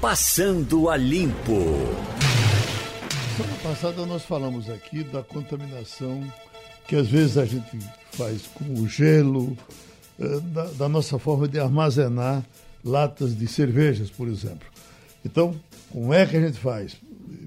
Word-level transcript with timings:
Passando 0.00 0.88
a 0.88 0.96
Limpo. 0.96 1.60
Semana 3.36 3.56
passada 3.62 4.06
nós 4.06 4.24
falamos 4.24 4.70
aqui 4.70 5.04
da 5.04 5.22
contaminação 5.22 6.24
que 6.88 6.96
às 6.96 7.06
vezes 7.06 7.36
a 7.36 7.44
gente 7.44 7.78
faz 8.12 8.46
com 8.46 8.64
o 8.80 8.88
gelo, 8.88 9.54
eh, 10.18 10.40
da, 10.54 10.64
da 10.68 10.88
nossa 10.88 11.18
forma 11.18 11.46
de 11.46 11.60
armazenar 11.60 12.42
latas 12.82 13.36
de 13.36 13.46
cervejas, 13.46 14.08
por 14.08 14.26
exemplo. 14.26 14.66
Então, 15.22 15.54
como 15.92 16.14
é 16.14 16.24
que 16.24 16.34
a 16.34 16.40
gente 16.40 16.58
faz? 16.58 16.96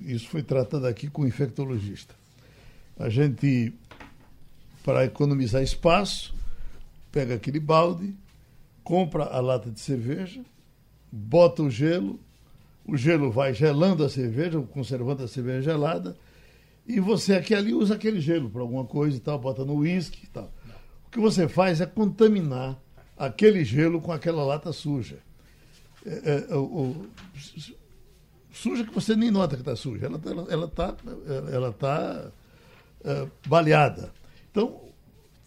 Isso 0.06 0.30
foi 0.30 0.44
tratado 0.44 0.86
aqui 0.86 1.10
com 1.10 1.24
o 1.24 1.28
infectologista. 1.28 2.14
A 3.00 3.10
gente, 3.10 3.74
para 4.84 5.06
economizar 5.06 5.64
espaço, 5.64 6.36
pega 7.12 7.34
aquele 7.34 7.60
balde, 7.60 8.14
compra 8.84 9.24
a 9.24 9.40
lata 9.40 9.72
de 9.72 9.80
cerveja, 9.80 10.42
bota 11.12 11.64
o 11.64 11.72
gelo, 11.72 12.20
o 12.86 12.98
gelo 12.98 13.32
vai 13.32 13.54
gelando 13.54 14.04
a 14.04 14.10
cerveja, 14.10 14.60
conservando 14.62 15.24
a 15.24 15.28
cerveja 15.28 15.62
gelada, 15.62 16.18
e 16.86 17.00
você 17.00 17.36
aqui 17.36 17.56
ali 17.56 17.74
usa 17.74 17.96
aquele 17.96 18.20
gelo 18.20 18.50
para 18.50 18.62
alguma 18.62 18.84
coisa 18.84 19.16
e 19.16 19.20
tal, 19.20 19.40
bota 19.40 19.64
no 19.64 19.76
uísque 19.76 20.26
e 20.26 20.28
tal. 20.28 20.52
O 21.08 21.10
que 21.10 21.20
você 21.20 21.48
faz 21.48 21.80
é 21.80 21.86
contaminar 21.86 22.78
aquele 23.18 23.64
gelo 23.64 24.02
com 24.02 24.12
aquela 24.12 24.44
lata 24.44 24.74
suja. 24.74 25.18
É, 26.06 26.48
é, 26.50 26.56
o, 26.56 27.06
suja 28.52 28.84
que 28.84 28.94
você 28.94 29.16
nem 29.16 29.32
nota 29.32 29.56
que 29.56 29.62
está 29.62 29.76
suja, 29.76 30.06
ela 30.06 30.18
está 30.18 30.30
ela, 30.30 30.48
ela 30.50 30.68
tá, 30.68 30.96
ela 31.52 31.72
tá, 31.72 32.32
é, 33.06 33.28
baleada. 33.48 34.12
Então, 34.52 34.82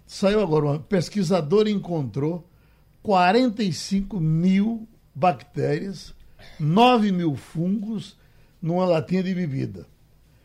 saiu 0.06 0.40
agora, 0.40 0.64
uma 0.64 0.78
pesquisadora 0.78 1.68
encontrou 1.68 2.48
45 3.02 4.18
mil 4.18 4.88
bactérias 5.14 6.15
9 6.58 7.12
mil 7.12 7.34
fungos 7.36 8.16
numa 8.60 8.84
latinha 8.84 9.22
de 9.22 9.34
bebida. 9.34 9.86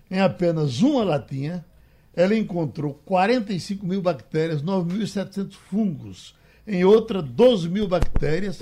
Em 0.10 0.20
apenas 0.20 0.82
uma 0.82 1.04
latinha, 1.04 1.66
ela 2.14 2.36
encontrou 2.36 2.94
45 3.06 3.86
mil 3.86 4.02
bactérias, 4.02 4.62
9.700 4.62 5.54
fungos. 5.54 6.36
Em 6.68 6.84
outra, 6.84 7.22
12 7.22 7.70
mil 7.70 7.88
bactérias 7.88 8.60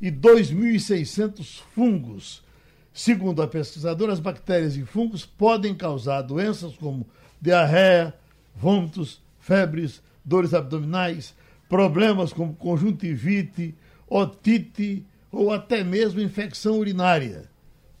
e 0.00 0.10
2.600 0.10 1.62
fungos. 1.74 2.42
Segundo 2.92 3.42
a 3.42 3.48
pesquisadora, 3.48 4.12
as 4.12 4.20
bactérias 4.20 4.76
e 4.76 4.84
fungos 4.84 5.24
podem 5.24 5.74
causar 5.74 6.22
doenças 6.22 6.76
como 6.76 7.06
diarreia, 7.40 8.14
vômitos, 8.54 9.22
febres, 9.38 10.02
dores 10.24 10.52
abdominais, 10.52 11.34
problemas 11.68 12.32
como 12.32 12.54
conjuntivite, 12.54 13.74
otite, 14.08 15.06
ou 15.30 15.52
até 15.52 15.84
mesmo 15.84 16.20
infecção 16.20 16.78
urinária. 16.78 17.48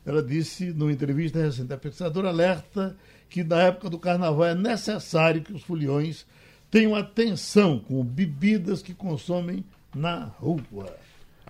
Ela 0.04 0.22
disse 0.22 0.72
numa 0.72 0.92
entrevista 0.92 1.40
recente, 1.40 1.72
a 1.72 1.76
pesquisadora 1.76 2.28
alerta 2.28 2.96
que 3.28 3.44
na 3.44 3.62
época 3.62 3.90
do 3.90 3.98
carnaval 3.98 4.46
é 4.46 4.54
necessário 4.54 5.42
que 5.42 5.52
os 5.52 5.62
foliões 5.62 6.26
tenham 6.70 6.94
atenção 6.94 7.78
com 7.78 8.04
bebidas 8.04 8.82
que 8.82 8.94
consomem 8.94 9.64
na 9.94 10.24
rua. 10.24 10.96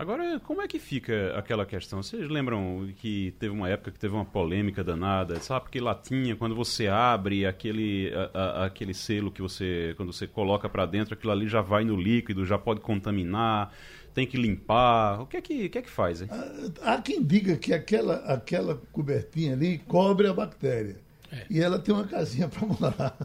Agora, 0.01 0.41
como 0.41 0.63
é 0.63 0.67
que 0.67 0.79
fica 0.79 1.35
aquela 1.37 1.67
questão? 1.67 2.03
Vocês 2.03 2.27
lembram 2.27 2.89
que 2.97 3.35
teve 3.39 3.53
uma 3.53 3.69
época 3.69 3.91
que 3.91 3.99
teve 3.99 4.15
uma 4.15 4.25
polêmica 4.25 4.83
danada, 4.83 5.39
sabe? 5.41 5.65
Porque 5.65 5.79
latinha, 5.79 6.35
quando 6.35 6.55
você 6.55 6.89
abre 6.89 7.45
aquele, 7.45 8.11
a, 8.33 8.63
a, 8.63 8.65
aquele 8.65 8.95
selo 8.95 9.31
que 9.31 9.43
você, 9.43 9.93
quando 9.99 10.11
você 10.11 10.27
coloca 10.27 10.71
para 10.71 10.87
dentro, 10.87 11.13
aquilo 11.13 11.31
ali 11.31 11.47
já 11.47 11.61
vai 11.61 11.85
no 11.85 11.97
líquido, 11.97 12.47
já 12.47 12.57
pode 12.57 12.81
contaminar 12.81 13.75
tem 14.15 14.27
que 14.27 14.39
limpar? 14.39 15.21
O 15.21 15.27
que 15.27 15.37
é 15.37 15.41
que, 15.41 15.69
que, 15.69 15.79
é 15.79 15.83
que 15.83 15.91
faz? 15.91 16.23
Hein? 16.23 16.29
Há 16.83 17.01
quem 17.01 17.23
diga 17.23 17.57
que 17.57 17.73
aquela, 17.73 18.17
aquela 18.25 18.81
cobertinha 18.91 19.53
ali 19.53 19.79
cobre 19.87 20.27
a 20.27 20.33
bactéria. 20.33 20.97
É. 21.33 21.47
E 21.49 21.61
ela 21.61 21.79
tem 21.79 21.95
uma 21.95 22.05
casinha 22.05 22.49
para 22.51 22.67
morar 22.67 23.17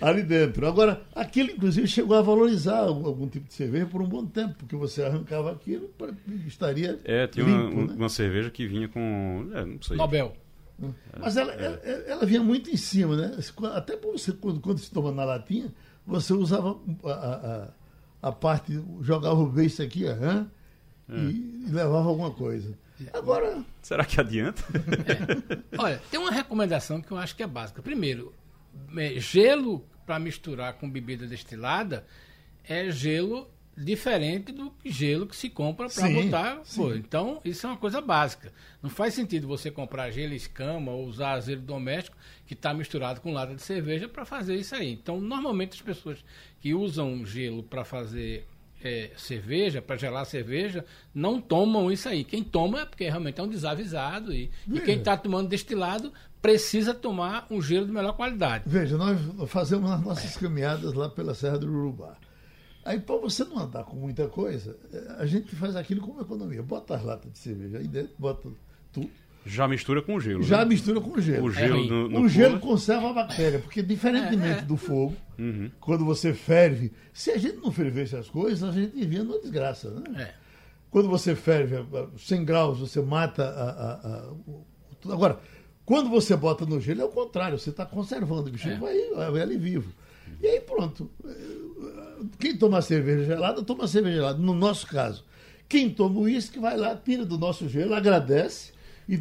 ali 0.00 0.22
dentro. 0.22 0.66
Agora, 0.66 1.02
aquilo, 1.14 1.50
inclusive, 1.50 1.86
chegou 1.86 2.16
a 2.16 2.22
valorizar 2.22 2.78
algum, 2.78 3.06
algum, 3.06 3.28
tipo 3.28 3.46
de 3.46 3.54
cerveja 3.54 3.86
por 3.86 4.00
um 4.02 4.08
bom 4.08 4.24
tempo, 4.26 4.54
porque 4.58 4.76
você 4.76 5.02
arrancava 5.02 5.52
aquilo, 5.52 5.90
estaria. 6.46 6.98
É, 7.04 7.26
tinha 7.26 7.44
limpo, 7.44 7.76
uma, 7.76 7.86
né? 7.86 7.94
uma 7.96 8.08
cerveja 8.08 8.50
que 8.50 8.66
vinha 8.66 8.88
com. 8.88 9.48
É, 9.52 9.64
não 9.64 9.80
sei. 9.82 9.96
Nobel. 9.96 10.34
Mas 11.20 11.36
ela, 11.36 11.52
é. 11.52 11.64
ela, 11.64 11.76
ela, 12.06 12.26
vinha 12.26 12.42
muito 12.42 12.68
em 12.68 12.76
cima, 12.76 13.16
né? 13.16 13.36
Até 13.74 13.96
você, 13.96 14.32
quando, 14.32 14.60
quando 14.60 14.78
se 14.78 14.90
toma 14.90 15.12
na 15.12 15.24
latinha, 15.24 15.72
você 16.04 16.32
usava 16.32 16.76
a, 17.04 17.10
a 17.10 17.68
a 18.24 18.32
parte, 18.32 18.82
jogava 19.02 19.38
o 19.38 19.46
beijo 19.46 19.82
aqui, 19.82 20.06
aham, 20.06 20.50
é. 21.10 21.14
e, 21.14 21.66
e, 21.66 21.70
levava 21.70 22.08
alguma 22.08 22.30
coisa. 22.30 22.72
Agora. 23.12 23.64
Será 23.82 24.04
que 24.04 24.20
adianta? 24.20 24.62
É. 25.72 25.78
Olha, 25.78 26.00
tem 26.10 26.20
uma 26.20 26.30
recomendação 26.30 27.00
que 27.00 27.10
eu 27.10 27.16
acho 27.16 27.34
que 27.34 27.42
é 27.42 27.46
básica. 27.46 27.82
Primeiro, 27.82 28.32
é, 28.96 29.18
gelo 29.18 29.84
para 30.06 30.18
misturar 30.18 30.74
com 30.74 30.88
bebida 30.88 31.26
destilada 31.26 32.06
é 32.62 32.90
gelo 32.90 33.50
diferente 33.76 34.52
do 34.52 34.72
gelo 34.84 35.26
que 35.26 35.34
se 35.34 35.50
compra 35.50 35.88
para 35.88 36.08
botar. 36.08 36.62
Pô, 36.76 36.94
então, 36.94 37.40
isso 37.44 37.66
é 37.66 37.70
uma 37.70 37.76
coisa 37.76 38.00
básica. 38.00 38.52
Não 38.80 38.88
faz 38.88 39.14
sentido 39.14 39.48
você 39.48 39.70
comprar 39.70 40.10
gelo 40.10 40.32
escama 40.32 40.92
ou 40.92 41.06
usar 41.06 41.40
gelo 41.40 41.62
doméstico 41.62 42.16
que 42.46 42.54
está 42.54 42.72
misturado 42.72 43.20
com 43.20 43.32
lata 43.32 43.54
de 43.54 43.62
cerveja 43.62 44.08
para 44.08 44.24
fazer 44.24 44.54
isso 44.54 44.74
aí. 44.74 44.92
Então, 44.92 45.20
normalmente 45.20 45.74
as 45.74 45.82
pessoas 45.82 46.24
que 46.60 46.72
usam 46.72 47.24
gelo 47.26 47.62
para 47.62 47.84
fazer 47.84 48.46
é, 48.84 49.10
cerveja, 49.16 49.80
para 49.80 49.96
gelar 49.96 50.26
cerveja, 50.26 50.84
não 51.14 51.40
tomam 51.40 51.90
isso 51.90 52.08
aí. 52.08 52.22
Quem 52.22 52.44
toma 52.44 52.82
é 52.82 52.84
porque 52.84 53.04
realmente 53.04 53.40
é 53.40 53.42
um 53.42 53.48
desavisado 53.48 54.32
e, 54.32 54.50
e 54.70 54.80
quem 54.80 54.98
está 54.98 55.16
tomando 55.16 55.48
destilado 55.48 56.12
precisa 56.42 56.92
tomar 56.92 57.46
um 57.50 57.62
gelo 57.62 57.86
de 57.86 57.92
melhor 57.92 58.12
qualidade. 58.12 58.64
Veja, 58.66 58.98
nós 58.98 59.18
fazemos 59.46 59.90
as 59.90 60.02
nossas 60.02 60.36
caminhadas 60.36 60.92
lá 60.92 61.08
pela 61.08 61.34
Serra 61.34 61.58
do 61.58 61.66
Urubá. 61.66 62.16
Aí, 62.84 63.00
para 63.00 63.16
você 63.16 63.44
não 63.44 63.58
andar 63.58 63.84
com 63.84 63.96
muita 63.96 64.28
coisa, 64.28 64.76
é, 64.92 65.22
a 65.22 65.24
gente 65.24 65.56
faz 65.56 65.74
aquilo 65.74 66.02
como 66.02 66.20
economia. 66.20 66.62
Bota 66.62 66.94
as 66.94 67.02
latas 67.02 67.32
de 67.32 67.38
cerveja 67.38 67.78
aí 67.78 67.88
dentro, 67.88 68.12
bota 68.18 68.50
tudo. 68.92 69.10
Já 69.44 69.68
mistura 69.68 70.00
com 70.00 70.18
gelo. 70.18 70.42
Já 70.42 70.58
né? 70.58 70.64
mistura 70.64 71.00
com 71.00 71.20
gelo. 71.20 71.46
O 71.46 71.50
gelo, 71.50 71.84
é 71.84 71.86
no, 71.86 72.08
no 72.08 72.20
o 72.22 72.28
gelo 72.28 72.58
conserva 72.58 73.10
a 73.10 73.12
bactéria, 73.12 73.58
porque 73.58 73.82
diferentemente 73.82 74.58
é, 74.60 74.62
é. 74.62 74.62
do 74.62 74.76
fogo, 74.76 75.14
uhum. 75.38 75.70
quando 75.80 76.04
você 76.04 76.32
ferve, 76.32 76.92
se 77.12 77.30
a 77.30 77.36
gente 77.36 77.56
não 77.56 77.70
fervesse 77.70 78.16
as 78.16 78.28
coisas, 78.28 78.62
a 78.62 78.72
gente 78.72 78.94
vivia 78.94 79.22
numa 79.22 79.38
desgraça. 79.38 79.90
Né? 79.90 80.22
É. 80.22 80.34
Quando 80.90 81.08
você 81.08 81.34
ferve 81.34 81.76
a 81.76 81.84
100 82.16 82.44
graus, 82.44 82.78
você 82.78 83.02
mata 83.02 83.44
a, 83.44 83.70
a, 83.70 84.28
a, 85.08 85.12
Agora, 85.12 85.38
quando 85.84 86.08
você 86.08 86.34
bota 86.34 86.64
no 86.64 86.80
gelo, 86.80 87.02
é 87.02 87.04
o 87.04 87.08
contrário, 87.08 87.58
você 87.58 87.70
está 87.70 87.84
conservando, 87.84 88.48
o 88.48 88.52
bichinho 88.52 88.78
vai, 88.80 88.96
vai 89.30 89.42
ali 89.42 89.56
vivo. 89.58 89.92
E 90.40 90.46
aí 90.46 90.60
pronto. 90.60 91.10
Quem 92.38 92.56
toma 92.56 92.80
cerveja 92.80 93.24
gelada, 93.24 93.62
toma 93.62 93.86
cerveja 93.86 94.16
gelada. 94.16 94.38
No 94.38 94.54
nosso 94.54 94.86
caso, 94.86 95.24
quem 95.68 95.90
toma 95.90 96.20
uísque 96.20 96.58
vai 96.58 96.76
lá, 96.76 96.96
tira 96.96 97.24
do 97.24 97.36
nosso 97.36 97.68
gelo, 97.68 97.94
agradece, 97.94 98.72
E 99.08 99.16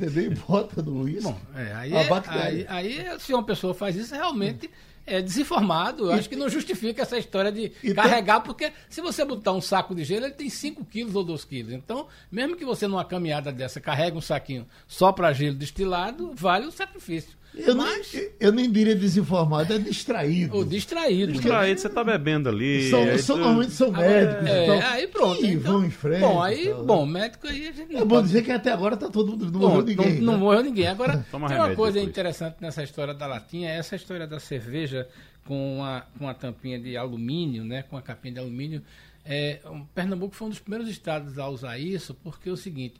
bota 0.47 0.81
no 0.81 1.03
uísque. 1.03 1.23
Bom, 1.23 1.39
é, 1.55 1.73
aí, 1.73 1.93
é, 1.93 2.07
aí, 2.29 2.65
aí, 2.69 3.19
se 3.19 3.33
uma 3.33 3.43
pessoa 3.43 3.73
faz 3.73 3.95
isso, 3.95 4.13
realmente 4.13 4.69
é 5.05 5.21
desinformado. 5.21 6.05
Eu 6.05 6.13
acho 6.13 6.29
que 6.29 6.35
não 6.35 6.49
justifica 6.49 7.01
essa 7.01 7.17
história 7.17 7.51
de 7.51 7.69
carregar, 7.93 8.41
porque 8.41 8.71
se 8.89 9.01
você 9.01 9.25
botar 9.25 9.51
um 9.51 9.61
saco 9.61 9.93
de 9.93 10.03
gelo, 10.03 10.25
ele 10.25 10.33
tem 10.33 10.49
5 10.49 10.85
quilos 10.85 11.15
ou 11.15 11.23
2 11.23 11.45
quilos. 11.45 11.73
Então, 11.73 12.07
mesmo 12.31 12.55
que 12.55 12.65
você 12.65 12.87
numa 12.87 13.03
caminhada 13.03 13.51
dessa 13.51 13.81
carregue 13.81 14.17
um 14.17 14.21
saquinho 14.21 14.65
só 14.87 15.11
para 15.11 15.33
gelo 15.33 15.55
destilado, 15.55 16.31
vale 16.33 16.65
o 16.65 16.71
sacrifício. 16.71 17.42
Eu, 17.55 17.75
Mas... 17.75 18.11
nem, 18.13 18.29
eu 18.39 18.51
nem 18.51 18.71
diria 18.71 18.95
desinformado, 18.95 19.73
é 19.73 19.77
distraído. 19.77 20.57
O 20.57 20.65
distraído. 20.65 21.33
Distraído, 21.33 21.79
você 21.79 21.87
está 21.87 22.03
bebendo 22.03 22.49
ali. 22.49 22.89
São, 22.89 23.17
são, 23.19 23.37
normalmente 23.37 23.71
são 23.73 23.91
médicos. 23.91 24.47
É, 24.47 24.63
então, 24.63 24.89
aí 24.89 25.07
pronto. 25.07 25.45
então, 25.45 25.71
vão 25.73 25.85
em 25.85 25.89
frente. 25.91 26.21
Bom, 26.21 26.41
aí, 26.41 26.67
então, 26.67 26.85
bom, 26.85 27.05
médico 27.05 27.47
aí 27.47 27.67
a 27.67 27.71
gente 27.71 27.95
É 27.95 27.99
bom 27.99 28.07
pode... 28.07 28.27
dizer 28.27 28.41
que 28.43 28.51
até 28.51 28.71
agora 28.71 28.95
está 28.95 29.07
todo 29.07 29.31
mundo. 29.31 29.45
Não 29.45 29.59
bom, 29.59 29.69
morreu 29.69 29.83
ninguém. 29.83 30.05
Não, 30.05 30.15
né? 30.15 30.21
não 30.21 30.37
morreu 30.39 30.63
ninguém. 30.63 30.87
Agora, 30.87 31.17
tem 31.29 31.39
uma 31.39 31.47
coisa 31.47 31.69
depois. 31.69 31.95
interessante 31.95 32.57
nessa 32.59 32.83
história 32.83 33.13
da 33.13 33.27
latinha, 33.27 33.69
é 33.69 33.77
essa 33.77 33.95
história 33.95 34.25
da 34.25 34.39
cerveja 34.39 35.07
com 35.45 35.83
a, 35.83 36.01
com 36.17 36.27
a 36.27 36.33
tampinha 36.33 36.79
de 36.79 36.97
alumínio, 36.97 37.63
né? 37.63 37.83
Com 37.83 37.97
a 37.97 38.01
capinha 38.01 38.33
de 38.33 38.39
alumínio. 38.39 38.81
É, 39.25 39.61
Pernambuco 39.95 40.35
foi 40.35 40.47
um 40.47 40.49
dos 40.49 40.59
primeiros 40.59 40.89
estados 40.89 41.39
a 41.39 41.47
usar 41.47 41.77
isso, 41.77 42.13
porque 42.15 42.49
é 42.49 42.51
o 42.51 42.57
seguinte. 42.57 42.99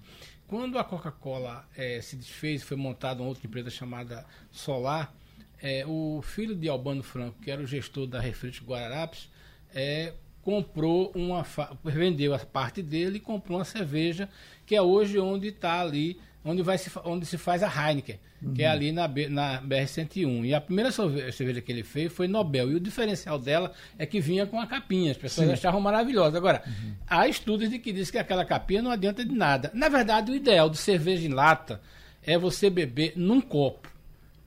Quando 0.53 0.77
a 0.77 0.83
Coca-Cola 0.83 1.67
é, 1.75 1.99
se 1.99 2.15
desfez, 2.15 2.61
foi 2.61 2.77
montada 2.77 3.23
uma 3.23 3.29
outra 3.29 3.47
empresa 3.47 3.71
chamada 3.71 4.23
Solar, 4.51 5.11
é, 5.59 5.83
o 5.87 6.21
filho 6.21 6.55
de 6.55 6.69
Albano 6.69 7.01
Franco, 7.01 7.41
que 7.41 7.49
era 7.49 7.59
o 7.59 7.65
gestor 7.65 8.05
da 8.05 8.19
Refrito 8.19 8.63
Guararapes, 8.63 9.31
é, 9.73 10.13
comprou 10.43 11.11
uma 11.15 11.43
vendeu 11.83 12.35
a 12.35 12.37
parte 12.37 12.83
dele 12.83 13.17
e 13.17 13.19
comprou 13.19 13.57
uma 13.57 13.65
cerveja 13.65 14.29
que 14.63 14.75
é 14.75 14.81
hoje 14.83 15.17
onde 15.17 15.47
está 15.47 15.81
ali 15.81 16.21
onde, 16.43 16.61
vai 16.61 16.77
se, 16.77 16.91
onde 17.05 17.25
se 17.25 17.37
faz 17.37 17.63
a 17.63 17.67
Heineken, 17.67 18.19
uhum. 18.41 18.53
que 18.53 18.63
é 18.63 18.67
ali 18.67 18.91
na, 18.91 19.07
na 19.07 19.61
BR-101. 19.61 20.45
E 20.45 20.53
a 20.53 20.59
primeira 20.59 20.91
cerveja 20.91 21.61
que 21.61 21.71
ele 21.71 21.83
fez 21.83 22.11
foi 22.11 22.27
Nobel. 22.27 22.71
E 22.71 22.75
o 22.75 22.79
diferencial 22.79 23.39
dela 23.39 23.71
é 23.97 24.05
que 24.05 24.19
vinha 24.19 24.45
com 24.45 24.59
a 24.59 24.67
capinha. 24.67 25.11
As 25.11 25.17
pessoas 25.17 25.47
Sim. 25.47 25.53
achavam 25.53 25.79
maravilhosa. 25.79 26.37
Agora, 26.37 26.63
uhum. 26.65 26.93
há 27.07 27.27
estudos 27.27 27.69
de 27.69 27.79
que 27.79 27.91
diz 27.93 28.11
que 28.11 28.17
aquela 28.17 28.43
capinha 28.43 28.81
não 28.81 28.91
adianta 28.91 29.23
de 29.23 29.33
nada. 29.33 29.71
Na 29.73 29.87
verdade, 29.87 30.31
o 30.31 30.35
ideal 30.35 30.69
de 30.69 30.77
cerveja 30.77 31.25
em 31.25 31.31
lata 31.31 31.79
é 32.25 32.37
você 32.37 32.69
beber 32.69 33.13
num 33.15 33.39
copo. 33.39 33.92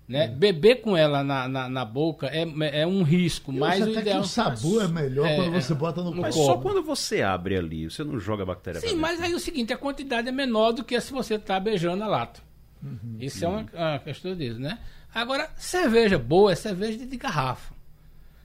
Né? 0.09 0.29
Hum. 0.29 0.39
Beber 0.39 0.77
com 0.83 0.97
ela 0.97 1.25
na, 1.25 1.49
na, 1.49 1.69
na, 1.69 1.85
boca 1.85 2.29
é, 2.29 2.47
é 2.81 2.87
um 2.87 3.03
risco, 3.03 3.53
Eu 3.53 3.59
mas 3.59 3.85
o 3.85 3.91
ideal... 3.91 4.21
o 4.21 4.25
sabor 4.25 4.85
é 4.85 4.89
melhor 4.89 5.27
é, 5.27 5.35
quando 5.35 5.53
você 5.53 5.75
bota 5.75 6.01
no, 6.01 6.13
no 6.13 6.23
Mas 6.23 6.35
copo. 6.35 6.47
só 6.47 6.59
quando 6.59 6.81
você 6.81 7.23
abre 7.23 7.57
ali, 7.57 7.91
você 7.91 8.05
não 8.05 8.21
joga 8.21 8.45
a 8.45 8.47
bactéria 8.47 8.81
Sim, 8.81 8.95
mas 8.95 9.21
aí 9.21 9.33
é 9.33 9.35
o 9.35 9.41
seguinte, 9.41 9.73
a 9.73 9.77
quantidade 9.77 10.29
é 10.29 10.33
menor 10.33 10.71
do 10.71 10.85
que 10.85 11.01
se 11.01 11.13
você 11.13 11.35
está 11.35 11.59
beijando 11.59 12.05
a 12.05 12.07
lata. 12.07 12.41
Uhum, 12.81 13.17
Isso 13.19 13.45
uhum. 13.45 13.59
é 13.75 13.77
uma, 13.79 13.91
uma, 13.93 13.99
questão 13.99 14.37
disso, 14.37 14.61
né? 14.61 14.79
Agora, 15.13 15.51
cerveja 15.57 16.19
boa 16.19 16.53
é 16.53 16.55
cerveja 16.55 16.99
de, 16.99 17.07
de 17.07 17.17
garrafa. 17.17 17.75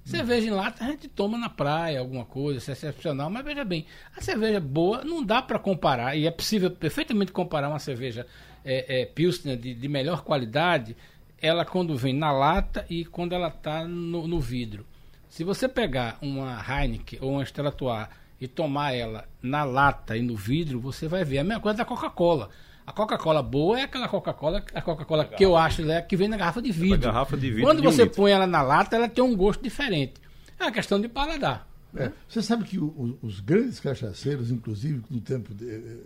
Cerveja 0.04 0.48
em 0.48 0.52
lata 0.52 0.84
a 0.84 0.88
gente 0.88 1.08
toma 1.08 1.38
na 1.38 1.48
praia, 1.48 2.00
alguma 2.00 2.25
coisa, 2.25 2.58
isso 2.58 2.72
é 2.72 2.74
excepcional, 2.74 3.30
mas 3.30 3.46
veja 3.46 3.63
bem, 3.63 3.86
a 4.18 4.22
cerveja 4.22 4.60
boa 4.60 5.04
não 5.04 5.24
dá 5.24 5.44
para 5.44 5.60
comparar, 5.60 6.18
e 6.18 6.25
é 6.25 6.31
possível 6.31 6.72
perfeitamente 6.72 7.31
comparar 7.31 7.69
uma 7.69 7.78
cerveja 7.78 8.25
é, 8.66 9.02
é, 9.02 9.06
Pilsner 9.06 9.58
de, 9.58 9.75
de 9.75 9.88
melhor 9.88 10.24
qualidade 10.24 10.96
ela 11.41 11.65
quando 11.65 11.97
vem 11.97 12.13
na 12.13 12.31
lata 12.31 12.85
e 12.89 13.03
quando 13.03 13.33
ela 13.33 13.47
está 13.47 13.85
no, 13.88 14.27
no, 14.27 14.39
vidro. 14.39 14.85
Se 15.27 15.43
você 15.43 15.67
pegar 15.67 16.17
uma 16.21 16.61
Heineken 16.61 17.19
ou 17.21 17.33
uma 17.33 17.45
Stella 17.45 17.69
Artois 17.69 18.07
e 18.39 18.47
tomar 18.47 18.93
ela 18.93 19.25
na 19.41 19.63
lata 19.63 20.15
e 20.15 20.21
no 20.21 20.35
vidro, 20.35 20.79
você 20.79 21.07
vai 21.07 21.23
ver 21.23 21.39
a 21.39 21.43
mesma 21.43 21.61
coisa 21.61 21.79
da 21.79 21.85
Coca-Cola. 21.85 22.49
A 22.85 22.91
Coca-Cola 22.91 23.41
boa 23.41 23.79
é 23.79 23.83
aquela 23.83 24.07
Coca-Cola, 24.07 24.63
a 24.73 24.81
Coca-Cola 24.81 25.25
que 25.25 25.43
eu 25.43 25.55
acho 25.55 25.83
né, 25.83 26.01
que 26.01 26.15
vem 26.15 26.27
na 26.27 26.38
garrafa 26.38 26.61
de 26.61 26.71
vidro. 26.71 26.99
garrafa 26.99 27.38
de 27.38 27.49
vidro 27.49 27.63
Quando 27.63 27.81
de 27.81 27.88
você 27.88 28.03
um 28.03 28.09
põe 28.09 28.31
ela 28.31 28.45
na 28.45 28.61
lata, 28.61 28.95
ela 28.95 29.09
tem 29.09 29.23
um 29.23 29.35
gosto 29.35 29.63
diferente. 29.63 30.13
É 30.59 30.63
uma 30.63 30.71
questão 30.71 30.99
de 30.99 31.07
paladar. 31.07 31.67
É, 31.95 32.11
você 32.27 32.41
sabe 32.41 32.63
que 32.63 32.79
o, 32.79 33.17
os 33.21 33.39
grandes 33.39 33.79
cachaceiros, 33.79 34.49
inclusive 34.49 35.03
no 35.09 35.19
tempo 35.19 35.53
de, 35.53 35.69
eh, 35.69 35.97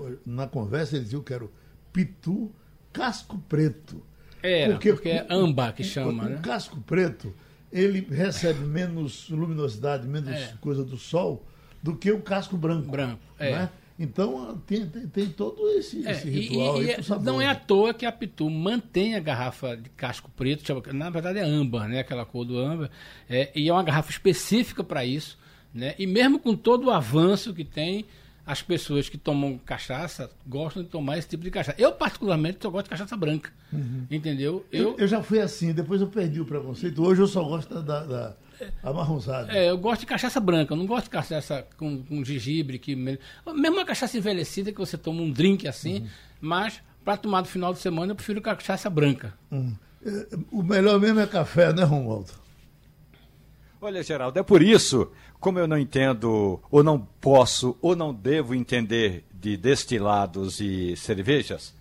eh, 0.00 0.12
na 0.26 0.46
conversa, 0.46 0.94
eles 0.94 1.06
diziam 1.06 1.22
que 1.22 1.32
era 1.32 1.44
o 1.44 1.50
pitu 1.92 2.50
casco 2.92 3.38
preto. 3.48 4.02
É, 4.42 4.68
porque, 4.70 4.92
porque 4.92 5.08
é 5.08 5.26
amba 5.30 5.72
que 5.72 5.84
chama, 5.84 6.24
o, 6.24 6.28
né? 6.28 6.36
O 6.36 6.40
casco 6.40 6.80
preto, 6.80 7.32
ele 7.72 8.06
recebe 8.10 8.60
menos 8.60 9.28
luminosidade, 9.28 10.06
menos 10.06 10.30
é. 10.30 10.54
coisa 10.60 10.84
do 10.84 10.96
sol 10.96 11.46
do 11.82 11.96
que 11.96 12.10
o 12.10 12.20
casco 12.20 12.56
branco. 12.56 12.90
Branco, 12.90 13.20
é. 13.38 13.52
Né? 13.52 13.70
Então 13.98 14.60
tem, 14.66 14.86
tem, 14.86 15.06
tem, 15.06 15.28
todo 15.28 15.68
esse, 15.70 16.06
é, 16.06 16.12
esse 16.12 16.28
ritual 16.28 16.82
e, 16.82 16.90
e 16.90 16.96
Não 17.22 17.40
é 17.40 17.46
à 17.46 17.54
toa 17.54 17.94
que 17.94 18.04
a 18.06 18.10
Pitu 18.10 18.48
mantém 18.50 19.14
a 19.14 19.20
garrafa 19.20 19.76
de 19.76 19.90
casco 19.90 20.30
preto, 20.34 20.64
na 20.92 21.10
verdade 21.10 21.38
é 21.38 21.42
âmbar, 21.42 21.88
né? 21.88 22.00
aquela 22.00 22.24
cor 22.24 22.44
do 22.44 22.58
âmbar, 22.58 22.90
é, 23.28 23.50
e 23.54 23.68
é 23.68 23.72
uma 23.72 23.82
garrafa 23.82 24.10
específica 24.10 24.82
para 24.82 25.04
isso. 25.04 25.38
Né? 25.74 25.94
E 25.98 26.06
mesmo 26.06 26.38
com 26.38 26.54
todo 26.56 26.86
o 26.86 26.90
avanço 26.90 27.54
que 27.54 27.64
tem, 27.64 28.04
as 28.44 28.60
pessoas 28.60 29.08
que 29.08 29.16
tomam 29.16 29.58
cachaça 29.58 30.30
gostam 30.46 30.82
de 30.82 30.88
tomar 30.88 31.18
esse 31.18 31.28
tipo 31.28 31.44
de 31.44 31.50
cachaça. 31.50 31.80
Eu, 31.80 31.92
particularmente, 31.92 32.58
só 32.60 32.70
gosto 32.70 32.84
de 32.84 32.90
cachaça 32.90 33.16
branca. 33.16 33.52
Uhum. 33.72 34.06
Entendeu? 34.10 34.66
Eu, 34.72 34.96
eu, 34.98 35.06
já 35.06 35.22
fui 35.22 35.40
assim, 35.40 35.72
depois 35.72 36.00
eu 36.00 36.08
perdi 36.08 36.40
o 36.40 36.44
preconceito. 36.44 37.02
Hoje 37.02 37.22
eu 37.22 37.26
só 37.28 37.42
gosto 37.44 37.80
da, 37.80 38.04
da 38.04 38.36
amarronzada. 38.82 39.52
É, 39.56 39.70
eu 39.70 39.78
gosto 39.78 40.00
de 40.00 40.06
cachaça 40.06 40.40
branca, 40.40 40.72
eu 40.72 40.76
não 40.76 40.86
gosto 40.86 41.04
de 41.04 41.10
cachaça 41.10 41.66
com, 41.76 42.02
com 42.02 42.24
gengibre. 42.24 42.78
Que, 42.78 42.96
mesmo 42.96 43.76
uma 43.76 43.84
cachaça 43.84 44.18
envelhecida 44.18 44.72
que 44.72 44.78
você 44.78 44.98
toma 44.98 45.22
um 45.22 45.30
drink 45.30 45.68
assim, 45.68 46.00
uhum. 46.00 46.08
mas 46.40 46.82
para 47.04 47.16
tomar 47.16 47.40
no 47.40 47.46
final 47.46 47.72
de 47.72 47.78
semana 47.78 48.12
eu 48.12 48.16
prefiro 48.16 48.40
cachaça 48.40 48.90
branca. 48.90 49.32
Uhum. 49.50 49.74
O 50.50 50.64
melhor 50.64 50.98
mesmo 50.98 51.20
é 51.20 51.26
café, 51.26 51.72
né, 51.72 51.84
Romualdo? 51.84 52.41
Olha, 53.84 54.00
Geraldo, 54.00 54.38
é 54.38 54.44
por 54.44 54.62
isso 54.62 55.10
como 55.40 55.58
eu 55.58 55.66
não 55.66 55.76
entendo, 55.76 56.60
ou 56.70 56.84
não 56.84 57.00
posso, 57.20 57.76
ou 57.82 57.96
não 57.96 58.14
devo 58.14 58.54
entender 58.54 59.24
de 59.34 59.56
destilados 59.56 60.60
e 60.60 60.94
cervejas, 60.96 61.74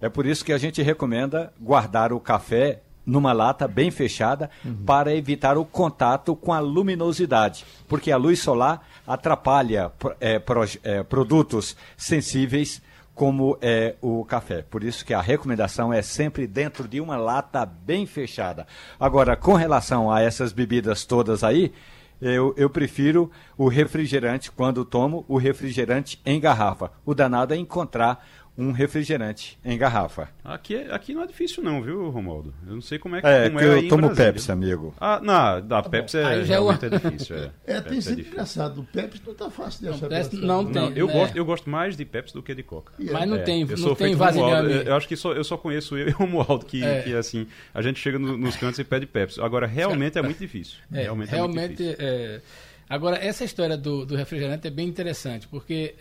é 0.00 0.08
por 0.08 0.24
isso 0.24 0.42
que 0.42 0.52
a 0.54 0.56
gente 0.56 0.80
recomenda 0.80 1.52
guardar 1.60 2.10
o 2.10 2.18
café 2.18 2.80
numa 3.04 3.34
lata 3.34 3.68
bem 3.68 3.90
fechada 3.90 4.48
uhum. 4.64 4.76
para 4.86 5.14
evitar 5.14 5.58
o 5.58 5.64
contato 5.66 6.34
com 6.34 6.54
a 6.54 6.58
luminosidade, 6.58 7.66
porque 7.86 8.10
a 8.10 8.16
luz 8.16 8.40
solar 8.40 8.88
atrapalha 9.06 9.92
é, 10.18 10.38
pro, 10.38 10.64
é, 10.82 11.02
produtos 11.02 11.76
sensíveis 11.98 12.80
como 13.16 13.56
é 13.62 13.96
o 14.02 14.22
café. 14.26 14.60
Por 14.60 14.84
isso 14.84 15.04
que 15.04 15.14
a 15.14 15.22
recomendação 15.22 15.90
é 15.90 16.02
sempre 16.02 16.46
dentro 16.46 16.86
de 16.86 17.00
uma 17.00 17.16
lata 17.16 17.64
bem 17.64 18.04
fechada. 18.04 18.66
Agora, 19.00 19.34
com 19.34 19.54
relação 19.54 20.12
a 20.12 20.20
essas 20.20 20.52
bebidas 20.52 21.06
todas 21.06 21.42
aí, 21.42 21.72
eu, 22.20 22.54
eu 22.58 22.68
prefiro 22.68 23.30
o 23.56 23.68
refrigerante 23.68 24.52
quando 24.52 24.84
tomo 24.84 25.24
o 25.28 25.38
refrigerante 25.38 26.20
em 26.26 26.38
garrafa. 26.38 26.92
O 27.06 27.14
danado 27.14 27.54
é 27.54 27.56
encontrar 27.56 28.22
um 28.58 28.72
refrigerante 28.72 29.58
em 29.64 29.76
garrafa. 29.76 30.28
Aqui, 30.42 30.76
é, 30.76 30.94
aqui 30.94 31.12
não 31.12 31.22
é 31.22 31.26
difícil 31.26 31.62
não, 31.62 31.82
viu, 31.82 32.08
Romualdo? 32.08 32.54
Eu 32.66 32.74
não 32.74 32.80
sei 32.80 32.98
como 32.98 33.16
é 33.16 33.20
que 33.20 33.26
é. 33.26 33.50
Como 33.50 33.60
é 33.60 33.78
eu 33.78 33.88
tomo 33.88 34.14
Pepsi, 34.14 34.50
amigo. 34.50 34.94
Ah, 34.98 35.20
não, 35.22 35.66
da 35.66 35.82
tá 35.82 35.88
Pepsi 35.88 36.18
é, 36.18 36.42
realmente 36.42 36.86
é 36.86 36.88
difícil. 36.88 37.36
É, 37.36 37.50
é 37.66 37.80
tem 37.80 37.98
é 37.98 38.00
sido 38.00 38.20
é 38.20 38.24
engraçado. 38.24 38.80
O 38.80 38.84
Pepsi 38.84 39.20
não 39.24 39.32
está 39.32 39.50
fácil 39.50 39.80
de 39.80 39.88
achar. 39.88 40.08
Não, 40.32 40.62
não 40.62 40.72
tem. 40.72 40.98
eu, 40.98 41.06
né? 41.06 41.12
gosto, 41.12 41.36
eu 41.36 41.44
gosto 41.44 41.68
mais 41.68 41.96
de 41.96 42.04
Pepsi 42.04 42.32
do 42.32 42.42
que 42.42 42.54
de 42.54 42.62
Coca. 42.62 42.92
Mas 42.98 43.28
não 43.28 43.44
tem, 43.44 43.66
eu 43.68 43.78
não 43.78 43.94
tem 43.94 44.14
vasilhame. 44.14 44.86
Eu 44.86 44.94
acho 44.94 45.06
que 45.06 45.16
só, 45.16 45.32
eu 45.32 45.44
só 45.44 45.56
conheço 45.56 45.96
eu 45.96 46.08
e 46.08 46.12
o 46.12 46.16
Romualdo, 46.16 46.64
que, 46.64 46.80
que 47.02 47.14
assim, 47.14 47.46
a 47.74 47.82
gente 47.82 48.00
chega 48.00 48.18
no, 48.18 48.36
nos 48.36 48.56
cantos 48.56 48.78
e 48.78 48.84
pede 48.84 49.06
Pepsi. 49.06 49.40
Agora, 49.40 49.66
realmente 49.66 50.18
é 50.18 50.22
muito 50.22 50.38
difícil. 50.38 50.78
realmente, 50.90 51.30
realmente 51.30 51.82
é 51.82 51.86
muito 51.86 51.96
difícil. 51.96 52.42
Agora, 52.88 53.16
essa 53.16 53.44
história 53.44 53.76
do, 53.76 54.06
do 54.06 54.14
refrigerante 54.14 54.68
é 54.68 54.70
bem 54.70 54.86
interessante, 54.86 55.48
porque 55.48 55.94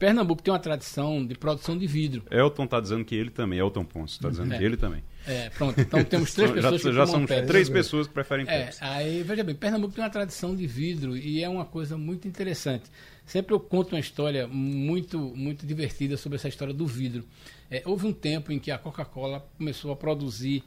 Pernambuco 0.00 0.42
tem 0.42 0.50
uma 0.50 0.58
tradição 0.58 1.26
de 1.26 1.34
produção 1.34 1.76
de 1.76 1.86
vidro. 1.86 2.24
Elton 2.30 2.64
está 2.64 2.80
dizendo 2.80 3.04
que 3.04 3.14
ele 3.14 3.28
também, 3.28 3.58
Elton 3.58 3.84
Ponce 3.84 4.14
está 4.14 4.30
dizendo 4.30 4.54
é. 4.54 4.56
que 4.56 4.64
ele 4.64 4.78
também. 4.78 5.04
É, 5.26 5.50
pronto. 5.50 5.78
Então 5.78 6.02
temos 6.02 6.32
três 6.32 6.50
pessoas 6.56 6.80
já, 6.80 6.88
que 6.88 6.96
Já 6.96 7.06
são 7.06 7.26
três 7.26 7.68
pessoas 7.68 8.08
que 8.08 8.14
preferem 8.14 8.48
é, 8.48 8.70
Aí, 8.80 9.22
veja 9.22 9.44
bem, 9.44 9.54
Pernambuco 9.54 9.92
tem 9.92 10.02
uma 10.02 10.08
tradição 10.08 10.56
de 10.56 10.66
vidro 10.66 11.18
e 11.18 11.44
é 11.44 11.48
uma 11.50 11.66
coisa 11.66 11.98
muito 11.98 12.26
interessante. 12.26 12.90
Sempre 13.26 13.54
eu 13.54 13.60
conto 13.60 13.94
uma 13.94 14.00
história 14.00 14.48
muito, 14.48 15.18
muito 15.36 15.66
divertida 15.66 16.16
sobre 16.16 16.36
essa 16.36 16.48
história 16.48 16.72
do 16.72 16.86
vidro. 16.86 17.26
É, 17.70 17.82
houve 17.84 18.06
um 18.06 18.12
tempo 18.14 18.50
em 18.50 18.58
que 18.58 18.70
a 18.70 18.78
Coca-Cola 18.78 19.46
começou 19.58 19.92
a 19.92 19.96
produzir 19.96 20.64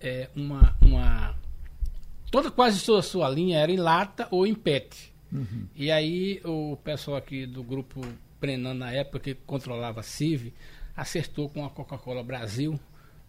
é, 0.00 0.30
uma, 0.36 0.76
uma... 0.80 1.34
Toda 2.30 2.52
quase 2.52 2.84
toda 2.86 3.00
a 3.00 3.02
sua 3.02 3.28
linha 3.28 3.58
era 3.58 3.72
em 3.72 3.78
lata 3.78 4.28
ou 4.30 4.46
em 4.46 4.54
PET. 4.54 5.12
Uhum. 5.32 5.66
E 5.74 5.90
aí 5.90 6.40
o 6.44 6.76
pessoal 6.84 7.16
aqui 7.16 7.46
do 7.46 7.64
grupo 7.64 8.00
Prenan, 8.40 8.74
na 8.74 8.92
época 8.92 9.20
que 9.20 9.34
controlava 9.34 10.00
a 10.00 10.02
CIV, 10.02 10.52
acertou 10.96 11.48
com 11.48 11.64
a 11.64 11.70
Coca-Cola 11.70 12.22
Brasil 12.22 12.78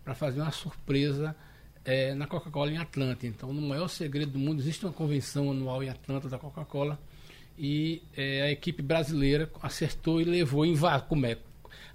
para 0.04 0.16
fazer 0.16 0.42
uma 0.42 0.52
surpresa 0.52 1.36
é, 1.84 2.14
na 2.14 2.28
Coca-Cola 2.28 2.72
em 2.72 2.78
Atlanta. 2.78 3.26
Então, 3.26 3.54
no 3.54 3.62
maior 3.62 3.88
segredo 3.88 4.34
do 4.34 4.40
mundo, 4.40 4.60
existe 4.60 4.86
uma 4.86 4.94
convenção 4.94 5.52
anual 5.52 5.84
em 5.84 5.90
Atlanta 5.90 6.30
da 6.30 6.38
Coca-Cola 6.38 7.00
e 7.58 8.04
é, 8.16 8.44
a 8.44 8.52
equipe 8.52 8.82
brasileira 8.82 9.50
acertou 9.62 10.22
e 10.22 10.24
levou 10.24 10.66
em 10.66 10.76
como 11.08 11.26
é, 11.26 11.38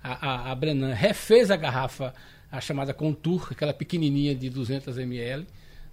a, 0.03 0.49
a, 0.49 0.51
a 0.51 0.55
Brenan 0.55 0.93
refez 0.93 1.51
a 1.51 1.57
garrafa, 1.57 2.13
a 2.51 2.61
chamada 2.61 2.93
Contour, 2.93 3.49
aquela 3.53 3.73
pequenininha 3.73 4.35
de 4.35 4.51
200 4.51 4.99
ml, 4.99 5.47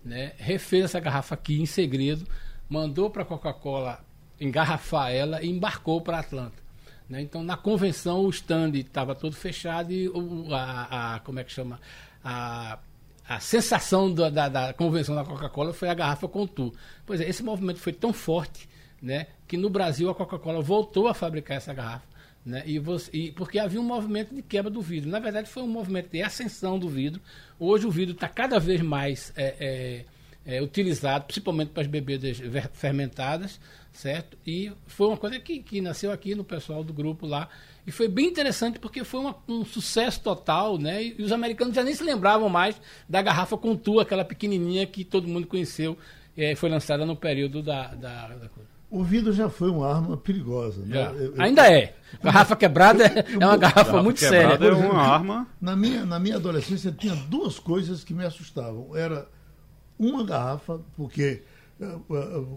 né? 0.03 0.33
refez 0.37 0.85
essa 0.85 0.99
garrafa 0.99 1.35
aqui 1.35 1.61
em 1.61 1.65
segredo, 1.65 2.25
mandou 2.67 3.09
para 3.09 3.21
a 3.21 3.25
Coca-Cola 3.25 4.03
engarrafar 4.39 5.11
ela 5.11 5.43
e 5.43 5.49
embarcou 5.49 6.01
para 6.01 6.19
Atlanta. 6.19 6.68
Né? 7.09 7.21
Então, 7.21 7.43
na 7.43 7.57
convenção, 7.57 8.21
o 8.21 8.29
stand 8.29 8.71
estava 8.75 9.15
todo 9.15 9.35
fechado 9.35 9.91
e 9.91 10.07
o, 10.07 10.53
a, 10.53 11.15
a, 11.15 11.19
como 11.21 11.39
é 11.39 11.43
que 11.43 11.51
chama? 11.51 11.79
A, 12.23 12.77
a 13.27 13.39
sensação 13.39 14.13
da, 14.13 14.29
da, 14.29 14.47
da 14.47 14.73
convenção 14.73 15.15
da 15.15 15.25
Coca-Cola 15.25 15.73
foi 15.73 15.89
a 15.89 15.93
garrafa 15.93 16.27
com 16.27 16.45
tu. 16.45 16.71
Pois 17.05 17.19
é, 17.19 17.27
esse 17.27 17.43
movimento 17.43 17.79
foi 17.79 17.93
tão 17.93 18.13
forte 18.13 18.69
né, 19.01 19.27
que 19.47 19.57
no 19.57 19.69
Brasil 19.69 20.09
a 20.09 20.15
Coca-Cola 20.15 20.61
voltou 20.61 21.07
a 21.07 21.13
fabricar 21.13 21.57
essa 21.57 21.73
garrafa. 21.73 22.07
Né, 22.45 22.63
e, 22.65 22.79
você, 22.79 23.09
e 23.11 23.31
porque 23.31 23.59
havia 23.59 23.81
um 23.81 23.83
movimento 23.83 24.33
de 24.33 24.41
quebra 24.41 24.71
do 24.71 24.81
vidro. 24.81 25.09
Na 25.09 25.19
verdade, 25.19 25.49
foi 25.49 25.63
um 25.63 25.67
movimento 25.67 26.11
de 26.11 26.21
ascensão 26.21 26.77
do 26.77 26.87
vidro. 26.87 27.21
Hoje 27.59 27.87
o 27.87 27.91
vidro 27.91 28.13
está 28.13 28.29
cada 28.29 28.59
vez 28.59 28.81
mais 28.81 29.33
é, 29.35 29.55
é, 30.45 30.55
é, 30.57 30.61
utilizado, 30.61 31.25
principalmente 31.25 31.69
para 31.69 31.81
as 31.81 31.87
bebidas 31.87 32.39
fermentadas 32.73 33.59
certo? 33.91 34.37
E 34.45 34.71
foi 34.87 35.07
uma 35.07 35.17
coisa 35.17 35.39
que, 35.39 35.59
que 35.59 35.81
nasceu 35.81 36.11
aqui 36.11 36.35
no 36.35 36.43
pessoal 36.43 36.83
do 36.83 36.93
grupo 36.93 37.25
lá. 37.25 37.49
E 37.85 37.91
foi 37.91 38.07
bem 38.07 38.27
interessante 38.27 38.79
porque 38.79 39.03
foi 39.03 39.19
uma, 39.19 39.35
um 39.47 39.65
sucesso 39.65 40.21
total, 40.21 40.77
né? 40.77 41.03
E, 41.03 41.21
os 41.23 41.31
americanos 41.31 41.75
já 41.75 41.83
nem 41.83 41.93
se 41.93 42.03
lembravam 42.03 42.49
mais 42.49 42.79
da 43.07 43.21
garrafa 43.21 43.57
Contour, 43.57 44.01
aquela 44.01 44.23
pequenininha 44.23 44.85
que 44.85 45.03
todo 45.03 45.27
mundo 45.27 45.47
conheceu, 45.47 45.97
é, 46.37 46.55
foi 46.55 46.69
lançada 46.69 47.05
no 47.05 47.15
período 47.15 47.61
da, 47.61 47.87
da, 47.95 48.27
da 48.27 48.49
O 48.89 49.03
vidro 49.03 49.33
já 49.33 49.49
foi 49.49 49.69
uma 49.69 49.93
arma 49.93 50.15
perigosa. 50.15 50.85
Né? 50.85 50.95
Eu, 50.97 51.35
eu, 51.35 51.41
Ainda 51.41 51.69
é. 51.69 51.95
Garrafa 52.23 52.55
quebrada 52.55 53.05
é 53.05 53.37
uma 53.37 53.57
garrafa, 53.57 53.83
garrafa 53.83 54.03
muito 54.03 54.19
séria. 54.19 54.53
É 54.53 54.71
uma 54.71 55.01
arma. 55.01 55.47
Na 55.59 55.75
minha, 55.75 56.05
na 56.05 56.19
minha 56.19 56.35
adolescência 56.35 56.91
tinha 56.91 57.15
duas 57.15 57.59
coisas 57.59 58.03
que 58.03 58.13
me 58.13 58.23
assustavam. 58.23 58.95
Era 58.95 59.27
uma 59.97 60.23
garrafa, 60.23 60.79
porque 60.95 61.43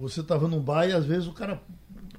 você 0.01 0.21
estava 0.21 0.49
num 0.49 0.61
bar 0.61 0.87
e 0.87 0.93
às 0.93 1.05
vezes 1.05 1.29
o 1.29 1.33
cara 1.33 1.61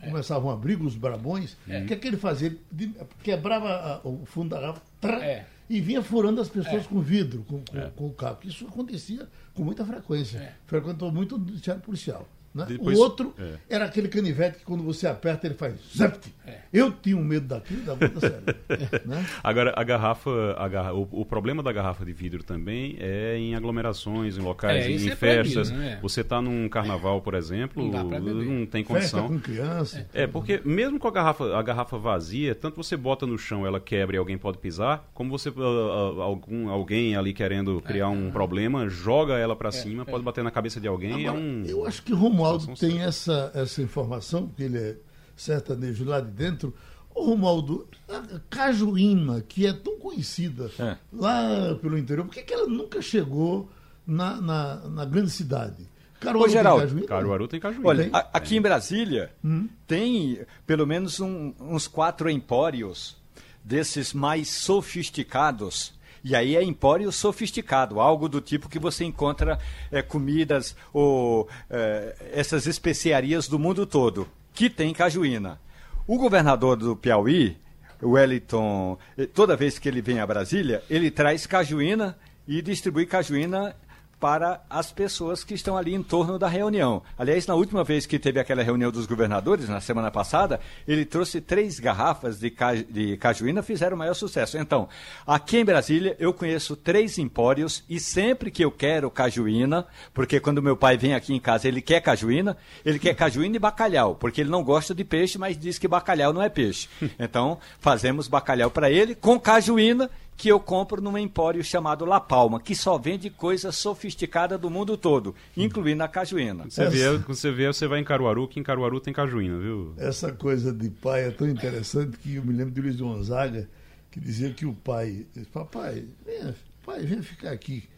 é. 0.01 0.07
começavam 0.07 0.49
a 0.49 0.53
abrir 0.53 0.81
os 0.81 0.95
brabões. 0.95 1.57
É. 1.67 1.81
O 1.81 1.85
que 1.85 1.93
é 1.93 1.97
que 1.97 2.07
ele 2.07 2.17
fazia? 2.17 2.47
Ele 2.47 2.95
quebrava 3.21 4.01
o 4.03 4.25
fundo 4.25 4.49
da 4.49 4.61
garrafa 4.61 4.81
é. 5.23 5.45
e 5.69 5.81
vinha 5.81 6.01
furando 6.01 6.39
as 6.39 6.49
pessoas 6.49 6.85
é. 6.85 6.87
com 6.87 7.01
vidro, 7.01 7.43
com, 7.43 7.63
com, 7.63 7.91
com, 7.91 8.07
o 8.07 8.13
carro. 8.13 8.39
Isso 8.43 8.65
acontecia 8.65 9.27
com 9.53 9.63
muita 9.63 9.85
frequência. 9.85 10.37
É. 10.37 10.53
Frequentou 10.65 11.11
muito 11.11 11.35
o 11.35 11.59
teatro 11.59 11.83
policial. 11.83 12.27
Né? 12.53 12.65
Depois, 12.67 12.97
o 12.97 13.01
outro 13.01 13.33
é. 13.39 13.55
era 13.67 13.85
aquele 13.85 14.07
canivete 14.07 14.59
que 14.59 14.65
quando 14.65 14.83
você 14.83 15.07
aperta 15.07 15.47
ele 15.47 15.55
faz 15.55 15.73
zapt. 15.95 16.33
É. 16.45 16.59
Eu 16.71 16.91
tinha 16.91 17.17
um 17.17 17.23
medo 17.23 17.47
daquilo 17.47 17.81
da 17.83 17.95
banda 17.95 18.19
séria. 18.19 18.43
né? 19.05 19.25
Agora, 19.43 19.73
a 19.75 19.83
garrafa, 19.83 20.55
a 20.57 20.67
garra, 20.67 20.93
o, 20.93 21.07
o, 21.11 21.25
problema 21.25 21.63
da 21.63 21.71
garrafa 21.71 22.05
de 22.05 22.13
vidro 22.13 22.43
também 22.43 22.95
é 22.99 23.37
em 23.37 23.55
aglomerações, 23.55 24.37
em 24.37 24.41
locais, 24.41 24.85
é, 24.85 24.91
em, 24.91 25.09
é 25.09 25.15
festas. 25.15 25.71
Né? 25.71 25.97
Você 26.01 26.21
está 26.21 26.41
num 26.41 26.69
carnaval, 26.69 27.21
por 27.21 27.33
exemplo, 27.33 27.89
não, 27.89 28.03
não 28.03 28.65
tem 28.65 28.83
condição. 28.83 29.21
Festa 29.21 29.33
com 29.33 29.39
criança. 29.39 30.07
É, 30.13 30.27
porque 30.27 30.61
mesmo 30.63 30.99
com 30.99 31.07
a 31.07 31.11
garrafa, 31.11 31.57
a 31.57 31.61
garrafa 31.61 31.97
vazia, 31.97 32.53
tanto 32.53 32.75
você 32.75 32.95
bota 32.95 33.25
no 33.25 33.37
chão, 33.37 33.65
ela 33.65 33.79
quebra 33.79 34.15
e 34.15 34.19
alguém 34.19 34.37
pode 34.37 34.57
pisar, 34.57 35.09
como 35.13 35.31
você 35.31 35.49
uh, 35.49 35.53
uh, 35.53 36.21
algum, 36.21 36.69
alguém 36.69 37.15
ali 37.15 37.33
querendo 37.33 37.81
criar 37.81 38.09
um 38.09 38.29
problema, 38.31 38.87
joga 38.89 39.37
ela 39.37 39.55
para 39.55 39.71
cima, 39.71 40.05
pode 40.05 40.23
bater 40.23 40.43
na 40.43 40.51
cabeça 40.51 40.79
de 40.79 40.87
alguém. 40.87 41.27
Agora, 41.27 41.39
um... 41.39 41.63
Eu 41.65 41.85
acho 41.85 42.03
que 42.03 42.13
Romualdo 42.43 42.79
tem 42.79 43.01
essa, 43.01 43.51
essa 43.53 43.81
informação, 43.81 44.47
porque 44.47 44.63
ele 44.63 44.77
é 44.77 44.97
sertanejo 45.35 46.05
lá 46.05 46.19
de 46.19 46.31
dentro. 46.31 46.73
Ô, 47.13 47.25
Romualdo, 47.25 47.87
a 48.07 48.39
cajuína, 48.49 49.41
que 49.41 49.65
é 49.67 49.73
tão 49.73 49.97
conhecida 49.99 50.69
é. 50.79 50.97
lá 51.11 51.75
pelo 51.81 51.97
interior, 51.97 52.25
por 52.25 52.33
que, 52.33 52.43
que 52.43 52.53
ela 52.53 52.67
nunca 52.67 53.01
chegou 53.01 53.69
na, 54.05 54.41
na, 54.41 54.75
na 54.89 55.05
grande 55.05 55.29
cidade? 55.29 55.89
Caruaru 56.19 56.49
Ô, 56.49 56.51
Geraldo, 56.51 56.79
tem 56.79 56.87
cajuína? 56.87 57.07
Caruaru 57.07 57.47
tem 57.47 57.59
cajuína. 57.59 57.87
Olha, 57.87 58.09
a, 58.13 58.37
aqui 58.37 58.55
em 58.55 58.61
Brasília 58.61 59.31
hum? 59.43 59.67
tem 59.85 60.39
pelo 60.65 60.87
menos 60.87 61.19
um, 61.19 61.53
uns 61.59 61.87
quatro 61.87 62.29
empórios 62.29 63.17
desses 63.63 64.13
mais 64.13 64.49
sofisticados 64.49 65.92
e 66.23 66.35
aí 66.35 66.55
é 66.55 66.63
empório 66.63 67.11
sofisticado, 67.11 67.99
algo 67.99 68.29
do 68.29 68.39
tipo 68.39 68.69
que 68.69 68.79
você 68.79 69.03
encontra 69.03 69.59
é, 69.91 70.01
comidas 70.01 70.75
ou 70.93 71.49
é, 71.69 72.15
essas 72.31 72.65
especiarias 72.65 73.47
do 73.47 73.59
mundo 73.59 73.85
todo, 73.85 74.27
que 74.53 74.69
tem 74.69 74.93
cajuína. 74.93 75.59
O 76.07 76.17
governador 76.17 76.77
do 76.77 76.95
Piauí, 76.95 77.57
Wellington, 78.01 78.97
eh, 79.17 79.25
toda 79.25 79.55
vez 79.55 79.79
que 79.79 79.87
ele 79.87 80.01
vem 80.01 80.19
a 80.19 80.27
Brasília, 80.27 80.83
ele 80.89 81.09
traz 81.09 81.47
cajuína 81.47 82.17
e 82.47 82.61
distribui 82.61 83.05
cajuína 83.05 83.75
para 84.23 84.61
as 84.69 84.89
pessoas 84.89 85.43
que 85.43 85.53
estão 85.53 85.75
ali 85.75 85.93
em 85.93 86.01
torno 86.01 86.39
da 86.39 86.47
reunião. 86.47 87.03
Aliás, 87.19 87.45
na 87.45 87.55
última 87.55 87.83
vez 87.83 88.05
que 88.05 88.17
teve 88.17 88.39
aquela 88.39 88.63
reunião 88.63 88.89
dos 88.89 89.05
governadores, 89.05 89.67
na 89.67 89.81
semana 89.81 90.09
passada, 90.09 90.61
ele 90.87 91.03
trouxe 91.03 91.41
três 91.41 91.77
garrafas 91.77 92.39
de, 92.39 92.49
ca... 92.49 92.73
de 92.73 93.17
cajuína, 93.17 93.61
fizeram 93.61 93.97
o 93.97 93.99
maior 93.99 94.13
sucesso. 94.13 94.57
Então, 94.57 94.87
aqui 95.27 95.57
em 95.57 95.65
Brasília, 95.65 96.15
eu 96.19 96.33
conheço 96.33 96.77
três 96.77 97.17
empórios 97.17 97.83
e 97.89 97.99
sempre 97.99 98.49
que 98.49 98.63
eu 98.63 98.71
quero 98.71 99.11
cajuína, 99.11 99.85
porque 100.13 100.39
quando 100.39 100.63
meu 100.63 100.77
pai 100.77 100.95
vem 100.95 101.13
aqui 101.13 101.33
em 101.33 101.39
casa, 101.39 101.67
ele 101.67 101.81
quer 101.81 101.99
cajuína, 101.99 102.55
ele 102.85 102.99
quer 102.99 103.15
cajuína 103.15 103.57
e 103.57 103.59
bacalhau, 103.59 104.15
porque 104.15 104.39
ele 104.39 104.49
não 104.49 104.63
gosta 104.63 104.95
de 104.95 105.03
peixe, 105.03 105.37
mas 105.37 105.59
diz 105.59 105.77
que 105.77 105.85
bacalhau 105.85 106.31
não 106.31 106.41
é 106.41 106.47
peixe. 106.47 106.87
Então, 107.19 107.57
fazemos 107.79 108.27
bacalhau 108.27 108.71
para 108.71 108.89
ele 108.89 109.15
com 109.15 109.39
cajuína 109.39 110.09
que 110.35 110.49
eu 110.49 110.59
compro 110.59 111.01
num 111.01 111.17
empório 111.17 111.63
chamado 111.63 112.05
La 112.05 112.19
Palma, 112.19 112.59
que 112.59 112.75
só 112.75 112.97
vende 112.97 113.29
coisa 113.29 113.71
sofisticada 113.71 114.57
do 114.57 114.69
mundo 114.69 114.97
todo, 114.97 115.35
incluindo 115.55 116.03
a 116.03 116.07
cajuína. 116.07 116.65
Você, 116.69 116.89
vier, 116.89 117.17
você 117.19 117.51
vier, 117.51 117.73
você 117.73 117.87
vai 117.87 117.99
em 117.99 118.03
Caruaru, 118.03 118.47
que 118.47 118.59
em 118.59 118.63
Caruaru 118.63 118.99
tem 118.99 119.13
cajuína, 119.13 119.57
viu? 119.59 119.93
Essa 119.97 120.31
coisa 120.31 120.73
de 120.73 120.89
pai 120.89 121.27
é 121.27 121.31
tão 121.31 121.47
interessante 121.47 122.17
que 122.17 122.35
eu 122.35 122.43
me 122.43 122.53
lembro 122.53 122.73
de 122.73 122.81
Luiz 122.81 122.95
Gonzaga, 122.95 123.69
que 124.11 124.19
dizia 124.19 124.51
que 124.51 124.65
o 124.65 124.73
pai, 124.73 125.25
disse, 125.33 125.47
papai, 125.47 126.05
venha, 126.25 126.55
pai, 126.85 127.01
venha 127.01 127.23
ficar 127.23 127.51
aqui 127.51 127.89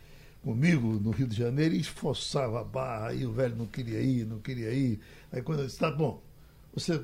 comigo 0.43 0.99
no 1.01 1.09
Rio 1.09 1.27
de 1.27 1.35
Janeiro 1.35 1.73
e 1.73 1.79
esforçava 1.79 2.61
a 2.61 2.63
barra, 2.63 3.13
e 3.13 3.25
o 3.25 3.31
velho 3.31 3.55
não 3.55 3.65
queria 3.65 3.99
ir, 3.99 4.25
não 4.25 4.39
queria 4.39 4.71
ir. 4.71 4.99
Aí 5.31 5.41
quando 5.41 5.59
eu 5.59 5.65
disse, 5.65 5.79
tá 5.79 5.89
bom, 5.89 6.21
você 6.73 7.03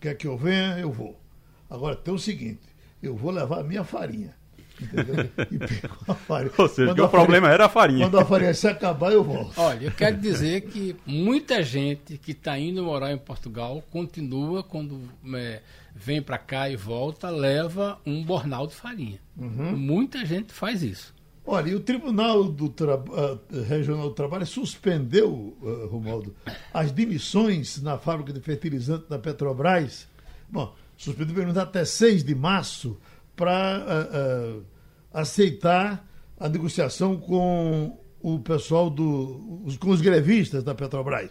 quer 0.00 0.14
que 0.14 0.26
eu 0.26 0.36
venha, 0.38 0.78
eu 0.78 0.90
vou. 0.90 1.20
Agora 1.68 1.94
tem 1.94 2.14
o 2.14 2.18
seguinte, 2.18 2.62
eu 3.02 3.14
vou 3.14 3.30
levar 3.30 3.60
a 3.60 3.62
minha 3.62 3.84
farinha. 3.84 4.34
Entendeu? 4.80 5.28
E 5.50 5.58
pegou 5.58 5.98
a 6.08 6.14
farinha. 6.14 6.52
Ou 6.56 6.68
seja, 6.68 7.04
o 7.04 7.08
problema 7.08 7.50
era 7.50 7.66
a 7.66 7.68
farinha. 7.68 8.06
Quando 8.06 8.18
a 8.18 8.24
farinha 8.24 8.54
se 8.54 8.68
acabar, 8.68 9.12
eu 9.12 9.24
volto. 9.24 9.58
Olha, 9.60 9.86
eu 9.86 9.92
quero 9.92 10.16
dizer 10.16 10.62
que 10.62 10.96
muita 11.06 11.62
gente 11.62 12.16
que 12.18 12.32
está 12.32 12.58
indo 12.58 12.82
morar 12.82 13.12
em 13.12 13.18
Portugal 13.18 13.82
continua, 13.90 14.62
quando 14.62 15.00
é, 15.34 15.60
vem 15.94 16.22
para 16.22 16.38
cá 16.38 16.68
e 16.68 16.76
volta, 16.76 17.30
leva 17.30 17.98
um 18.06 18.24
bornal 18.24 18.66
de 18.66 18.74
farinha. 18.74 19.18
Uhum. 19.36 19.76
Muita 19.76 20.24
gente 20.24 20.52
faz 20.52 20.82
isso. 20.82 21.14
Olha, 21.50 21.70
e 21.70 21.74
o 21.74 21.80
Tribunal 21.80 22.44
do 22.44 22.68
Tra... 22.68 22.96
uh, 22.96 23.40
Regional 23.66 24.10
do 24.10 24.14
Trabalho 24.14 24.44
suspendeu, 24.44 25.56
uh, 25.62 25.86
Romualdo, 25.86 26.36
as 26.74 26.92
demissões 26.92 27.80
na 27.80 27.96
fábrica 27.96 28.34
de 28.34 28.40
fertilizante 28.40 29.06
da 29.08 29.18
Petrobras. 29.18 30.06
Bom, 30.46 30.74
suspendeu 30.94 31.58
até 31.58 31.86
6 31.86 32.22
de 32.22 32.34
março 32.34 32.98
para 33.38 33.78
uh, 33.78 34.58
uh, 34.58 34.64
aceitar 35.12 36.04
a 36.36 36.48
negociação 36.48 37.16
com 37.16 37.96
o 38.20 38.40
pessoal 38.40 38.90
do. 38.90 39.62
Os, 39.64 39.76
com 39.76 39.90
os 39.90 40.00
grevistas 40.00 40.64
da 40.64 40.74
Petrobras. 40.74 41.30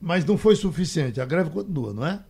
Mas 0.00 0.24
não 0.24 0.36
foi 0.36 0.56
suficiente. 0.56 1.20
A 1.20 1.24
greve 1.24 1.50
continua, 1.50 1.94
não 1.94 2.04
é? 2.04 2.20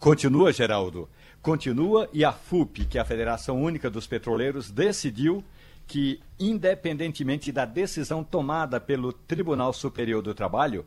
Continua, 0.00 0.52
Geraldo. 0.52 1.08
Continua 1.40 2.08
e 2.12 2.24
a 2.24 2.32
FUP, 2.32 2.84
que 2.86 2.98
é 2.98 3.00
a 3.00 3.04
Federação 3.04 3.62
Única 3.62 3.88
dos 3.88 4.06
Petroleiros, 4.06 4.70
decidiu 4.70 5.44
que, 5.86 6.20
independentemente 6.40 7.52
da 7.52 7.64
decisão 7.64 8.24
tomada 8.24 8.80
pelo 8.80 9.12
Tribunal 9.12 9.72
Superior 9.72 10.22
do 10.22 10.34
Trabalho, 10.34 10.84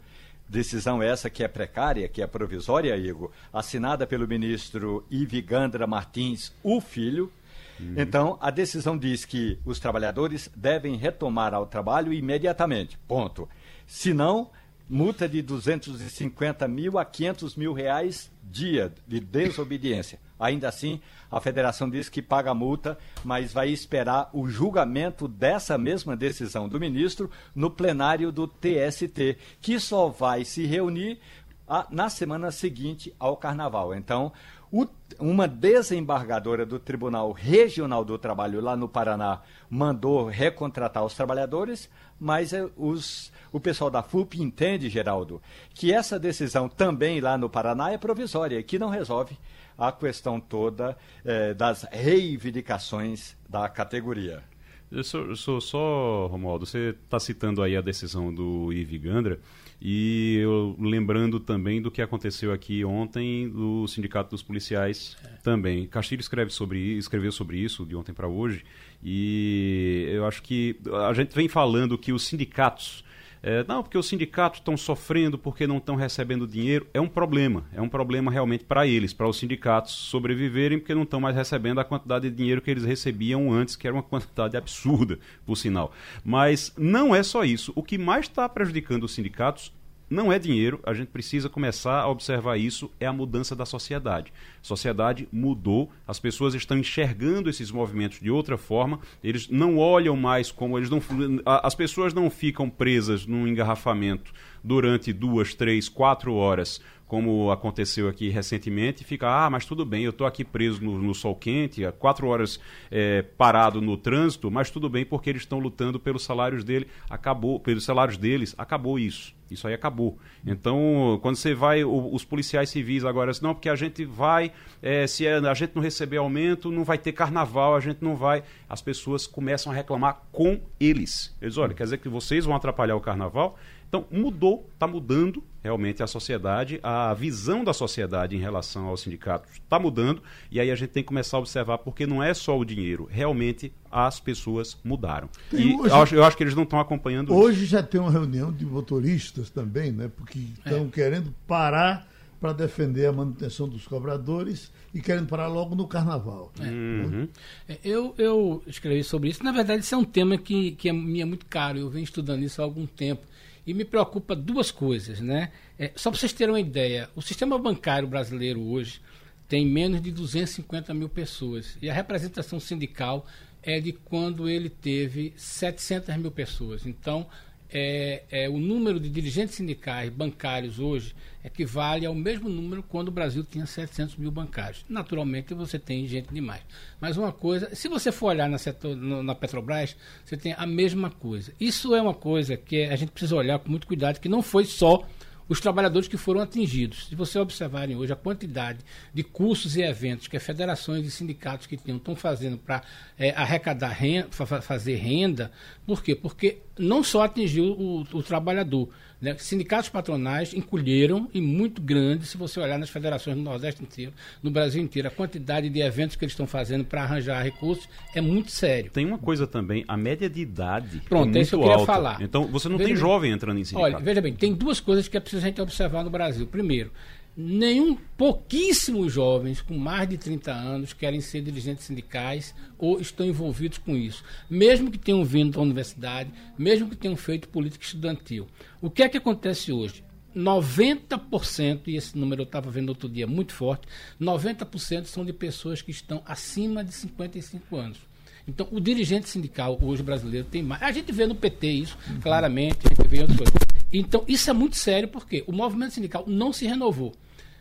decisão 0.49 1.01
essa 1.01 1.29
que 1.29 1.43
é 1.43 1.47
precária, 1.47 2.07
que 2.07 2.21
é 2.21 2.27
provisória, 2.27 2.95
Igor, 2.97 3.31
assinada 3.53 4.07
pelo 4.07 4.27
ministro 4.27 5.05
Ivigandra 5.09 5.85
Martins, 5.85 6.51
o 6.63 6.81
filho, 6.81 7.31
Uhum. 7.79 7.95
Então, 7.97 8.37
a 8.41 8.49
decisão 8.49 8.97
diz 8.97 9.25
que 9.25 9.59
os 9.65 9.79
trabalhadores 9.79 10.49
devem 10.55 10.95
retomar 10.95 11.53
ao 11.53 11.65
trabalho 11.65 12.13
imediatamente. 12.13 12.97
Ponto. 13.07 13.47
Se 13.85 14.13
não, 14.13 14.49
multa 14.89 15.27
de 15.27 15.41
250 15.41 16.67
mil 16.67 16.97
a 16.97 17.05
500 17.05 17.55
mil 17.55 17.73
reais 17.73 18.31
dia 18.43 18.93
de 19.07 19.19
desobediência. 19.19 20.19
Ainda 20.39 20.69
assim, 20.69 21.01
a 21.31 21.39
federação 21.39 21.89
diz 21.89 22.09
que 22.09 22.21
paga 22.21 22.51
a 22.51 22.55
multa, 22.55 22.97
mas 23.23 23.51
vai 23.51 23.69
esperar 23.69 24.29
o 24.31 24.47
julgamento 24.47 25.27
dessa 25.27 25.77
mesma 25.77 26.15
decisão 26.15 26.69
do 26.69 26.79
ministro 26.79 27.29
no 27.55 27.71
plenário 27.71 28.31
do 28.31 28.47
TST, 28.47 29.37
que 29.59 29.79
só 29.79 30.09
vai 30.09 30.45
se 30.45 30.65
reunir 30.65 31.19
a, 31.67 31.85
na 31.89 32.09
semana 32.09 32.51
seguinte 32.51 33.13
ao 33.19 33.35
carnaval. 33.35 33.93
Então, 33.93 34.31
o, 34.71 34.85
uma 35.19 35.47
desembargadora 35.47 36.65
do 36.65 36.79
Tribunal 36.79 37.31
Regional 37.31 38.03
do 38.03 38.17
Trabalho 38.17 38.59
lá 38.61 38.75
no 38.75 38.89
Paraná 38.89 39.41
mandou 39.69 40.27
recontratar 40.27 41.05
os 41.05 41.13
trabalhadores, 41.13 41.89
mas 42.19 42.53
é, 42.53 42.67
os, 42.75 43.31
o 43.51 43.59
pessoal 43.59 43.89
da 43.89 44.03
FUP 44.03 44.41
entende, 44.41 44.89
Geraldo, 44.89 45.41
que 45.73 45.93
essa 45.93 46.19
decisão 46.19 46.67
também 46.67 47.21
lá 47.21 47.37
no 47.37 47.49
Paraná 47.49 47.91
é 47.91 47.97
provisória, 47.97 48.61
que 48.61 48.77
não 48.77 48.89
resolve 48.89 49.37
a 49.77 49.91
questão 49.91 50.39
toda 50.39 50.97
é, 51.23 51.53
das 51.53 51.83
reivindicações 51.91 53.37
da 53.47 53.69
categoria. 53.69 54.43
Eu 54.91 55.03
sou, 55.03 55.35
sou 55.35 55.61
só, 55.61 56.27
Romualdo, 56.27 56.65
você 56.65 56.95
está 57.03 57.19
citando 57.19 57.61
aí 57.61 57.75
a 57.75 57.81
decisão 57.81 58.33
do 58.33 58.71
Ivi 58.71 58.97
Gandra. 58.97 59.39
E 59.79 60.37
eu 60.41 60.75
lembrando 60.79 61.39
também 61.39 61.81
do 61.81 61.91
que 61.91 62.01
aconteceu 62.01 62.51
aqui 62.51 62.83
ontem 62.83 63.47
do 63.47 63.87
Sindicato 63.87 64.31
dos 64.31 64.41
Policiais 64.41 65.15
é. 65.23 65.27
também. 65.43 65.85
Castilho 65.85 66.19
escreve 66.19 66.51
sobre, 66.51 66.97
escreveu 66.97 67.31
sobre 67.31 67.59
isso 67.59 67.85
de 67.85 67.95
ontem 67.95 68.11
para 68.11 68.27
hoje. 68.27 68.65
E 69.03 70.07
eu 70.09 70.25
acho 70.25 70.41
que 70.41 70.79
a 71.07 71.13
gente 71.13 71.33
vem 71.35 71.47
falando 71.47 71.97
que 71.97 72.11
os 72.11 72.25
sindicatos 72.25 73.03
é, 73.49 73.63
não, 73.65 73.81
porque 73.81 73.97
os 73.97 74.05
sindicatos 74.05 74.59
estão 74.59 74.75
sofrendo 74.75 75.37
porque 75.37 75.65
não 75.65 75.77
estão 75.77 75.95
recebendo 75.95 76.45
dinheiro. 76.45 76.85
É 76.93 76.99
um 76.99 77.07
problema. 77.07 77.63
É 77.71 77.81
um 77.81 77.87
problema 77.87 78.29
realmente 78.29 78.65
para 78.65 78.85
eles, 78.85 79.13
para 79.13 79.25
os 79.25 79.39
sindicatos 79.39 79.93
sobreviverem, 79.93 80.77
porque 80.77 80.93
não 80.93 81.03
estão 81.03 81.21
mais 81.21 81.33
recebendo 81.33 81.79
a 81.79 81.85
quantidade 81.85 82.29
de 82.29 82.35
dinheiro 82.35 82.61
que 82.61 82.69
eles 82.69 82.83
recebiam 82.83 83.49
antes, 83.49 83.77
que 83.77 83.87
era 83.87 83.95
uma 83.95 84.03
quantidade 84.03 84.57
absurda, 84.57 85.17
por 85.45 85.55
sinal. 85.55 85.93
Mas 86.25 86.73
não 86.77 87.15
é 87.15 87.23
só 87.23 87.45
isso. 87.45 87.71
O 87.73 87.81
que 87.81 87.97
mais 87.97 88.25
está 88.25 88.49
prejudicando 88.49 89.05
os 89.05 89.13
sindicatos 89.13 89.71
não 90.09 90.31
é 90.31 90.39
dinheiro, 90.39 90.79
a 90.85 90.93
gente 90.93 91.09
precisa 91.09 91.49
começar 91.49 91.99
a 91.99 92.07
observar 92.07 92.57
isso, 92.57 92.89
é 92.99 93.05
a 93.05 93.13
mudança 93.13 93.55
da 93.55 93.65
sociedade. 93.65 94.31
A 94.61 94.63
sociedade 94.63 95.27
mudou, 95.31 95.91
as 96.07 96.19
pessoas 96.19 96.53
estão 96.53 96.77
enxergando 96.77 97.49
esses 97.49 97.71
movimentos 97.71 98.19
de 98.19 98.31
outra 98.31 98.57
forma, 98.57 98.99
eles 99.23 99.49
não 99.49 99.77
olham 99.77 100.15
mais 100.15 100.51
como 100.51 100.77
eles 100.77 100.89
não 100.89 101.01
as 101.45 101.75
pessoas 101.75 102.13
não 102.13 102.29
ficam 102.29 102.69
presas 102.69 103.25
num 103.25 103.47
engarrafamento 103.47 104.31
durante 104.63 105.13
duas, 105.13 105.53
três, 105.53 105.89
quatro 105.89 106.33
horas 106.33 106.81
como 107.07 107.51
aconteceu 107.51 108.09
aqui 108.09 108.29
recentemente, 108.29 109.03
fica, 109.03 109.27
ah, 109.27 109.49
mas 109.49 109.65
tudo 109.65 109.85
bem, 109.85 110.03
eu 110.03 110.09
estou 110.09 110.27
aqui 110.27 110.43
preso 110.43 110.83
no, 110.83 110.97
no, 111.01 111.15
sol 111.15 111.35
quente, 111.35 111.85
há 111.85 111.91
quatro 111.91 112.27
horas 112.27 112.59
é, 112.91 113.21
parado 113.21 113.81
no 113.81 113.95
trânsito, 113.95 114.51
mas 114.51 114.69
tudo 114.69 114.89
bem 114.89 115.05
porque 115.05 115.29
eles 115.29 115.43
estão 115.43 115.59
lutando 115.59 115.99
pelos 115.99 116.23
salários 116.23 116.65
dele, 116.65 116.87
acabou, 117.09 117.59
pelos 117.59 117.85
salários 117.85 118.17
deles, 118.17 118.53
acabou 118.57 118.99
isso. 118.99 119.35
Isso 119.49 119.65
aí 119.65 119.73
acabou. 119.73 120.17
Então, 120.45 121.17
quando 121.21 121.37
você 121.37 121.53
vai, 121.53 121.81
o, 121.83 122.13
os 122.13 122.25
policiais 122.25 122.69
civis 122.69 123.05
agora, 123.05 123.31
não, 123.41 123.53
porque 123.53 123.69
a 123.69 123.75
gente 123.75 124.03
vai, 124.03 124.51
é, 124.81 125.07
se 125.07 125.25
a 125.25 125.53
gente 125.53 125.71
não 125.73 125.81
receber 125.81 126.17
aumento, 126.17 126.69
não 126.69 126.83
vai 126.83 126.97
ter 126.97 127.13
carnaval, 127.13 127.73
a 127.73 127.79
gente 127.79 128.03
não 128.03 128.13
vai. 128.13 128.43
As 128.67 128.81
pessoas 128.81 129.25
começam 129.25 129.71
a 129.71 129.75
reclamar 129.75 130.21
com 130.33 130.59
eles. 130.79 131.33
Eles, 131.41 131.57
olha, 131.57 131.73
quer 131.73 131.83
dizer 131.83 131.99
que 131.99 132.09
vocês 132.09 132.43
vão 132.43 132.55
atrapalhar 132.55 132.97
o 132.97 133.01
carnaval? 133.01 133.57
Então, 133.87 134.05
mudou, 134.11 134.69
está 134.73 134.85
mudando 134.85 135.41
realmente 135.67 136.01
a 136.01 136.07
sociedade, 136.07 136.79
a 136.81 137.13
visão 137.13 137.61
da 137.61 137.73
sociedade 137.73 138.37
em 138.37 138.39
relação 138.39 138.85
aos 138.85 139.01
sindicatos 139.01 139.51
está 139.51 139.77
mudando, 139.77 140.23
e 140.49 140.61
aí 140.61 140.71
a 140.71 140.75
gente 140.75 140.91
tem 140.91 141.03
que 141.03 141.07
começar 141.07 141.35
a 141.35 141.39
observar, 141.41 141.77
porque 141.79 142.07
não 142.07 142.23
é 142.23 142.33
só 142.33 142.57
o 142.57 142.63
dinheiro, 142.63 143.05
realmente 143.11 143.73
as 143.91 144.17
pessoas 144.17 144.77
mudaram. 144.81 145.29
e 145.51 145.75
hoje, 145.75 145.89
eu, 145.89 145.95
acho, 145.95 146.15
eu, 146.15 146.23
acho, 146.23 146.37
que 146.37 146.43
eles 146.43 146.55
não 146.55 146.63
estão 146.63 146.79
acompanhando 146.79 147.33
Hoje 147.33 147.63
isso. 147.63 147.71
já 147.71 147.83
tem 147.83 147.99
uma 147.99 148.11
reunião 148.11 148.49
de 148.49 148.65
motoristas 148.65 149.49
também, 149.49 149.91
né? 149.91 150.09
Porque 150.15 150.39
estão 150.39 150.85
é. 150.85 150.89
querendo 150.89 151.33
parar 151.45 152.07
para 152.39 152.53
defender 152.53 153.07
a 153.07 153.11
manutenção 153.11 153.67
dos 153.67 153.85
cobradores 153.85 154.71
e 154.93 155.01
querendo 155.01 155.27
parar 155.27 155.47
logo 155.47 155.75
no 155.75 155.85
carnaval. 155.85 156.51
É. 156.61 156.63
Uhum. 156.63 157.27
É, 157.67 157.77
eu, 157.83 158.15
eu 158.17 158.63
escrevi 158.67 159.03
sobre 159.03 159.29
isso. 159.29 159.43
Na 159.43 159.51
verdade, 159.51 159.83
isso 159.83 159.95
é 159.95 159.97
um 159.97 160.05
tema 160.05 160.37
que, 160.37 160.71
que 160.71 160.87
é, 160.87 160.93
me 160.93 161.19
é 161.19 161.25
muito 161.25 161.45
caro. 161.45 161.77
Eu 161.77 161.89
venho 161.89 162.03
estudando 162.03 162.43
isso 162.43 162.61
há 162.61 162.65
algum 162.65 162.85
tempo. 162.85 163.25
E 163.67 163.73
me 163.73 163.83
preocupa 163.83 164.33
duas 164.33 164.71
coisas, 164.71 165.19
né? 165.19 165.51
É, 165.77 165.91
só 165.93 166.09
para 166.09 166.17
vocês 166.17 166.31
terem 166.31 166.53
uma 166.53 166.59
ideia, 166.59 167.09
o 167.13 167.21
sistema 167.21 167.59
bancário 167.59 168.07
brasileiro 168.07 168.61
hoje 168.61 169.01
tem 169.45 169.65
menos 169.65 170.01
de 170.01 170.09
250 170.09 170.93
mil 170.93 171.09
pessoas. 171.09 171.77
E 171.81 171.89
a 171.89 171.93
representação 171.93 172.61
sindical 172.61 173.27
é 173.61 173.81
de 173.81 173.91
quando 173.91 174.47
ele 174.47 174.69
teve 174.69 175.33
700 175.35 176.15
mil 176.15 176.31
pessoas. 176.31 176.85
Então, 176.85 177.27
é, 177.69 178.23
é, 178.31 178.49
o 178.49 178.57
número 178.57 178.99
de 178.99 179.09
dirigentes 179.09 179.55
sindicais 179.55 180.09
bancários 180.09 180.79
hoje 180.79 181.13
equivale 181.43 182.05
ao 182.05 182.13
mesmo 182.13 182.49
número 182.49 182.83
quando 182.83 183.07
o 183.07 183.11
Brasil 183.11 183.43
tinha 183.43 183.65
700 183.65 184.15
mil 184.17 184.31
bancários. 184.31 184.85
Naturalmente, 184.89 185.53
você 185.53 185.79
tem 185.79 186.05
gente 186.07 186.33
demais. 186.33 186.61
Mas 186.99 187.17
uma 187.17 187.31
coisa, 187.31 187.73
se 187.73 187.87
você 187.87 188.11
for 188.11 188.27
olhar 188.27 188.49
na, 188.49 188.57
setor, 188.57 188.95
na 188.95 189.33
Petrobras, 189.33 189.95
você 190.25 190.35
tem 190.35 190.53
a 190.57 190.65
mesma 190.65 191.09
coisa. 191.09 191.53
Isso 191.59 191.95
é 191.95 192.01
uma 192.01 192.13
coisa 192.13 192.57
que 192.57 192.83
a 192.83 192.95
gente 192.95 193.11
precisa 193.11 193.35
olhar 193.35 193.59
com 193.59 193.69
muito 193.69 193.87
cuidado, 193.87 194.19
que 194.19 194.29
não 194.29 194.41
foi 194.41 194.65
só 194.65 195.05
os 195.47 195.59
trabalhadores 195.59 196.07
que 196.07 196.17
foram 196.17 196.41
atingidos. 196.41 197.07
Se 197.07 197.15
você 197.15 197.39
observarem 197.39 197.95
hoje 197.95 198.11
a 198.11 198.15
quantidade 198.15 198.79
de 199.13 199.23
cursos 199.23 199.75
e 199.75 199.81
eventos 199.81 200.27
que 200.27 200.37
as 200.37 200.43
federações 200.43 201.05
e 201.05 201.11
sindicatos 201.11 201.67
que 201.67 201.75
estão 201.75 202.15
fazendo 202.15 202.57
para 202.57 202.83
é, 203.17 203.31
arrecadar 203.31 203.89
renda, 203.89 204.29
fazer 204.31 204.95
renda, 204.95 205.51
por 205.85 206.03
quê? 206.03 206.15
Porque 206.15 206.59
não 206.77 207.03
só 207.03 207.23
atingiu 207.23 207.65
o, 207.65 208.01
o 208.01 208.23
trabalhador, 208.23 208.89
né? 209.21 209.35
Sindicatos 209.37 209.89
patronais 209.89 210.53
encolheram 210.53 211.29
e 211.33 211.41
muito 211.41 211.81
grandes, 211.81 212.29
se 212.29 212.37
você 212.37 212.59
olhar 212.59 212.77
nas 212.77 212.89
federações 212.89 213.35
do 213.35 213.41
Nordeste 213.41 213.83
inteiro, 213.83 214.13
no 214.41 214.51
Brasil 214.51 214.81
inteiro, 214.81 215.07
a 215.07 215.11
quantidade 215.11 215.69
de 215.69 215.81
eventos 215.81 216.15
que 216.15 216.23
eles 216.23 216.33
estão 216.33 216.47
fazendo 216.47 216.85
para 216.85 217.03
arranjar 217.03 217.41
recursos 217.41 217.87
é 218.13 218.21
muito 218.21 218.51
sério. 218.51 218.91
Tem 218.91 219.05
uma 219.05 219.17
coisa 219.17 219.47
também, 219.47 219.83
a 219.87 219.97
média 219.97 220.29
de 220.29 220.41
idade 220.41 221.01
Pronto, 221.07 221.35
é, 221.35 221.39
é 221.39 221.41
isso 221.41 221.51
que 221.51 221.55
eu 221.55 221.61
queria 221.61 221.75
alta. 221.75 221.85
falar. 221.85 222.21
Então 222.21 222.45
você 222.47 222.69
não 222.69 222.77
veja 222.77 222.87
tem 222.87 222.95
bem, 222.95 223.01
jovem 223.01 223.31
entrando 223.31 223.59
em 223.59 223.63
sindicato. 223.63 223.95
Olha, 223.95 224.03
veja 224.03 224.21
bem, 224.21 224.33
tem 224.33 224.53
duas 224.53 224.79
coisas 224.79 225.07
que 225.07 225.17
é 225.17 225.19
preciso 225.19 225.43
a 225.43 225.47
gente 225.47 225.61
observar 225.61 226.03
no 226.03 226.09
Brasil. 226.09 226.45
Primeiro, 226.47 226.91
nenhum, 227.37 227.95
pouquíssimos 228.17 229.13
jovens 229.13 229.61
com 229.61 229.77
mais 229.77 230.09
de 230.09 230.17
30 230.17 230.51
anos 230.51 230.91
querem 230.91 231.21
ser 231.21 231.41
dirigentes 231.41 231.85
sindicais 231.85 232.55
ou 232.79 232.99
estão 232.99 233.27
envolvidos 233.27 233.77
com 233.77 233.95
isso, 233.95 234.23
mesmo 234.49 234.89
que 234.89 234.97
tenham 234.97 235.23
vindo 235.23 235.51
da 235.51 235.61
universidade, 235.61 236.31
mesmo 236.57 236.89
que 236.89 236.95
tenham 236.95 237.15
feito 237.15 237.47
política 237.47 237.85
estudantil. 237.85 238.47
O 238.81 238.89
que 238.89 239.03
é 239.03 239.09
que 239.09 239.17
acontece 239.17 239.71
hoje? 239.71 240.03
90%, 240.35 241.81
e 241.87 241.95
esse 241.95 242.17
número 242.17 242.41
eu 242.41 242.45
estava 242.45 242.71
vendo 242.71 242.89
outro 242.89 243.07
dia 243.07 243.27
muito 243.27 243.53
forte, 243.53 243.87
90% 244.19 245.05
são 245.05 245.23
de 245.23 245.33
pessoas 245.33 245.81
que 245.81 245.91
estão 245.91 246.23
acima 246.25 246.83
de 246.83 246.91
55 246.91 247.75
anos. 247.75 247.99
Então, 248.47 248.67
o 248.71 248.79
dirigente 248.79 249.29
sindical 249.29 249.77
hoje 249.81 250.01
brasileiro 250.01 250.47
tem 250.49 250.63
mais. 250.63 250.81
A 250.81 250.91
gente 250.91 251.11
vê 251.11 251.27
no 251.27 251.35
PT 251.35 251.67
isso, 251.67 251.97
claramente, 252.21 252.79
a 252.85 252.89
gente 252.89 253.07
vê 253.07 253.19
outras 253.19 253.37
coisas. 253.37 253.53
Então, 253.91 254.23
isso 254.27 254.49
é 254.49 254.53
muito 254.53 254.75
sério 254.77 255.07
porque 255.07 255.43
o 255.47 255.51
movimento 255.51 255.93
sindical 255.93 256.23
não 256.27 256.53
se 256.53 256.65
renovou. 256.65 257.13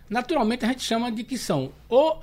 Naturalmente 0.09 0.65
a 0.65 0.69
gente 0.69 0.83
chama 0.83 1.11
de 1.11 1.25
que 1.25 1.37
são 1.37 1.73
ou, 1.89 2.21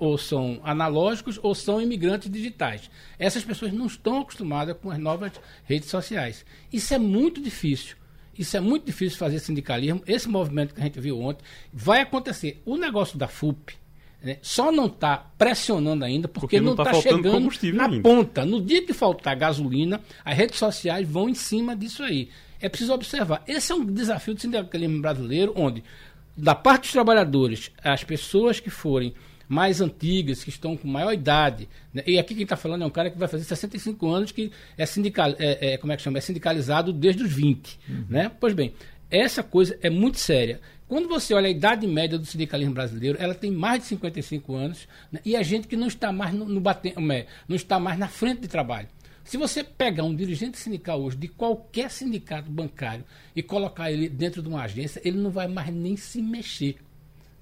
ou 0.00 0.16
são 0.16 0.60
analógicos 0.64 1.38
ou 1.42 1.54
são 1.54 1.80
imigrantes 1.80 2.30
digitais. 2.30 2.90
Essas 3.18 3.44
pessoas 3.44 3.72
não 3.72 3.86
estão 3.86 4.20
acostumadas 4.20 4.76
com 4.80 4.90
as 4.90 4.98
novas 4.98 5.32
redes 5.64 5.90
sociais. 5.90 6.44
Isso 6.72 6.94
é 6.94 6.98
muito 6.98 7.40
difícil. 7.40 7.96
Isso 8.38 8.56
é 8.56 8.60
muito 8.60 8.86
difícil 8.86 9.18
fazer 9.18 9.40
sindicalismo. 9.40 10.02
Esse 10.06 10.28
movimento 10.28 10.72
que 10.72 10.80
a 10.80 10.84
gente 10.84 11.00
viu 11.00 11.20
ontem 11.20 11.42
vai 11.72 12.00
acontecer. 12.00 12.62
O 12.64 12.76
negócio 12.76 13.18
da 13.18 13.26
FUP 13.26 13.74
né, 14.22 14.38
só 14.40 14.72
não 14.72 14.86
está 14.86 15.16
pressionando 15.36 16.04
ainda 16.04 16.28
porque, 16.28 16.58
porque 16.58 16.60
não 16.60 16.72
está 16.72 16.84
tá 16.84 16.94
chegando 16.94 17.50
na 17.74 17.84
ainda. 17.86 18.00
ponta. 18.00 18.44
No 18.44 18.60
dia 18.62 18.84
que 18.84 18.92
faltar 18.92 19.36
gasolina, 19.36 20.00
as 20.24 20.36
redes 20.36 20.58
sociais 20.58 21.06
vão 21.06 21.28
em 21.28 21.34
cima 21.34 21.76
disso 21.76 22.02
aí. 22.02 22.28
É 22.60 22.68
preciso 22.68 22.92
observar. 22.92 23.42
Esse 23.46 23.70
é 23.70 23.74
um 23.74 23.84
desafio 23.84 24.34
do 24.34 24.40
sindicalismo 24.40 25.00
brasileiro, 25.00 25.52
onde 25.54 25.84
da 26.38 26.54
parte 26.54 26.82
dos 26.82 26.92
trabalhadores, 26.92 27.72
as 27.82 28.04
pessoas 28.04 28.60
que 28.60 28.70
forem 28.70 29.12
mais 29.48 29.80
antigas, 29.80 30.44
que 30.44 30.50
estão 30.50 30.76
com 30.76 30.86
maior 30.86 31.12
idade, 31.12 31.68
né? 31.92 32.02
e 32.06 32.18
aqui 32.18 32.34
quem 32.34 32.44
está 32.44 32.56
falando 32.56 32.82
é 32.82 32.86
um 32.86 32.90
cara 32.90 33.10
que 33.10 33.18
vai 33.18 33.26
fazer 33.26 33.44
65 33.44 34.06
anos, 34.06 34.30
que 34.30 34.52
é, 34.76 34.86
sindical, 34.86 35.34
é, 35.38 35.72
é, 35.72 35.76
como 35.78 35.92
é, 35.92 35.96
que 35.96 36.02
chama? 36.02 36.18
é 36.18 36.20
sindicalizado 36.20 36.92
desde 36.92 37.24
os 37.24 37.32
20. 37.32 37.80
Uhum. 37.88 38.04
Né? 38.10 38.30
Pois 38.38 38.54
bem, 38.54 38.74
essa 39.10 39.42
coisa 39.42 39.76
é 39.82 39.90
muito 39.90 40.18
séria. 40.18 40.60
Quando 40.86 41.08
você 41.08 41.34
olha 41.34 41.48
a 41.48 41.50
idade 41.50 41.86
média 41.86 42.18
do 42.18 42.24
sindicalismo 42.24 42.74
brasileiro, 42.74 43.18
ela 43.20 43.34
tem 43.34 43.50
mais 43.50 43.82
de 43.82 43.88
55 43.88 44.54
anos, 44.54 44.86
né? 45.10 45.20
e 45.24 45.34
a 45.34 45.42
gente 45.42 45.66
que 45.66 45.76
não 45.76 45.88
está 45.88 46.12
mais 46.12 46.32
no, 46.32 46.44
no 46.44 46.62
é, 47.12 47.26
não 47.48 47.56
está 47.56 47.80
mais 47.80 47.98
na 47.98 48.06
frente 48.06 48.42
de 48.42 48.48
trabalho. 48.48 48.88
Se 49.28 49.36
você 49.36 49.62
pegar 49.62 50.04
um 50.04 50.16
dirigente 50.16 50.56
sindical 50.56 51.02
hoje 51.02 51.18
de 51.18 51.28
qualquer 51.28 51.90
sindicato 51.90 52.50
bancário 52.50 53.04
e 53.36 53.42
colocar 53.42 53.92
ele 53.92 54.08
dentro 54.08 54.40
de 54.40 54.48
uma 54.48 54.62
agência, 54.62 55.02
ele 55.04 55.18
não 55.18 55.30
vai 55.30 55.46
mais 55.46 55.70
nem 55.70 55.98
se 55.98 56.22
mexer. 56.22 56.78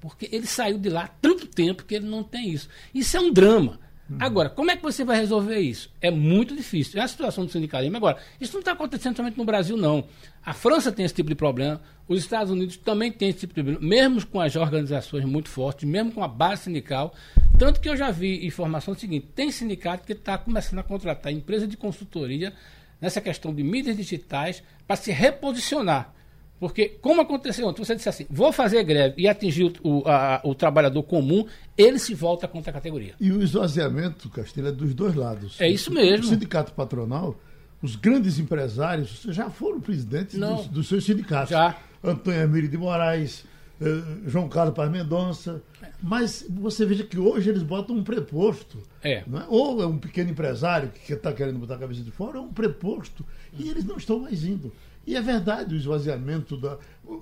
Porque 0.01 0.29
ele 0.33 0.49
saiu 0.49 0.79
de 0.79 0.89
lá 0.89 1.05
há 1.05 1.09
tanto 1.09 1.47
tempo 1.47 1.85
que 1.85 1.95
ele 1.95 2.09
não 2.09 2.25
tem 2.25 2.51
isso. 2.51 2.69
Isso 2.93 3.17
é 3.17 3.21
um 3.21 3.33
drama. 3.33 3.79
Uhum. 4.09 4.19
Agora, 4.21 4.49
como 4.49 4.71
é 4.71 4.77
que 4.77 4.83
você 4.83 5.05
vai 5.05 5.19
resolver 5.19 5.59
isso? 5.59 5.91
É 6.01 6.11
muito 6.11 6.55
difícil. 6.55 7.01
É 7.01 7.03
a 7.03 7.09
situação 7.09 7.45
do 7.45 7.51
sindicalismo. 7.51 7.97
Agora, 7.97 8.19
isso 8.41 8.53
não 8.53 8.61
está 8.61 8.73
acontecendo 8.73 9.17
somente 9.17 9.37
no 9.37 9.45
Brasil, 9.45 9.77
não. 9.77 10.05
A 10.45 10.53
França 10.53 10.93
tem 10.93 11.05
esse 11.05 11.15
tipo 11.15 11.29
de 11.29 11.35
problema, 11.35 11.81
os 12.07 12.21
Estados 12.21 12.53
Unidos 12.53 12.77
também 12.77 13.11
têm 13.11 13.31
esse 13.31 13.41
tipo 13.41 13.55
de 13.55 13.63
problema, 13.63 13.85
mesmo 13.85 14.25
com 14.27 14.41
as 14.41 14.55
organizações 14.55 15.25
muito 15.25 15.49
fortes, 15.49 15.89
mesmo 15.89 16.13
com 16.13 16.23
a 16.23 16.29
base 16.29 16.63
sindical. 16.63 17.13
Tanto 17.59 17.81
que 17.81 17.89
eu 17.89 17.97
já 17.97 18.13
vi 18.13 18.47
informação 18.47 18.95
seguinte: 18.95 19.27
tem 19.35 19.51
sindicato 19.51 20.07
que 20.07 20.13
está 20.13 20.39
começando 20.39 20.79
a 20.79 20.85
contratar 20.85 21.33
empresa 21.33 21.67
de 21.67 21.77
consultoria 21.77 22.53
nessa 23.01 23.21
questão 23.21 23.53
de 23.53 23.63
mídias 23.65 23.97
digitais 23.97 24.63
para 24.87 24.95
se 24.95 25.11
reposicionar. 25.11 26.15
Porque, 26.59 26.97
como 27.01 27.21
aconteceu 27.21 27.67
ontem, 27.67 27.85
você 27.85 27.95
disse 27.95 28.09
assim, 28.09 28.27
vou 28.31 28.51
fazer 28.51 28.83
greve 28.83 29.15
e 29.19 29.29
atingir 29.29 29.73
o, 29.83 30.03
a, 30.07 30.41
o 30.43 30.55
trabalhador 30.55 31.03
comum, 31.03 31.47
ele 31.77 31.99
se 31.99 32.15
volta 32.15 32.49
contra 32.49 32.71
a 32.71 32.75
categoria. 32.75 33.15
E 33.21 33.31
o 33.31 33.43
esvaziamento, 33.43 34.31
Castilho, 34.31 34.69
é 34.69 34.73
dos 34.73 34.95
dois 34.95 35.15
lados. 35.15 35.61
É 35.61 35.69
isso 35.69 35.93
mesmo. 35.93 36.25
O 36.25 36.29
sindicato 36.29 36.73
patronal, 36.73 37.39
os 37.83 37.95
grandes 37.95 38.39
empresários 38.39 39.27
já 39.29 39.51
foram 39.51 39.81
presidentes 39.81 40.39
dos, 40.39 40.67
dos, 40.69 40.89
seus 40.89 41.05
sindicatos. 41.05 41.51
Já. 41.51 41.79
Antônio 42.03 42.43
Emílio 42.43 42.71
de 42.71 42.79
Moraes, 42.79 43.45
eh, 43.81 44.03
João 44.27 44.49
Carlos 44.49 44.75
Paz 44.75 44.91
Mendonça. 44.91 45.63
Mas 46.03 46.45
você 46.49 46.87
veja 46.87 47.05
que 47.05 47.19
hoje 47.19 47.51
eles 47.51 47.63
botam 47.63 47.97
um 47.97 48.03
preposto. 48.03 48.79
É. 49.03 49.15
é? 49.15 49.25
Ou 49.49 49.83
é 49.83 49.87
um 49.87 49.99
pequeno 49.99 50.31
empresário 50.31 50.91
que 50.91 51.13
está 51.13 51.33
querendo 51.33 51.59
botar 51.59 51.75
a 51.75 51.79
cabeça 51.79 52.03
de 52.03 52.11
fora, 52.11 52.39
ou 52.39 52.47
um 52.47 52.53
preposto. 52.53 53.25
E 53.59 53.69
eles 53.69 53.85
não 53.85 53.97
estão 53.97 54.21
mais 54.21 54.45
indo. 54.45 54.73
E 55.07 55.15
é 55.15 55.23
verdade 55.23 55.75
o 55.75 55.79
esvaziamento 55.79 56.57
da. 56.57 56.79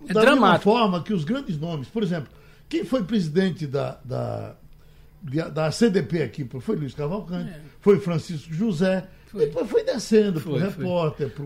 É 0.09 0.13
da 0.13 0.21
dramático. 0.23 0.41
mesma 0.41 0.59
forma 0.59 1.03
que 1.03 1.13
os 1.13 1.25
grandes 1.25 1.59
nomes. 1.59 1.89
Por 1.89 2.03
exemplo, 2.03 2.29
quem 2.69 2.85
foi 2.85 3.05
presidente 3.05 3.67
da, 3.67 3.99
da, 4.03 4.57
da 5.53 5.71
CDP 5.71 6.23
aqui? 6.23 6.49
Foi 6.61 6.77
Luiz 6.77 6.95
Cavalcante, 6.95 7.51
é. 7.51 7.61
foi 7.81 8.01
Francisco 8.01 8.53
José. 8.53 9.07
Foi. 9.27 9.47
Depois 9.47 9.69
foi 9.69 9.85
descendo 9.85 10.41
para 10.41 10.51
o 10.51 10.57
repórter, 10.57 11.31
para 11.31 11.45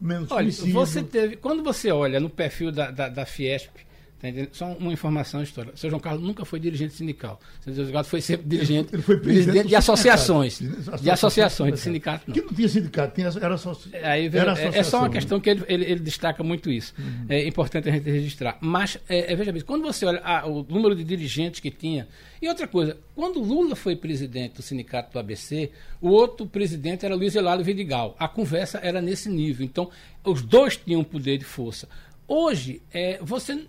menos 0.00 0.30
Olha, 0.30 0.42
conhecido. 0.42 0.72
você 0.72 1.02
teve. 1.02 1.36
Quando 1.36 1.62
você 1.62 1.90
olha 1.90 2.20
no 2.20 2.30
perfil 2.30 2.70
da, 2.70 2.90
da, 2.90 3.08
da 3.08 3.26
Fiesp, 3.26 3.74
tá 4.20 4.28
só 4.52 4.72
uma 4.72 4.92
informação 4.92 5.42
histórica. 5.42 5.74
O 5.74 5.78
seu 5.78 5.90
João 5.90 6.00
Carlos 6.00 6.22
nunca 6.22 6.44
foi 6.44 6.58
dirigente 6.58 6.94
sindical. 6.94 7.40
O 7.60 7.64
seu 7.64 7.74
João 7.74 7.92
Carlos 7.92 8.08
foi 8.08 8.20
sempre 8.20 8.46
dirigente, 8.48 8.94
Ele 8.94 9.02
foi 9.02 9.18
presidente 9.18 9.68
de 9.68 9.76
associações. 9.76 10.54
sindicato. 10.54 11.02
De 11.02 11.10
associações, 11.10 11.74
de 11.74 11.80
sindicato 11.80 12.24
não. 12.26 12.34
Que 12.34 12.40
não 12.40 12.52
tinha 12.52 12.68
sindicato, 12.68 13.14
tinha, 13.14 13.30
era 13.40 13.56
só. 13.58 13.76
Aí, 14.02 14.28
veja, 14.28 14.44
era 14.44 14.50
é, 14.50 14.52
é 14.52 14.56
só 14.56 14.68
associação, 14.68 15.00
uma 15.00 15.08
né? 15.08 15.14
questão 15.14 15.40
que 15.40 15.50
ele, 15.50 15.64
ele, 15.68 15.84
ele 15.84 16.00
destaca 16.00 16.42
muito 16.42 16.70
isso. 16.70 16.94
É 17.28 17.46
importante 17.46 17.88
a 17.88 17.92
gente 17.92 18.10
registrar. 18.10 18.58
Mas, 18.60 18.98
é, 19.08 19.32
é, 19.32 19.36
veja 19.36 19.52
bem, 19.52 19.62
quando 19.62 19.82
você 19.82 20.06
olha 20.06 20.20
ah, 20.24 20.46
o 20.46 20.64
número 20.68 20.94
de 20.94 21.04
dirigentes 21.04 21.60
que 21.60 21.70
tinha. 21.70 22.08
E 22.40 22.48
outra 22.48 22.66
coisa, 22.66 22.98
quando 23.14 23.40
Lula 23.40 23.74
foi 23.74 23.96
presidente 23.96 24.56
do 24.56 24.62
sindicato 24.62 25.12
do 25.12 25.18
ABC, 25.18 25.70
o 26.00 26.08
outro 26.08 26.46
presidente 26.46 27.04
era 27.04 27.14
Luiz 27.14 27.34
Elário 27.34 27.64
Vidigal. 27.64 28.14
A 28.18 28.28
conversa 28.28 28.78
era 28.82 29.00
nesse 29.00 29.28
nível. 29.28 29.64
Então, 29.64 29.90
os 30.24 30.42
dois 30.42 30.76
tinham 30.76 31.02
poder 31.02 31.38
de 31.38 31.44
força. 31.44 31.88
Hoje, 32.28 32.82
é, 32.92 33.18
você, 33.22 33.66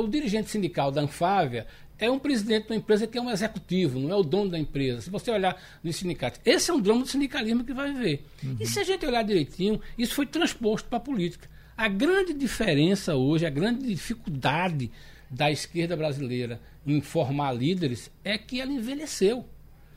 o 0.00 0.06
dirigente 0.06 0.50
sindical 0.50 0.90
da 0.90 1.02
Anfávia 1.02 1.66
é 1.98 2.10
um 2.10 2.18
presidente 2.18 2.66
de 2.66 2.72
uma 2.72 2.76
empresa 2.76 3.06
que 3.06 3.18
é 3.18 3.20
um 3.20 3.30
executivo, 3.30 3.98
não 3.98 4.10
é 4.10 4.14
o 4.14 4.22
dono 4.22 4.50
da 4.50 4.58
empresa. 4.58 5.00
Se 5.00 5.10
você 5.10 5.30
olhar 5.30 5.60
nos 5.82 5.96
sindicatos, 5.96 6.40
esse 6.44 6.70
é 6.70 6.74
um 6.74 6.80
drama 6.80 7.02
do 7.02 7.08
sindicalismo 7.08 7.64
que 7.64 7.74
vai 7.74 7.92
ver. 7.92 8.24
E 8.58 8.66
se 8.66 8.78
a 8.78 8.84
gente 8.84 9.04
olhar 9.04 9.22
direitinho, 9.22 9.80
isso 9.96 10.14
foi 10.14 10.24
transposto 10.24 10.88
para 10.88 10.98
a 10.98 11.00
política. 11.00 11.48
A 11.76 11.88
grande 11.88 12.32
diferença 12.32 13.14
hoje, 13.14 13.44
a 13.44 13.50
grande 13.50 13.86
dificuldade 13.86 14.90
da 15.30 15.50
esquerda 15.50 15.96
brasileira 15.96 16.60
em 16.86 17.00
formar 17.00 17.52
líderes 17.52 18.10
é 18.24 18.38
que 18.38 18.60
ela 18.60 18.72
envelheceu. 18.72 19.44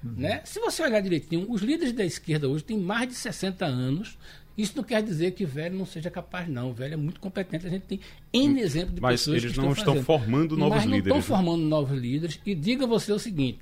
Né? 0.04 0.41
Se 0.43 0.60
você 0.60 0.82
olhar 0.82 1.00
direitinho, 1.00 1.45
os 1.50 1.62
líderes 1.62 1.93
da 1.93 2.04
esquerda 2.04 2.50
hoje 2.50 2.63
têm 2.63 2.78
mais 2.78 3.08
de 3.08 3.13
60 3.13 3.65
anos. 3.65 4.17
Isso 4.58 4.74
não 4.76 4.84
quer 4.84 5.02
dizer 5.02 5.32
que 5.32 5.46
velho 5.46 5.78
não 5.78 5.86
seja 5.86 6.10
capaz, 6.10 6.48
não. 6.48 6.72
O 6.72 6.74
velho 6.74 6.94
é 6.94 6.98
muito 6.98 7.20
competente. 7.20 7.66
A 7.66 7.70
gente 7.70 7.84
tem 7.84 8.00
N 8.34 8.60
exemplos 8.62 8.96
de 8.96 9.02
Mas 9.02 9.22
pessoas 9.22 9.44
eles 9.44 9.54
que 9.54 9.58
não 9.60 9.72
estão, 9.72 9.94
estão 9.96 10.04
fazendo. 10.04 10.06
formando 10.06 10.58
novos 10.58 10.76
Mas 10.78 10.86
não 10.86 10.96
líderes, 10.96 11.18
estão 11.20 11.38
né? 11.38 11.44
formando 11.44 11.64
novos 11.68 11.98
líderes. 11.98 12.40
E 12.46 12.54
diga 12.54 12.86
você 12.86 13.12
o 13.12 13.20
seguinte: 13.20 13.60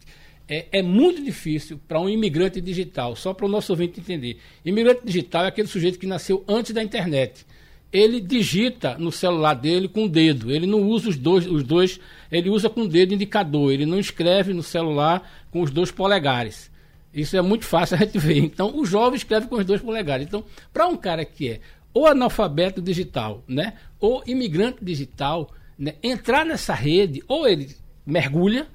é, 0.47 0.65
é 0.71 0.81
muito 0.81 1.23
difícil 1.23 1.79
para 1.87 1.99
um 1.99 2.09
imigrante 2.09 2.59
digital, 2.59 3.15
só 3.15 3.33
para 3.33 3.45
o 3.45 3.49
nosso 3.49 3.71
ouvinte 3.71 3.99
entender. 3.99 4.39
Imigrante 4.65 5.01
digital 5.05 5.45
é 5.45 5.47
aquele 5.47 5.67
sujeito 5.67 5.99
que 5.99 6.07
nasceu 6.07 6.43
antes 6.47 6.73
da 6.73 6.81
internet. 6.83 7.45
Ele 7.91 8.19
digita 8.19 8.97
no 8.97 9.11
celular 9.11 9.53
dele 9.53 9.87
com 9.87 10.05
o 10.05 10.09
dedo. 10.09 10.51
Ele 10.51 10.67
não 10.67 10.83
usa 10.83 11.09
os 11.09 11.17
dois, 11.17 11.47
os 11.47 11.63
dois, 11.63 11.99
ele 12.31 12.49
usa 12.49 12.69
com 12.69 12.81
o 12.81 12.87
dedo 12.87 13.13
indicador. 13.13 13.71
Ele 13.71 13.85
não 13.85 13.99
escreve 13.99 14.53
no 14.53 14.61
celular 14.63 15.47
com 15.51 15.61
os 15.61 15.71
dois 15.71 15.91
polegares. 15.91 16.69
Isso 17.13 17.35
é 17.35 17.41
muito 17.41 17.65
fácil 17.65 17.95
a 17.97 17.99
gente 17.99 18.17
ver. 18.17 18.37
Então, 18.37 18.77
o 18.77 18.85
jovem 18.85 19.17
escreve 19.17 19.47
com 19.47 19.55
os 19.55 19.65
dois 19.65 19.81
polegares. 19.81 20.25
Então, 20.25 20.43
para 20.71 20.87
um 20.87 20.97
cara 20.97 21.25
que 21.25 21.49
é 21.49 21.59
ou 21.93 22.07
analfabeto 22.07 22.81
digital, 22.81 23.43
né, 23.47 23.73
ou 23.99 24.23
imigrante 24.27 24.83
digital, 24.83 25.51
né, 25.77 25.95
entrar 26.03 26.45
nessa 26.45 26.73
rede, 26.73 27.23
ou 27.27 27.47
ele 27.47 27.75
mergulha, 28.05 28.67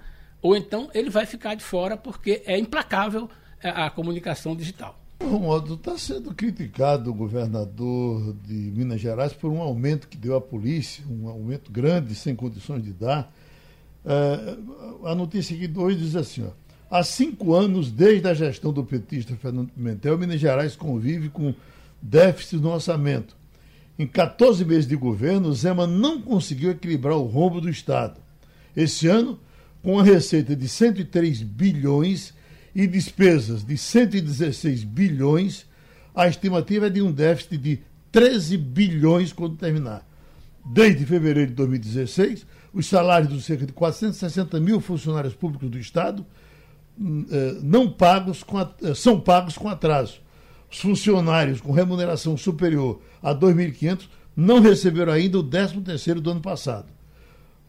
ou 0.42 0.56
então 0.56 0.90
ele 0.92 1.10
vai 1.10 1.24
ficar 1.24 1.54
de 1.54 1.62
fora 1.62 1.96
porque 1.96 2.42
é 2.44 2.58
implacável 2.58 3.30
a, 3.62 3.86
a 3.86 3.90
comunicação 3.90 4.54
digital. 4.54 4.98
Romualdo, 5.22 5.74
está 5.74 5.96
sendo 5.96 6.34
criticado 6.34 7.10
o 7.10 7.14
governador 7.14 8.34
de 8.42 8.52
Minas 8.52 9.00
Gerais 9.00 9.32
por 9.32 9.50
um 9.50 9.60
aumento 9.60 10.08
que 10.08 10.16
deu 10.16 10.36
à 10.36 10.40
polícia, 10.40 11.04
um 11.08 11.28
aumento 11.28 11.70
grande, 11.72 12.14
sem 12.14 12.34
condições 12.34 12.82
de 12.82 12.92
dar. 12.92 13.32
É, 14.04 14.56
a 15.04 15.14
notícia 15.14 15.56
aqui 15.56 15.66
de 15.66 15.78
hoje 15.78 15.98
diz 15.98 16.16
assim: 16.16 16.44
ó, 16.44 16.50
há 16.94 17.02
cinco 17.02 17.54
anos, 17.54 17.90
desde 17.90 18.28
a 18.28 18.34
gestão 18.34 18.72
do 18.72 18.84
petista 18.84 19.34
Fernando 19.34 19.68
Pimentel, 19.70 20.16
Minas 20.16 20.38
Gerais 20.38 20.76
convive 20.76 21.28
com 21.28 21.52
déficit 22.00 22.58
no 22.58 22.70
orçamento. 22.70 23.36
Em 23.98 24.06
14 24.06 24.64
meses 24.64 24.86
de 24.86 24.94
governo, 24.94 25.52
Zema 25.52 25.88
não 25.88 26.22
conseguiu 26.22 26.70
equilibrar 26.70 27.16
o 27.16 27.24
rombo 27.24 27.60
do 27.60 27.68
Estado. 27.68 28.20
Esse 28.76 29.08
ano, 29.08 29.40
com 29.82 29.98
a 29.98 30.04
receita 30.04 30.54
de 30.54 30.68
103 30.68 31.42
bilhões 31.42 32.32
e 32.72 32.86
despesas 32.86 33.64
de 33.64 33.76
116 33.76 34.84
bilhões, 34.84 35.66
a 36.14 36.28
estimativa 36.28 36.86
é 36.86 36.90
de 36.90 37.02
um 37.02 37.10
déficit 37.10 37.58
de 37.58 37.80
13 38.12 38.56
bilhões 38.56 39.32
quando 39.32 39.56
terminar. 39.56 40.06
Desde 40.64 41.04
fevereiro 41.04 41.50
de 41.50 41.56
2016, 41.56 42.46
os 42.72 42.86
salários 42.86 43.32
dos 43.32 43.44
cerca 43.44 43.66
de 43.66 43.72
460 43.72 44.60
mil 44.60 44.80
funcionários 44.80 45.34
públicos 45.34 45.68
do 45.68 45.78
Estado 45.78 46.24
não 46.96 47.90
pagos 47.90 48.42
com 48.42 48.60
eh, 48.60 48.94
são 48.94 49.20
pagos 49.20 49.56
com 49.58 49.68
atraso. 49.68 50.20
Os 50.70 50.78
funcionários 50.78 51.60
com 51.60 51.72
remuneração 51.72 52.36
superior 52.36 53.00
a 53.22 53.34
2.500 53.34 54.08
não 54.36 54.60
receberam 54.60 55.12
ainda 55.12 55.38
o 55.38 55.44
13º 55.44 56.14
do 56.20 56.30
ano 56.30 56.40
passado. 56.40 56.86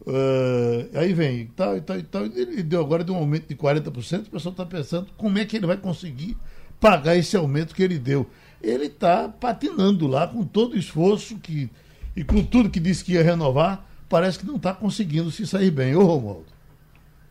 Eh, 0.06 0.88
aí 0.94 1.12
vem, 1.12 1.40
e 1.40 1.46
tal, 1.46 1.76
e 1.76 1.80
tal, 1.80 1.98
e 1.98 2.02
tal. 2.02 2.24
Ele 2.26 2.62
deu 2.62 2.80
agora 2.80 3.02
de 3.02 3.10
um 3.10 3.16
aumento 3.16 3.48
de 3.48 3.56
40%, 3.56 4.26
o 4.26 4.30
pessoal 4.30 4.52
está 4.52 4.64
pensando 4.64 5.08
como 5.16 5.38
é 5.38 5.44
que 5.44 5.56
ele 5.56 5.66
vai 5.66 5.76
conseguir 5.76 6.36
pagar 6.80 7.16
esse 7.16 7.36
aumento 7.36 7.74
que 7.74 7.82
ele 7.82 7.98
deu. 7.98 8.26
Ele 8.62 8.86
está 8.86 9.28
patinando 9.28 10.06
lá 10.06 10.26
com 10.26 10.44
todo 10.44 10.74
o 10.74 10.78
esforço 10.78 11.36
que, 11.36 11.68
e 12.14 12.24
com 12.24 12.42
tudo 12.44 12.70
que 12.70 12.80
disse 12.80 13.04
que 13.04 13.12
ia 13.12 13.22
renovar, 13.22 13.86
parece 14.08 14.38
que 14.38 14.46
não 14.46 14.56
está 14.56 14.72
conseguindo 14.72 15.30
se 15.30 15.46
sair 15.46 15.70
bem. 15.70 15.94
Ô, 15.94 16.04
Romualdo. 16.04 16.55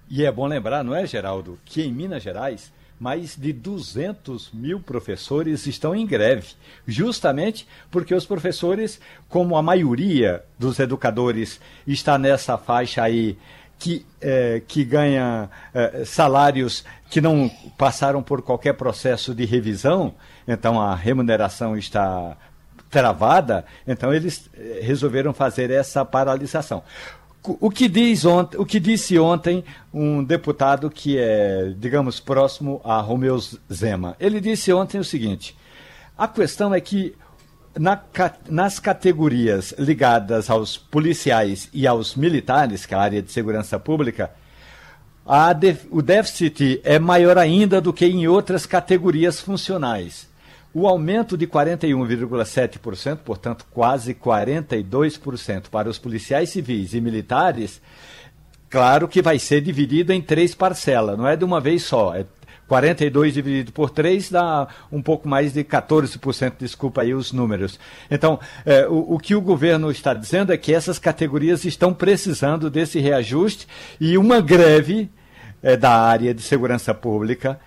E 0.09 0.23
é 0.23 0.31
bom 0.31 0.47
lembrar, 0.47 0.83
não 0.83 0.95
é, 0.95 1.05
Geraldo, 1.05 1.59
que 1.65 1.81
em 1.81 1.91
Minas 1.91 2.23
Gerais 2.23 2.71
mais 2.99 3.35
de 3.35 3.51
200 3.51 4.51
mil 4.53 4.79
professores 4.79 5.67
estão 5.67 5.93
em 5.93 6.05
greve, 6.05 6.53
justamente 6.87 7.67
porque 7.91 8.15
os 8.15 8.25
professores, 8.25 9.01
como 9.27 9.57
a 9.57 9.61
maioria 9.61 10.43
dos 10.57 10.79
educadores 10.79 11.59
está 11.85 12.17
nessa 12.17 12.57
faixa 12.57 13.03
aí 13.03 13.37
que, 13.77 14.05
eh, 14.21 14.61
que 14.65 14.85
ganha 14.85 15.49
eh, 15.73 16.03
salários 16.05 16.85
que 17.09 17.19
não 17.19 17.51
passaram 17.77 18.23
por 18.23 18.41
qualquer 18.41 18.73
processo 18.73 19.35
de 19.35 19.45
revisão, 19.45 20.15
então 20.47 20.79
a 20.81 20.95
remuneração 20.95 21.77
está 21.77 22.37
travada, 22.89 23.65
então 23.85 24.13
eles 24.13 24.49
eh, 24.53 24.79
resolveram 24.81 25.33
fazer 25.33 25.69
essa 25.69 26.05
paralisação. 26.05 26.81
O 27.47 27.69
que, 27.69 27.87
diz 27.87 28.25
ontem, 28.25 28.57
o 28.57 28.65
que 28.65 28.79
disse 28.79 29.19
ontem 29.19 29.63
um 29.93 30.23
deputado 30.23 30.89
que 30.89 31.17
é, 31.17 31.73
digamos, 31.77 32.19
próximo 32.19 32.81
a 32.83 32.99
Romeu 32.99 33.39
Zema? 33.71 34.15
Ele 34.19 34.41
disse 34.41 34.73
ontem 34.73 34.99
o 34.99 35.03
seguinte: 35.03 35.55
a 36.17 36.27
questão 36.27 36.73
é 36.73 36.81
que 36.81 37.15
na 37.77 38.01
nas 38.49 38.79
categorias 38.79 39.73
ligadas 39.77 40.49
aos 40.49 40.77
policiais 40.77 41.69
e 41.73 41.85
aos 41.85 42.15
militares, 42.15 42.85
que 42.85 42.93
é 42.93 42.97
a 42.97 43.01
área 43.01 43.21
de 43.21 43.31
segurança 43.31 43.77
pública, 43.79 44.31
a 45.25 45.49
o 45.89 46.01
déficit 46.01 46.79
é 46.83 46.99
maior 46.99 47.37
ainda 47.37 47.81
do 47.81 47.91
que 47.91 48.05
em 48.05 48.27
outras 48.27 48.65
categorias 48.65 49.41
funcionais. 49.41 50.27
O 50.77 50.89
aumento 50.89 51.37
de 51.37 51.47
41,7%, 51.47 53.19
portanto, 53.23 53.65
quase 53.71 54.13
42% 54.13 55.69
para 55.71 55.87
os 55.87 55.97
policiais 55.97 56.49
civis 56.49 56.93
e 56.93 56.99
militares, 56.99 57.81
claro 58.69 59.07
que 59.07 59.21
vai 59.21 59.39
ser 59.39 59.61
dividido 59.61 60.11
em 60.11 60.21
três 60.21 60.53
parcelas, 60.53 61.17
não 61.17 61.25
é 61.25 61.37
de 61.37 61.45
uma 61.45 61.61
vez 61.61 61.83
só. 61.83 62.13
É 62.13 62.25
42 62.67 63.33
dividido 63.33 63.71
por 63.71 63.89
3 63.89 64.29
dá 64.29 64.67
um 64.91 65.01
pouco 65.01 65.29
mais 65.29 65.53
de 65.53 65.63
14%, 65.63 66.55
desculpa 66.59 67.03
aí 67.03 67.13
os 67.13 67.31
números. 67.31 67.79
Então, 68.11 68.37
eh, 68.65 68.85
o, 68.89 69.15
o 69.15 69.17
que 69.17 69.33
o 69.33 69.39
governo 69.39 69.89
está 69.89 70.13
dizendo 70.13 70.51
é 70.51 70.57
que 70.57 70.73
essas 70.73 70.99
categorias 70.99 71.63
estão 71.63 71.93
precisando 71.93 72.69
desse 72.69 72.99
reajuste 72.99 73.65
e 73.97 74.17
uma 74.17 74.41
greve 74.41 75.09
eh, 75.63 75.77
da 75.77 75.91
área 75.91 76.33
de 76.33 76.41
segurança 76.41 76.93
pública 76.93 77.57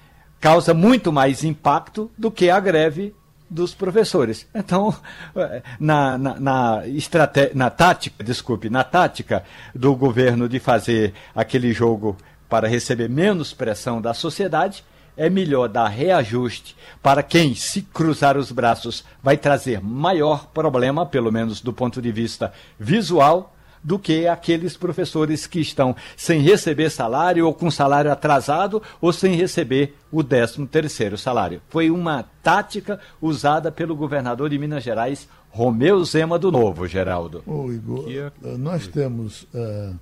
causa 0.40 0.72
muito 0.74 1.12
mais 1.12 1.44
impacto 1.44 2.11
do 2.16 2.31
que 2.31 2.51
a 2.51 2.61
greve 2.61 3.14
dos 3.51 3.74
professores. 3.74 4.46
Então, 4.55 4.94
na, 5.81 6.18
na, 6.18 6.40
na, 6.40 6.87
estrate- 6.87 7.53
na 7.55 7.70
tática, 7.70 8.22
desculpe, 8.22 8.68
na 8.68 8.85
tática 8.85 9.42
do 9.74 9.94
governo 9.94 10.48
de 10.48 10.59
fazer 10.59 11.14
aquele 11.35 11.72
jogo 11.72 12.16
para 12.48 12.68
receber 12.68 13.09
menos 13.09 13.53
pressão 13.53 14.01
da 14.01 14.14
sociedade, 14.14 14.85
é 15.16 15.29
melhor 15.29 15.68
dar 15.68 15.88
reajuste 15.88 16.77
para 17.03 17.22
quem, 17.22 17.55
se 17.55 17.83
cruzar 17.83 18.37
os 18.37 18.53
braços, 18.53 19.05
vai 19.22 19.37
trazer 19.37 19.81
maior 19.83 20.46
problema, 20.46 21.05
pelo 21.05 21.33
menos 21.33 21.61
do 21.61 21.72
ponto 21.72 22.01
de 22.01 22.12
vista 22.12 22.53
visual, 22.79 23.53
do 23.83 23.99
que 23.99 24.27
aqueles 24.27 24.77
professores 24.77 25.47
que 25.47 25.61
estão 25.61 25.95
sem 26.17 26.41
receber 26.41 26.91
salário 26.91 27.47
ou 27.47 27.55
com 27.55 27.71
salário 27.71 28.11
atrasado 28.12 28.83
ou 29.01 29.12
sem 29.12 29.35
receber 29.35 29.97
o 30.11 30.23
13 30.25 30.67
terceiro 30.67 31.17
salário. 31.19 31.61
Foi 31.69 31.91
uma 31.91 32.25
tática 32.43 32.99
usada 33.21 33.71
pelo 33.71 33.95
governador 33.97 34.49
de 34.51 34.59
Minas 34.59 34.83
Gerais, 34.83 35.29
Romeu 35.51 36.05
Zema 36.05 36.38
do 36.38 36.51
Novo, 36.53 36.87
Geraldo. 36.87 37.43
Ô, 37.47 37.71
Igor, 37.73 38.05
Que 38.05 38.19
é- 38.19 38.33
eh, 38.45 38.57
nós 38.59 38.87
temos. 38.87 39.47
eh, 39.55 39.93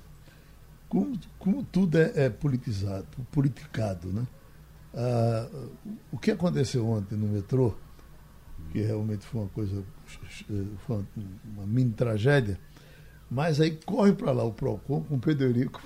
como, 0.89 1.19
como 1.39 1.65
tudo 1.65 1.99
é, 1.99 2.13
é 2.15 2.31
politizado, 2.31 3.07
politicado, 3.33 4.09
né? 4.09 4.23
Ah, 4.95 5.47
o 6.11 6.17
que 6.17 6.31
aconteceu 6.31 6.89
ontem 6.89 7.17
no 7.17 7.27
metrô, 7.27 7.75
porque 8.57 8.81
realmente 8.81 9.27
foi 9.27 9.41
uma 9.43 9.49
coisa, 9.51 9.83
foi 10.87 10.97
uma, 10.97 11.05
uma 11.57 11.67
mini 11.67 11.91
tragédia. 11.93 12.59
Mas 13.31 13.61
aí 13.61 13.77
corre 13.85 14.13
para 14.13 14.31
lá 14.31 14.45
o 14.45 14.53
PROCON 14.53 15.01
com 15.03 15.17
o 15.17 15.19
Pedro 15.19 15.47
Eurico 15.47 15.83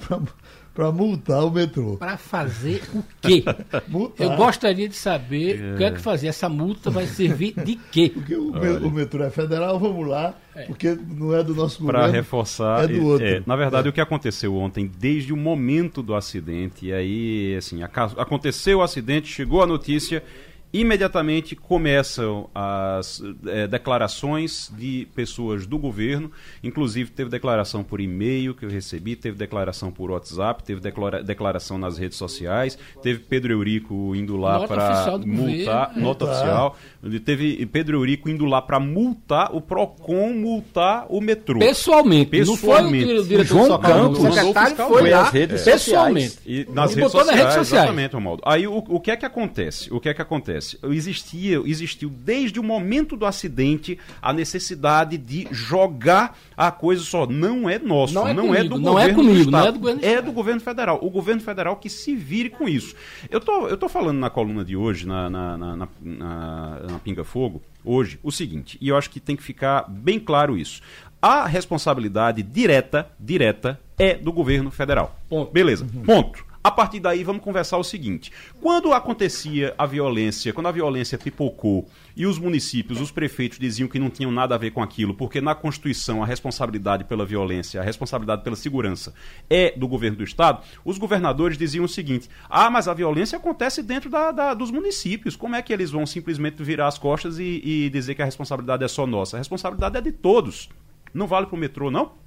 para 0.75 0.93
multar 0.93 1.45
o 1.45 1.51
metrô. 1.51 1.97
Para 1.97 2.17
fazer 2.17 2.83
o 2.95 3.03
quê? 3.21 3.43
Eu 4.19 4.37
gostaria 4.37 4.89
de 4.89 4.95
saber 4.95 5.61
é. 5.61 5.75
o 5.75 5.77
que 5.79 5.85
é 5.85 5.91
que 5.91 6.01
fazer. 6.01 6.29
Essa 6.29 6.49
multa 6.49 6.91
vai 6.91 7.07
servir 7.07 7.55
de 7.65 7.77
quê? 7.91 8.11
Porque 8.13 8.35
o, 8.35 8.53
o 8.53 8.91
metrô 8.91 9.25
é 9.25 9.31
federal, 9.31 9.79
vamos 9.79 10.07
lá, 10.07 10.35
é. 10.55 10.65
porque 10.65 10.97
não 11.09 11.35
é 11.35 11.43
do 11.43 11.55
nosso 11.55 11.81
governo. 11.81 12.01
Para 12.01 12.13
reforçar. 12.13 12.85
É 12.85 12.89
do 12.89 13.05
outro. 13.05 13.27
É, 13.27 13.43
na 13.47 13.57
verdade, 13.57 13.89
é. 13.89 13.91
o 13.91 13.93
que 13.93 14.01
aconteceu 14.01 14.55
ontem, 14.55 14.91
desde 14.99 15.33
o 15.33 15.37
momento 15.37 16.03
do 16.03 16.15
acidente, 16.15 16.87
e 16.87 16.93
aí, 16.93 17.57
assim, 17.57 17.83
aconteceu 17.83 18.79
o 18.79 18.83
acidente, 18.83 19.29
chegou 19.29 19.63
a 19.63 19.67
notícia 19.67 20.23
imediatamente 20.73 21.57
começam 21.57 22.49
as 22.55 23.23
é, 23.47 23.67
declarações 23.67 24.71
de 24.77 25.09
pessoas 25.15 25.67
do 25.67 25.79
governo, 25.79 26.31
inclusive 26.63 27.11
teve 27.11 27.29
declaração 27.29 27.83
por 27.83 28.01
e-mail 28.01 28.55
que 28.55 28.65
eu 28.65 28.71
recebi, 28.71 29.17
teve 29.17 29.37
declaração 29.37 29.91
por 29.91 30.11
WhatsApp, 30.11 30.63
teve 30.63 30.81
declara 30.81 31.23
declaração 31.23 31.77
nas 31.77 31.99
redes 31.99 32.17
sociais, 32.17 32.79
teve 33.03 33.21
Pedro 33.21 33.53
Eurico 33.53 34.15
indo 34.15 34.37
lá 34.37 34.67
para 34.67 35.19
multar, 35.19 35.89
governo, 35.89 36.01
nota 36.01 36.25
oficial, 36.27 36.77
teve 37.25 37.67
Pedro 37.67 37.99
Eurico 37.99 38.29
indo 38.29 38.45
lá 38.45 38.63
para 38.63 38.79
multar 38.79 39.55
o 39.55 39.61
Procon, 39.61 40.33
multar 40.35 41.07
o 41.09 41.21
metrô. 41.21 41.59
Pessoalmente, 41.59 42.31
pessoalmente. 42.31 43.07
não 43.07 43.15
foi 43.15 43.25
o 43.25 43.29
diretor 43.29 43.67
João 43.67 43.81
Campos, 43.81 44.19
o 44.19 44.33
secretário 44.33 44.77
foi 44.77 45.11
lá, 45.11 45.31
redes 45.31 45.63
pessoalmente. 45.65 46.39
E 46.47 46.67
nas 46.73 46.95
redes 46.95 47.11
sociais, 47.11 47.27
nas 47.27 47.37
redes 47.37 47.55
sociais, 47.55 47.85
exatamente, 47.85 48.15
Romaldo. 48.15 48.43
Aí 48.47 48.67
o, 48.67 48.77
o 48.77 49.01
que 49.01 49.11
é 49.11 49.17
que 49.17 49.27
acontece? 49.27 49.93
O 49.93 49.99
que 49.99 50.09
é 50.09 50.15
que 50.15 50.23
acontece? 50.23 50.60
Acontece? 50.61 50.79
Existia, 50.83 51.63
existiu 51.65 52.11
desde 52.11 52.61
o 52.61 52.63
momento 52.63 53.17
do 53.17 53.25
acidente 53.25 53.99
a 54.21 54.33
necessidade 54.33 55.17
de 55.17 55.49
jogar 55.51 56.39
a 56.57 56.71
coisa 56.71 57.03
só. 57.03 57.27
Não 57.27 57.69
é 57.69 57.79
nosso, 57.79 58.15
não 58.15 58.29
é, 58.29 58.35
não 58.35 58.55
é 58.55 58.63
do 58.63 58.79
não 58.79 58.99
é 58.99 59.09
governo 59.09 59.11
é 59.11 59.15
comigo, 59.15 59.35
do 59.35 59.41
Estado, 59.41 59.53
não 59.53 59.69
é 59.69 59.73
do 59.73 59.79
governo 59.79 60.05
é 60.05 60.23
do 60.23 60.33
governo 60.33 60.61
federal. 60.61 60.99
O 61.03 61.11
governo 61.11 61.41
federal 61.41 61.77
que 61.77 61.89
se 61.89 62.15
vire 62.15 62.51
com 62.51 62.69
isso. 62.69 62.95
Eu 63.31 63.41
tô, 63.41 63.67
eu 63.67 63.77
tô 63.77 63.89
falando 63.89 64.19
na 64.19 64.31
coluna 64.31 64.65
de 64.65 64.77
hoje, 64.77 65.07
na, 65.07 65.31
na, 65.31 65.57
na, 65.57 65.77
na, 65.77 65.89
na 66.01 66.99
Pinga 67.03 67.25
Fogo, 67.25 67.63
hoje, 67.85 68.19
o 68.23 68.31
seguinte, 68.31 68.77
e 68.81 68.89
eu 68.89 68.97
acho 68.97 69.11
que 69.11 69.19
tem 69.19 69.37
que 69.37 69.43
ficar 69.43 69.89
bem 69.89 70.21
claro 70.21 70.57
isso. 70.57 70.83
A 71.23 71.47
responsabilidade 71.47 72.43
direta, 72.43 73.11
direta, 73.19 73.79
é 73.99 74.15
do 74.15 74.33
governo 74.33 74.71
federal. 74.71 75.19
Ponto. 75.29 75.53
Beleza. 75.53 75.87
Uhum. 75.95 76.03
Ponto. 76.03 76.50
A 76.63 76.71
partir 76.71 77.01
daí, 77.01 77.25
vamos 77.25 77.43
conversar 77.43 77.79
o 77.79 77.85
seguinte: 77.85 78.31
quando 78.61 78.93
acontecia 78.93 79.75
a 79.79 79.87
violência, 79.87 80.53
quando 80.53 80.67
a 80.67 80.73
violência 80.73 81.17
pipocou 81.17 81.89
e 82.15 82.27
os 82.27 82.39
municípios, 82.39 83.01
os 83.01 83.11
prefeitos 83.11 83.59
diziam 83.59 83.89
que 83.89 83.99
não 83.99 84.11
tinham 84.11 84.31
nada 84.31 84.55
a 84.55 84.59
ver 84.59 84.71
com 84.71 84.83
aquilo, 84.83 85.15
porque 85.15 85.41
na 85.41 85.55
Constituição 85.55 86.23
a 86.23 86.27
responsabilidade 86.27 87.05
pela 87.05 87.25
violência, 87.25 87.81
a 87.81 87.85
responsabilidade 87.85 88.43
pela 88.43 88.57
segurança 88.57 89.15
é 89.49 89.73
do 89.75 89.89
governo 89.89 90.19
do 90.19 90.25
Estado, 90.25 90.63
os 90.85 90.99
governadores 90.99 91.57
diziam 91.57 91.87
o 91.87 91.89
seguinte: 91.89 92.29
ah, 92.49 92.69
mas 92.69 92.89
a 92.89 92.93
violência 92.93 93.39
acontece 93.39 93.83
dentro 93.83 94.11
da, 94.11 94.31
da, 94.31 94.53
dos 94.53 94.71
municípios, 94.71 95.37
como 95.37 95.57
é 95.57 95.63
que 95.63 95.73
eles 95.73 95.91
vão 95.91 96.05
simplesmente 96.05 96.63
virar 96.63 96.89
as 96.89 96.99
costas 96.99 97.39
e, 97.39 97.63
e 97.65 97.89
dizer 97.89 98.15
que 98.15 98.21
a 98.21 98.27
responsabilidade 98.27 98.85
é 98.85 98.89
só 98.89 99.07
nossa? 99.07 99.39
A 99.39 99.39
responsabilidade 99.39 99.97
é 99.97 100.01
de 100.03 100.13
todos. 100.13 100.69
Não 101.15 101.27
vale 101.27 101.47
para 101.47 101.57
o 101.57 101.59
metrô, 101.59 101.91
não? 101.91 102.20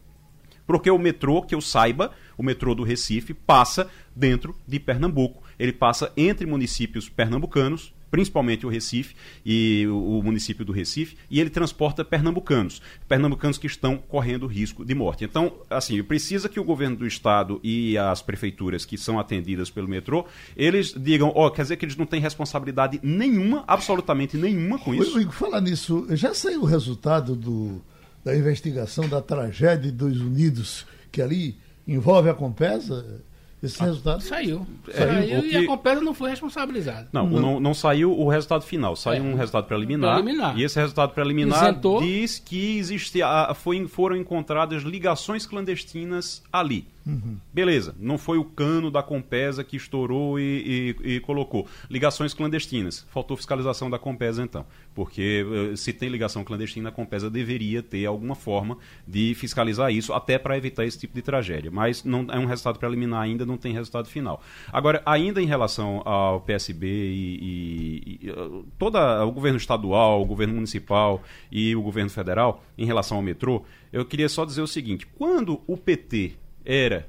Porque 0.66 0.90
o 0.90 0.98
metrô, 0.98 1.42
que 1.42 1.56
eu 1.56 1.62
saiba, 1.62 2.12
o 2.38 2.44
metrô 2.44 2.74
do 2.74 2.84
Recife 2.84 3.34
passa 3.34 3.90
dentro 4.16 4.56
de 4.68 4.80
Pernambuco. 4.80 5.44
Ele 5.60 5.74
passa 5.74 6.12
entre 6.18 6.46
municípios 6.46 7.10
pernambucanos, 7.10 7.94
principalmente 8.14 8.64
o 8.64 8.70
Recife 8.70 9.16
e 9.44 9.88
o, 9.88 10.22
município 10.22 10.64
do 10.64 10.72
Recife, 10.72 11.18
e 11.32 11.40
ele 11.40 11.50
transporta 11.50 12.06
pernambucanos, 12.06 12.80
pernambucanos 13.08 13.58
que 13.58 13.66
estão 13.66 13.98
correndo 13.98 14.46
risco 14.46 14.86
de 14.86 14.94
morte. 14.94 15.26
Então, 15.26 15.54
assim, 15.68 16.02
precisa 16.04 16.48
que 16.48 16.60
o 16.60 16.64
governo 16.64 16.96
do 16.96 17.08
estado 17.08 17.60
e 17.64 17.98
as 17.98 18.22
prefeituras 18.22 18.86
que 18.86 19.00
são 19.00 19.20
atendidas 19.20 19.72
pelo 19.72 19.88
metrô, 19.88 20.28
eles 20.56 20.94
digam, 20.96 21.32
ó, 21.34 21.48
oh, 21.48 21.52
quer 21.52 21.64
dizer 21.64 21.78
que 21.78 21.86
eles 21.86 21.98
não 21.98 22.06
têm 22.06 22.22
responsabilidade 22.22 23.00
nenhuma, 23.02 23.64
absolutamente 23.66 24.38
nenhuma 24.38 24.78
com 24.78 24.94
isso. 24.94 25.18
Eu, 25.18 25.24
eu, 25.24 25.32
falar 25.32 25.62
nisso, 25.62 26.06
já 26.12 26.36
saiu 26.36 26.62
o 26.62 26.66
resultado 26.66 27.36
do 27.36 27.82
da 28.24 28.36
investigação 28.36 29.08
da 29.08 29.22
tragédia 29.22 29.92
dos 29.92 30.20
Unidos, 30.20 30.86
que 31.12 31.22
ali 31.22 31.58
envolve 31.88 32.30
a 32.30 32.34
Compesa, 32.34 33.22
esse 33.64 33.82
ah, 33.82 33.86
resultado 33.86 34.22
saiu. 34.22 34.68
Saiu, 34.94 35.08
saiu 35.08 35.42
que... 35.42 35.48
e 35.48 35.56
a 35.56 35.66
Compesa 35.66 36.02
não 36.02 36.14
foi 36.14 36.30
responsabilizada. 36.30 37.08
Não, 37.14 37.30
não, 37.30 37.42
não, 37.42 37.60
não 37.62 37.74
saiu 37.74 38.12
o 38.12 38.28
resultado 38.28 38.64
final. 38.66 38.94
Saiu 38.96 39.24
é. 39.24 39.26
um 39.26 39.36
resultado 39.36 39.66
preliminar, 39.68 40.22
preliminar. 40.22 40.60
E 40.60 40.64
esse 40.64 40.78
resultado 40.78 41.14
preliminar 41.14 41.72
Isentou. 41.72 42.02
diz 42.02 42.40
que 42.40 42.78
existia, 42.78 43.54
foi, 43.56 43.88
foram 43.88 44.18
encontradas 44.18 44.84
ligações 44.84 45.46
clandestinas 45.46 46.44
ali. 46.52 46.86
Uhum. 47.06 47.38
Beleza, 47.54 47.94
não 48.00 48.18
foi 48.18 48.38
o 48.38 48.46
cano 48.46 48.90
da 48.90 49.04
Compesa 49.04 49.64
que 49.64 49.76
estourou 49.76 50.40
e, 50.40 50.96
e, 51.04 51.16
e, 51.16 51.20
colocou. 51.20 51.68
Ligações 51.90 52.34
clandestinas. 52.34 53.06
Faltou 53.10 53.36
fiscalização 53.36 53.90
da 53.90 54.00
Compesa, 54.00 54.42
então. 54.42 54.66
Porque 54.96 55.46
eh, 55.72 55.76
se 55.76 55.92
tem 55.92 56.08
ligação 56.08 56.44
clandestina, 56.46 56.90
a 56.90 56.92
Compesa 56.92 57.30
deveria 57.30 57.84
ter 57.84 58.06
alguma 58.06 58.36
forma 58.36 58.78
de 59.06 59.36
fiscalizar 59.36 59.92
isso, 59.92 60.14
até 60.14 60.38
para 60.38 60.58
evitar 60.58 60.86
esse 60.86 60.98
tipo 60.98 61.14
de 61.14 61.22
tragédia. 61.22 61.70
Mas 61.70 62.06
não 62.06 62.26
é 62.32 62.40
um 62.40 62.46
resultado 62.46 62.80
preliminar 62.80 63.22
ainda, 63.22 63.46
não 63.46 63.58
tem 63.58 63.74
resultado 63.74 64.08
final. 64.08 64.42
Agora, 64.72 65.02
ainda 65.06 65.42
em 65.42 65.46
relação 65.46 66.02
ao 66.06 66.40
PSB 66.40 66.88
e, 66.88 68.20
e 68.22 68.34
toda 68.80 69.26
o 69.26 69.32
governo 69.32 69.58
estadual, 69.58 70.22
o 70.22 70.26
governo 70.26 70.54
municipal 70.54 71.22
e 71.52 71.76
o 71.76 71.82
governo 71.82 72.10
federal, 72.10 72.64
em 72.78 72.86
relação 72.86 73.18
ao 73.18 73.24
metrô, 73.24 73.64
eu 73.92 74.06
queria 74.06 74.30
só 74.30 74.46
dizer 74.46 74.62
o 74.62 74.68
seguinte: 74.68 75.06
quando 75.06 75.62
o 75.68 75.76
PT 75.76 76.43
era 76.66 77.08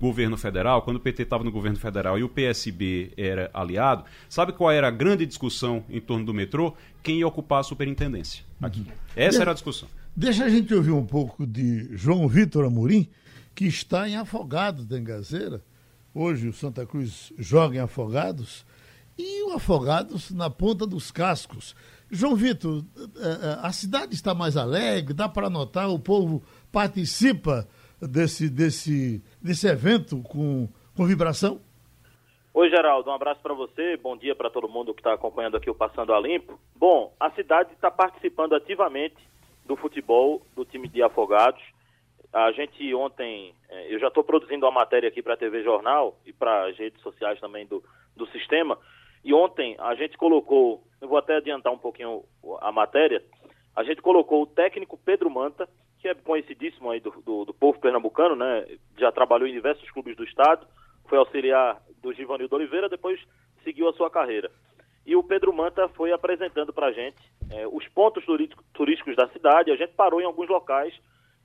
governo 0.00 0.36
federal, 0.36 0.80
quando 0.82 0.96
o 0.96 1.00
PT 1.00 1.24
estava 1.24 1.44
no 1.44 1.52
governo 1.52 1.78
federal 1.78 2.18
e 2.18 2.24
o 2.24 2.28
PSB 2.28 3.12
era 3.16 3.50
aliado, 3.52 4.04
sabe 4.30 4.52
qual 4.52 4.70
era 4.70 4.88
a 4.88 4.90
grande 4.90 5.26
discussão 5.26 5.84
em 5.90 6.00
torno 6.00 6.24
do 6.24 6.32
metrô? 6.32 6.74
Quem 7.02 7.18
ia 7.18 7.28
ocupar 7.28 7.60
a 7.60 7.62
superintendência 7.62 8.42
aqui. 8.62 8.86
Essa 9.14 9.42
era 9.42 9.50
a 9.50 9.54
discussão. 9.54 9.88
Deixa 10.16 10.44
a 10.44 10.48
gente 10.48 10.74
ouvir 10.74 10.90
um 10.90 11.04
pouco 11.04 11.46
de 11.46 11.94
João 11.96 12.26
Vitor 12.26 12.64
Amorim, 12.64 13.08
que 13.54 13.66
está 13.66 14.08
em 14.08 14.16
Afogados 14.16 14.86
da 14.86 14.98
Engazeira. 14.98 15.62
Hoje 16.14 16.48
o 16.48 16.52
Santa 16.52 16.86
Cruz 16.86 17.32
joga 17.38 17.76
em 17.76 17.80
Afogados 17.80 18.64
e 19.18 19.42
o 19.44 19.52
Afogados 19.52 20.30
na 20.30 20.48
ponta 20.48 20.86
dos 20.86 21.10
cascos. 21.10 21.76
João 22.10 22.34
Vitor, 22.34 22.84
eh, 22.96 23.08
eh, 23.22 23.58
a 23.62 23.70
cidade 23.70 24.14
está 24.14 24.34
mais 24.34 24.56
alegre, 24.56 25.14
dá 25.14 25.28
para 25.28 25.48
notar, 25.48 25.88
o 25.88 25.98
povo 25.98 26.42
participa 26.72 27.68
desse, 28.00 28.48
desse, 28.48 29.22
desse 29.42 29.68
evento 29.68 30.22
com, 30.22 30.68
com 30.96 31.04
vibração? 31.04 31.60
Oi, 32.52 32.68
Geraldo, 32.68 33.10
um 33.10 33.14
abraço 33.14 33.40
para 33.40 33.54
você, 33.54 33.96
bom 33.96 34.16
dia 34.16 34.34
para 34.34 34.50
todo 34.50 34.68
mundo 34.68 34.92
que 34.92 35.00
está 35.00 35.14
acompanhando 35.14 35.56
aqui 35.56 35.70
o 35.70 35.74
Passando 35.74 36.12
a 36.12 36.20
Limpo. 36.20 36.58
Bom, 36.74 37.14
a 37.20 37.30
cidade 37.30 37.72
está 37.72 37.90
participando 37.90 38.54
ativamente 38.54 39.16
do 39.64 39.76
futebol 39.76 40.42
do 40.56 40.64
time 40.64 40.88
de 40.88 41.00
Afogados. 41.00 41.62
A 42.32 42.50
gente 42.52 42.92
ontem, 42.92 43.54
é, 43.68 43.94
eu 43.94 44.00
já 44.00 44.08
estou 44.08 44.24
produzindo 44.24 44.66
uma 44.66 44.72
matéria 44.72 45.08
aqui 45.08 45.22
para 45.22 45.34
a 45.34 45.36
TV 45.36 45.62
Jornal 45.62 46.18
e 46.26 46.32
para 46.32 46.68
as 46.68 46.76
redes 46.76 47.00
sociais 47.02 47.38
também 47.38 47.66
do, 47.66 47.82
do 48.16 48.26
sistema. 48.28 48.76
E 49.24 49.32
ontem 49.32 49.76
a 49.78 49.94
gente 49.94 50.16
colocou, 50.16 50.82
eu 51.00 51.08
vou 51.08 51.18
até 51.18 51.36
adiantar 51.36 51.72
um 51.72 51.78
pouquinho 51.78 52.24
a 52.60 52.72
matéria, 52.72 53.22
a 53.76 53.84
gente 53.84 54.02
colocou 54.02 54.42
o 54.42 54.46
técnico 54.46 54.98
Pedro 54.98 55.30
Manta, 55.30 55.68
que 56.00 56.08
é 56.08 56.14
conhecidíssimo 56.14 56.90
aí 56.90 57.00
do, 57.00 57.10
do, 57.24 57.44
do, 57.44 57.54
povo 57.54 57.78
pernambucano, 57.78 58.34
né? 58.34 58.66
Já 58.98 59.12
trabalhou 59.12 59.46
em 59.46 59.52
diversos 59.52 59.90
clubes 59.90 60.16
do 60.16 60.24
estado, 60.24 60.66
foi 61.08 61.18
auxiliar 61.18 61.80
do 62.00 62.12
Givanildo 62.12 62.56
Oliveira, 62.56 62.88
depois 62.88 63.20
seguiu 63.62 63.88
a 63.88 63.92
sua 63.92 64.10
carreira. 64.10 64.50
E 65.06 65.14
o 65.14 65.22
Pedro 65.22 65.52
Manta 65.52 65.88
foi 65.88 66.12
apresentando 66.12 66.72
para 66.72 66.86
a 66.86 66.92
gente 66.92 67.18
é, 67.50 67.66
os 67.66 67.86
pontos 67.88 68.24
turísticos 68.72 69.16
da 69.16 69.28
cidade. 69.28 69.70
A 69.70 69.76
gente 69.76 69.92
parou 69.92 70.20
em 70.20 70.24
alguns 70.24 70.48
locais 70.48 70.94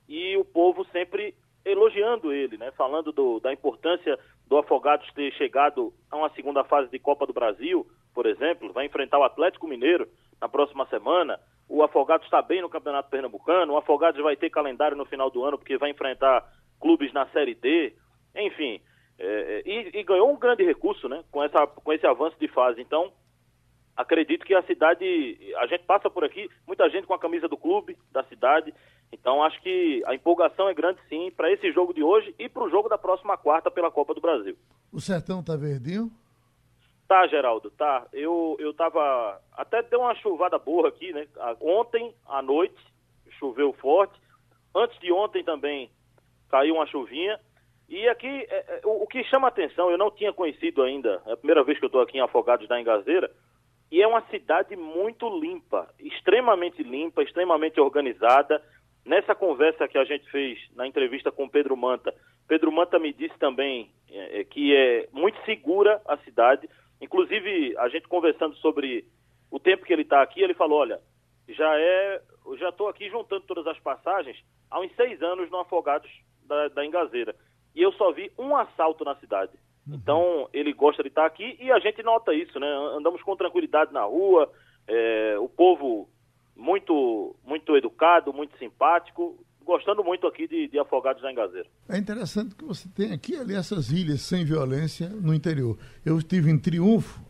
e 0.08 0.36
o 0.36 0.44
povo 0.44 0.84
sempre 0.86 1.34
elogiando 1.64 2.32
ele, 2.32 2.56
né? 2.56 2.70
Falando 2.72 3.12
do, 3.12 3.40
da 3.40 3.52
importância 3.52 4.18
do 4.46 4.56
Afogados 4.56 5.10
ter 5.12 5.32
chegado 5.32 5.92
a 6.10 6.16
uma 6.16 6.30
segunda 6.30 6.62
fase 6.64 6.90
de 6.90 6.98
Copa 6.98 7.26
do 7.26 7.32
Brasil, 7.32 7.86
por 8.14 8.24
exemplo, 8.24 8.72
vai 8.72 8.86
enfrentar 8.86 9.18
o 9.18 9.24
Atlético 9.24 9.66
Mineiro 9.66 10.08
na 10.40 10.48
próxima 10.48 10.86
semana. 10.86 11.38
O 11.68 11.82
Afogados 11.82 12.26
está 12.26 12.40
bem 12.40 12.62
no 12.62 12.68
Campeonato 12.68 13.10
Pernambucano. 13.10 13.72
O 13.72 13.76
Afogados 13.76 14.22
vai 14.22 14.36
ter 14.36 14.50
calendário 14.50 14.96
no 14.96 15.04
final 15.04 15.30
do 15.30 15.44
ano 15.44 15.58
porque 15.58 15.78
vai 15.78 15.90
enfrentar 15.90 16.44
clubes 16.80 17.12
na 17.12 17.26
Série 17.28 17.54
D. 17.54 17.94
Enfim, 18.36 18.80
é, 19.18 19.26
é, 19.26 19.62
e, 19.68 20.00
e, 20.00 20.02
ganhou 20.04 20.30
um 20.30 20.38
grande 20.38 20.64
recurso, 20.64 21.08
né? 21.08 21.24
Com, 21.30 21.42
essa, 21.42 21.66
com 21.66 21.92
esse 21.92 22.06
avanço 22.06 22.36
de 22.38 22.48
fase. 22.48 22.80
Então, 22.80 23.12
acredito 23.96 24.44
que 24.44 24.54
a 24.54 24.62
cidade, 24.62 25.04
a 25.58 25.66
gente 25.66 25.84
passa 25.84 26.10
por 26.10 26.22
aqui, 26.22 26.48
muita 26.66 26.88
gente 26.90 27.06
com 27.06 27.14
a 27.14 27.18
camisa 27.18 27.48
do 27.48 27.56
clube, 27.56 27.96
da 28.12 28.22
cidade. 28.24 28.72
Então, 29.10 29.42
acho 29.42 29.60
que 29.62 30.02
a 30.06 30.14
empolgação 30.14 30.68
é 30.68 30.74
grande 30.74 31.00
sim 31.08 31.30
para 31.30 31.50
esse 31.50 31.72
jogo 31.72 31.94
de 31.94 32.02
hoje 32.02 32.34
e 32.38 32.48
para 32.48 32.62
o 32.62 32.70
jogo 32.70 32.88
da 32.88 32.98
próxima 32.98 33.36
quarta 33.36 33.70
pela 33.70 33.90
Copa 33.90 34.14
do 34.14 34.20
Brasil. 34.20 34.56
O 34.92 35.00
Sertão 35.00 35.40
está 35.40 35.56
verdinho? 35.56 36.10
Tá, 37.08 37.26
Geraldo, 37.28 37.70
tá. 37.70 38.06
Eu, 38.12 38.56
eu 38.58 38.74
tava. 38.74 39.40
Até 39.52 39.82
deu 39.82 40.00
uma 40.00 40.14
chuvada 40.16 40.58
boa 40.58 40.88
aqui, 40.88 41.12
né? 41.12 41.26
Ontem 41.60 42.12
à 42.26 42.42
noite 42.42 42.76
choveu 43.38 43.72
forte. 43.74 44.18
Antes 44.74 44.98
de 44.98 45.12
ontem 45.12 45.44
também 45.44 45.90
caiu 46.50 46.74
uma 46.74 46.86
chuvinha. 46.86 47.38
E 47.88 48.08
aqui, 48.08 48.26
é, 48.26 48.56
é, 48.56 48.80
o, 48.84 49.04
o, 49.04 49.06
que 49.06 49.22
chama 49.24 49.46
atenção, 49.46 49.90
eu 49.90 49.98
não 49.98 50.10
tinha 50.10 50.32
conhecido 50.32 50.82
ainda, 50.82 51.22
é 51.26 51.32
a 51.32 51.36
primeira 51.36 51.62
vez 51.62 51.78
que 51.78 51.84
eu 51.84 51.88
estou 51.88 52.00
aqui 52.00 52.18
em 52.18 52.20
Afogados 52.20 52.66
da 52.66 52.80
Engazeira, 52.80 53.30
e 53.92 54.02
é 54.02 54.06
uma 54.06 54.22
cidade 54.22 54.74
muito 54.74 55.28
limpa, 55.28 55.88
extremamente 56.00 56.82
limpa, 56.82 57.22
extremamente 57.22 57.80
organizada. 57.80 58.60
Nessa 59.04 59.36
conversa 59.36 59.86
que 59.86 59.96
a 59.96 60.04
gente 60.04 60.28
fez 60.32 60.58
na 60.74 60.84
entrevista 60.84 61.30
com 61.30 61.48
Pedro 61.48 61.76
Manta, 61.76 62.12
Pedro 62.48 62.72
Manta 62.72 62.98
me 62.98 63.12
disse 63.12 63.38
também 63.38 63.88
é, 64.10 64.40
é 64.40 64.44
que 64.44 64.74
é 64.74 65.08
muito 65.12 65.38
segura 65.44 66.02
a 66.06 66.16
cidade. 66.18 66.68
Inclusive, 67.00 67.76
a 67.78 67.88
gente 67.88 68.08
conversando 68.08 68.56
sobre 68.56 69.04
o 69.50 69.58
tempo 69.58 69.84
que 69.84 69.92
ele 69.92 70.02
está 70.02 70.22
aqui, 70.22 70.40
ele 70.40 70.54
falou: 70.54 70.80
olha, 70.80 71.00
já 71.48 71.78
é, 71.78 72.22
já 72.58 72.68
estou 72.70 72.88
aqui 72.88 73.08
juntando 73.10 73.42
todas 73.46 73.66
as 73.66 73.78
passagens 73.78 74.36
há 74.70 74.80
uns 74.80 74.94
seis 74.94 75.22
anos 75.22 75.50
no 75.50 75.58
Afogados 75.58 76.10
da, 76.44 76.68
da 76.68 76.84
Engazeira. 76.84 77.34
E 77.74 77.82
eu 77.82 77.92
só 77.92 78.12
vi 78.12 78.32
um 78.38 78.56
assalto 78.56 79.04
na 79.04 79.14
cidade. 79.16 79.52
Uhum. 79.86 79.94
Então, 79.94 80.48
ele 80.52 80.72
gosta 80.72 81.02
de 81.02 81.08
estar 81.08 81.26
aqui 81.26 81.56
e 81.60 81.70
a 81.70 81.78
gente 81.78 82.02
nota 82.02 82.34
isso, 82.34 82.58
né? 82.58 82.66
Andamos 82.96 83.22
com 83.22 83.36
tranquilidade 83.36 83.92
na 83.92 84.02
rua, 84.02 84.50
é, 84.88 85.36
o 85.38 85.48
povo 85.48 86.08
muito, 86.56 87.36
muito 87.44 87.76
educado, 87.76 88.32
muito 88.32 88.56
simpático, 88.58 89.38
gostando 89.66 90.02
muito 90.02 90.26
aqui 90.26 90.46
de, 90.46 90.68
de 90.68 90.78
Afogados 90.78 91.20
da 91.20 91.30
Engazeira. 91.30 91.66
É 91.88 91.98
interessante 91.98 92.54
que 92.54 92.64
você 92.64 92.88
tem 92.88 93.12
aqui 93.12 93.36
ali 93.36 93.54
essas 93.54 93.90
ilhas 93.90 94.22
sem 94.22 94.44
violência 94.44 95.08
no 95.08 95.34
interior. 95.34 95.76
Eu 96.04 96.18
estive 96.18 96.50
em 96.50 96.58
Triunfo 96.58 97.20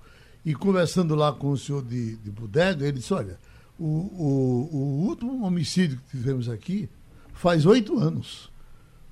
e 0.45 0.55
conversando 0.55 1.15
lá 1.15 1.33
com 1.33 1.51
o 1.51 1.57
senhor 1.57 1.83
de, 1.83 2.17
de 2.19 2.31
Bodega, 2.31 2.87
ele 2.87 2.99
disse, 2.99 3.13
olha, 3.13 3.39
o, 3.79 3.85
o, 3.85 4.69
o 4.73 5.09
último 5.09 5.45
homicídio 5.45 5.99
que 5.99 6.17
tivemos 6.17 6.49
aqui 6.49 6.89
faz 7.33 7.67
oito 7.67 7.99
anos. 7.99 8.53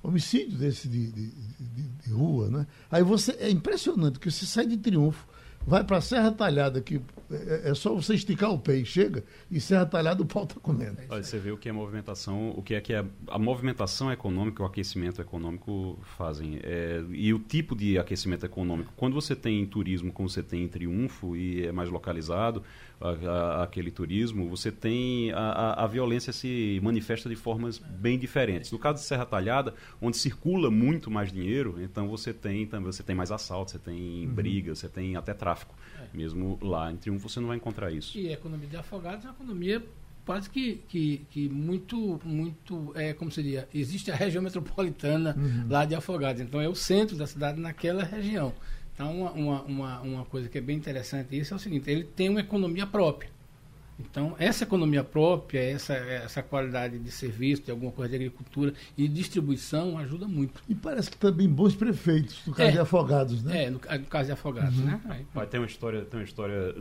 Homicídio 0.01 0.57
desse 0.57 0.87
de, 0.87 1.11
de, 1.11 1.31
de, 1.31 1.83
de, 2.03 2.11
rua, 2.11 2.47
né? 2.47 2.67
Aí 2.91 3.01
você. 3.01 3.31
É 3.39 3.49
impressionante 3.49 4.19
que 4.19 4.29
você 4.29 4.45
sai 4.45 4.67
de 4.67 4.77
triunfo, 4.77 5.27
vai 5.65 5.83
para 5.83 5.99
Serra 6.01 6.31
Talhada, 6.31 6.81
que 6.81 7.01
é, 7.31 7.71
é, 7.71 7.73
só 7.73 7.93
você 7.93 8.13
esticar 8.13 8.51
o 8.51 8.59
pé 8.59 8.77
e 8.77 8.85
chega, 8.85 9.23
e 9.49 9.59
Serra 9.59 9.85
Talhada 9.85 10.21
o 10.21 10.25
pau 10.25 10.43
está 10.43 10.59
comendo. 10.59 10.97
Olha, 11.09 11.23
você 11.23 11.39
vê 11.39 11.51
o 11.51 11.57
que 11.57 11.67
é 11.67 11.71
movimentação, 11.71 12.51
o 12.51 12.61
que 12.61 12.75
é 12.75 12.81
que 12.81 12.93
é 12.93 13.03
a 13.27 13.39
movimentação 13.39 14.11
econômica, 14.11 14.61
o 14.61 14.65
aquecimento 14.65 15.21
econômico 15.21 15.99
fazem. 16.17 16.59
É, 16.63 17.03
e 17.09 17.33
o 17.33 17.39
tipo 17.39 17.75
de 17.75 17.97
aquecimento 17.97 18.45
econômico. 18.45 18.93
Quando 18.95 19.13
você 19.13 19.35
tem 19.35 19.65
turismo, 19.65 20.11
como 20.11 20.29
você 20.29 20.43
tem 20.43 20.63
em 20.63 20.67
Triunfo, 20.67 21.35
e 21.35 21.65
é 21.65 21.71
mais 21.71 21.89
localizado, 21.89 22.61
a, 23.01 23.09
a, 23.09 23.63
aquele 23.63 23.91
turismo, 23.91 24.47
você 24.47 24.71
tem 24.71 25.31
a, 25.31 25.83
a, 25.83 25.87
violência 25.87 26.31
se 26.31 26.79
manifesta 26.83 27.27
de 27.27 27.35
formas 27.35 27.77
bem 27.77 28.17
diferentes. 28.17 28.71
No 28.71 28.79
caso 28.79 28.99
de 28.99 29.05
Serra 29.05 29.25
Talhada, 29.25 29.73
onde 30.01 30.17
circula 30.17 30.69
muito 30.69 31.09
mais 31.09 31.31
dinheiro, 31.31 31.75
então 31.81 32.07
você 32.07 32.33
tem 32.33 32.65
você 32.83 33.03
tem 33.03 33.15
mais 33.15 33.31
assalto, 33.31 33.71
você 33.71 33.79
tem 33.79 34.25
uhum. 34.25 34.33
briga, 34.33 34.75
você 34.75 34.87
tem 34.87 35.15
até 35.15 35.33
tráfico. 35.33 35.54
É. 35.99 36.17
Mesmo 36.17 36.57
lá 36.61 36.91
em 36.91 36.97
Triunfo 36.97 37.29
você 37.29 37.39
não 37.39 37.47
vai 37.47 37.57
encontrar 37.57 37.91
isso. 37.91 38.17
E 38.17 38.29
a 38.29 38.33
economia 38.33 38.67
de 38.67 38.77
Afogados 38.77 39.25
é 39.25 39.27
uma 39.29 39.33
economia 39.33 39.83
quase 40.25 40.49
que, 40.49 40.81
que, 40.87 41.25
que 41.29 41.47
muito, 41.47 42.19
muito 42.25 42.91
é, 42.95 43.13
como 43.13 43.31
seria, 43.31 43.69
existe 43.73 44.11
a 44.11 44.15
região 44.15 44.41
metropolitana 44.41 45.35
uhum. 45.37 45.67
lá 45.69 45.85
de 45.85 45.93
Afogados, 45.93 46.41
então 46.41 46.59
é 46.59 46.67
o 46.67 46.75
centro 46.75 47.15
da 47.15 47.27
cidade 47.27 47.59
naquela 47.59 48.03
região. 48.03 48.51
Então, 48.93 49.21
uma, 49.33 49.61
uma, 49.63 50.01
uma 50.01 50.25
coisa 50.25 50.49
que 50.49 50.57
é 50.57 50.61
bem 50.61 50.77
interessante 50.77 51.37
isso 51.37 51.53
é 51.53 51.57
o 51.57 51.59
seguinte, 51.59 51.89
ele 51.89 52.03
tem 52.03 52.29
uma 52.29 52.39
economia 52.39 52.87
própria. 52.87 53.29
Então, 53.99 54.35
essa 54.37 54.63
economia 54.63 55.03
própria, 55.03 55.59
essa, 55.59 55.93
essa 55.93 56.43
qualidade 56.43 56.99
de 56.99 57.11
serviço, 57.11 57.63
de 57.63 57.71
alguma 57.71 57.91
coisa 57.91 58.09
de 58.09 58.15
agricultura 58.15 58.73
e 58.97 59.07
distribuição 59.07 59.97
ajuda 59.97 60.27
muito. 60.27 60.61
E 60.67 60.75
parece 60.75 61.09
que 61.09 61.17
também 61.17 61.47
bons 61.47 61.75
prefeitos, 61.75 62.41
no 62.45 62.53
caso 62.53 62.69
é, 62.69 62.71
de 62.73 62.79
Afogados, 62.79 63.43
né? 63.43 63.65
É, 63.65 63.69
no, 63.69 63.79
no 63.79 64.05
caso 64.05 64.25
de 64.25 64.31
Afogados, 64.33 64.77
uhum. 64.79 64.85
né? 64.85 65.01
Aí, 65.05 65.25
Vai 65.33 65.47
ter 65.47 65.59
uma 65.59 65.67
história, 65.67 66.03
tem 66.03 66.19
uma 66.19 66.25
história. 66.25 66.75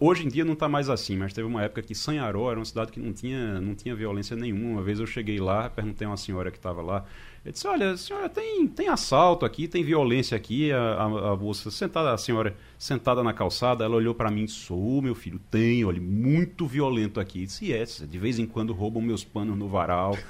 Hoje 0.00 0.26
em 0.26 0.28
dia 0.28 0.44
não 0.44 0.54
está 0.54 0.68
mais 0.68 0.90
assim, 0.90 1.16
mas 1.16 1.32
teve 1.32 1.46
uma 1.46 1.62
época 1.62 1.82
que 1.82 1.94
Sanharó 1.94 2.50
era 2.50 2.58
uma 2.58 2.64
cidade 2.64 2.90
que 2.90 2.98
não 2.98 3.12
tinha, 3.12 3.60
não 3.60 3.74
tinha 3.74 3.94
violência 3.94 4.36
nenhuma. 4.36 4.68
Uma 4.70 4.82
vez 4.82 4.98
eu 4.98 5.06
cheguei 5.06 5.38
lá, 5.38 5.70
perguntei 5.70 6.06
a 6.06 6.10
uma 6.10 6.16
senhora 6.16 6.50
que 6.50 6.58
estava 6.58 6.82
lá, 6.82 7.04
ele 7.44 7.52
disse, 7.52 7.66
olha, 7.66 7.96
senhora, 7.96 8.28
tem, 8.28 8.66
tem 8.66 8.88
assalto 8.88 9.46
aqui, 9.46 9.68
tem 9.68 9.82
violência 9.82 10.36
aqui, 10.36 10.72
a, 10.72 10.78
a, 10.78 11.04
a 11.04 11.36
moça 11.36 11.70
sentada, 11.70 12.12
a 12.12 12.18
senhora 12.18 12.54
sentada 12.78 13.22
na 13.22 13.32
calçada, 13.32 13.84
ela 13.84 13.96
olhou 13.96 14.14
para 14.14 14.30
mim, 14.30 14.46
sou 14.46 15.00
meu 15.00 15.14
filho, 15.14 15.40
tem, 15.50 15.84
olha, 15.84 16.00
muito 16.00 16.66
violento 16.66 17.20
aqui. 17.20 17.46
Disse, 17.46 17.72
é, 17.72 17.84
de 17.84 18.18
vez 18.18 18.38
em 18.38 18.46
quando 18.46 18.72
roubam 18.72 19.02
meus 19.02 19.24
panos 19.24 19.56
no 19.56 19.68
varal. 19.68 20.14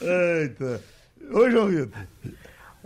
Eita. 0.00 0.82
Oi, 1.32 1.50
João 1.50 1.68
Vitor. 1.68 2.02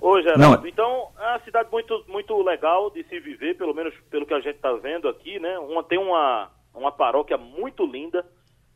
Oi, 0.02 0.22
Geraldo. 0.22 0.62
Não. 0.62 0.66
Então, 0.66 1.08
é 1.18 1.28
uma 1.30 1.40
cidade 1.40 1.68
muito, 1.70 2.04
muito 2.08 2.42
legal 2.42 2.90
de 2.90 3.04
se 3.04 3.20
viver, 3.20 3.56
pelo 3.56 3.74
menos 3.74 3.94
pelo 4.10 4.24
que 4.24 4.32
a 4.32 4.40
gente 4.40 4.56
está 4.56 4.72
vendo 4.72 5.08
aqui, 5.08 5.38
né? 5.38 5.58
Uma, 5.58 5.84
tem 5.84 5.98
uma, 5.98 6.50
uma 6.74 6.90
paróquia 6.90 7.36
muito 7.36 7.84
linda, 7.84 8.24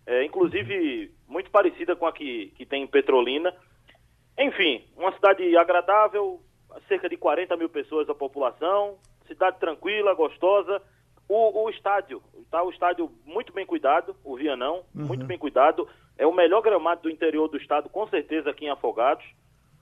é, 0.06 0.24
inclusive 0.24 1.12
muito 1.26 1.50
parecida 1.50 1.96
com 1.96 2.06
a 2.06 2.12
que, 2.12 2.52
que 2.56 2.66
tem 2.66 2.82
em 2.82 2.86
Petrolina. 2.86 3.54
Enfim, 4.38 4.84
uma 4.96 5.12
cidade 5.12 5.56
agradável, 5.56 6.40
cerca 6.88 7.08
de 7.08 7.16
40 7.16 7.56
mil 7.56 7.68
pessoas 7.68 8.08
a 8.08 8.14
população, 8.14 8.98
cidade 9.26 9.58
tranquila, 9.58 10.14
gostosa. 10.14 10.82
O, 11.26 11.64
o 11.64 11.70
estádio, 11.70 12.22
tá? 12.50 12.62
O 12.62 12.68
estádio 12.68 13.10
muito 13.24 13.50
bem 13.50 13.64
cuidado, 13.64 14.14
o 14.22 14.36
Vianão, 14.36 14.84
uhum. 14.94 15.06
muito 15.06 15.24
bem 15.24 15.38
cuidado. 15.38 15.88
É 16.18 16.26
o 16.26 16.34
melhor 16.34 16.60
gramado 16.60 17.02
do 17.02 17.10
interior 17.10 17.48
do 17.48 17.56
estado, 17.56 17.88
com 17.88 18.06
certeza, 18.08 18.50
aqui 18.50 18.66
em 18.66 18.70
Afogados. 18.70 19.24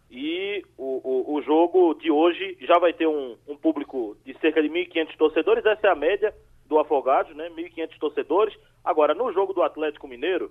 E 0.09 0.65
o, 0.79 1.01
o, 1.03 1.35
o 1.35 1.43
jogo 1.43 1.95
de 1.95 2.13
hoje 2.13 2.57
já 2.61 2.79
vai 2.79 2.93
ter 2.93 3.09
um, 3.09 3.37
um 3.49 3.57
público 3.57 4.17
de 4.25 4.39
cerca 4.39 4.63
de 4.63 4.69
1.500 4.69 5.17
torcedores, 5.17 5.67
essa 5.67 5.89
é 5.89 5.91
a 5.91 5.97
média 5.97 6.33
do 6.73 6.79
Afogados, 6.79 7.37
né? 7.37 7.51
1.500 7.51 7.99
torcedores. 7.99 8.59
Agora, 8.83 9.15
no 9.15 9.31
jogo 9.31 9.53
do 9.53 9.63
Atlético 9.63 10.09
Mineiro, 10.09 10.51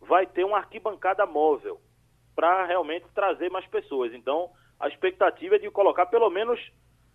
vai 0.00 0.26
ter 0.26 0.44
uma 0.44 0.58
arquibancada 0.58 1.24
móvel 1.24 1.80
para 2.34 2.66
realmente 2.66 3.06
trazer 3.14 3.48
mais 3.48 3.64
pessoas. 3.66 4.12
Então, 4.12 4.50
a 4.80 4.88
expectativa 4.88 5.54
é 5.54 5.58
de 5.60 5.70
colocar 5.70 6.06
pelo 6.06 6.28
menos 6.30 6.58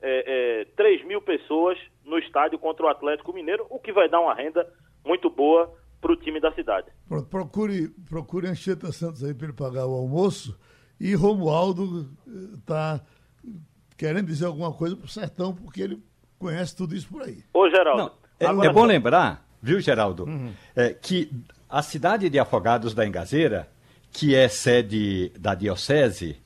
é, 0.01 0.61
é, 0.61 0.65
3 0.77 1.05
mil 1.05 1.21
pessoas 1.21 1.77
no 2.05 2.17
estádio 2.17 2.57
contra 2.57 2.85
o 2.85 2.89
Atlético 2.89 3.33
Mineiro, 3.33 3.67
o 3.69 3.79
que 3.79 3.91
vai 3.91 4.07
dar 4.07 4.21
uma 4.21 4.33
renda 4.33 4.65
muito 5.05 5.29
boa 5.29 5.73
para 5.99 6.13
o 6.13 6.15
time 6.15 6.39
da 6.39 6.53
cidade. 6.53 6.87
Procure, 7.29 7.89
procure 8.07 8.47
Anchieta 8.47 8.93
Santos 8.93 9.25
aí 9.25 9.33
para 9.33 9.47
ele 9.47 9.57
pagar 9.57 9.85
o 9.85 9.93
almoço. 9.93 10.57
E 10.99 11.13
Romualdo 11.15 12.09
está 12.53 13.01
eh, 13.45 13.49
querendo 13.97 14.27
dizer 14.27 14.45
alguma 14.45 14.71
coisa 14.71 14.95
para 14.95 15.05
o 15.05 15.09
Sertão, 15.09 15.53
porque 15.53 15.81
ele 15.81 16.01
conhece 16.39 16.75
tudo 16.75 16.95
isso 16.95 17.09
por 17.09 17.23
aí. 17.23 17.43
Ô, 17.53 17.69
Geraldo. 17.69 18.03
Não, 18.03 18.26
é, 18.39 18.45
é, 18.45 18.73
bom 18.73 18.85
lembrar, 18.85 19.45
viu, 19.61 19.79
Geraldo, 19.79 20.25
uhum. 20.25 20.51
é, 20.75 20.89
que 20.93 21.31
a 21.69 21.81
cidade 21.81 22.29
de 22.29 22.39
Afogados 22.39 22.93
da 22.93 23.05
Engazeira, 23.05 23.67
que 24.11 24.35
é 24.35 24.47
sede 24.47 25.31
da 25.37 25.53
Diocese, 25.53 26.37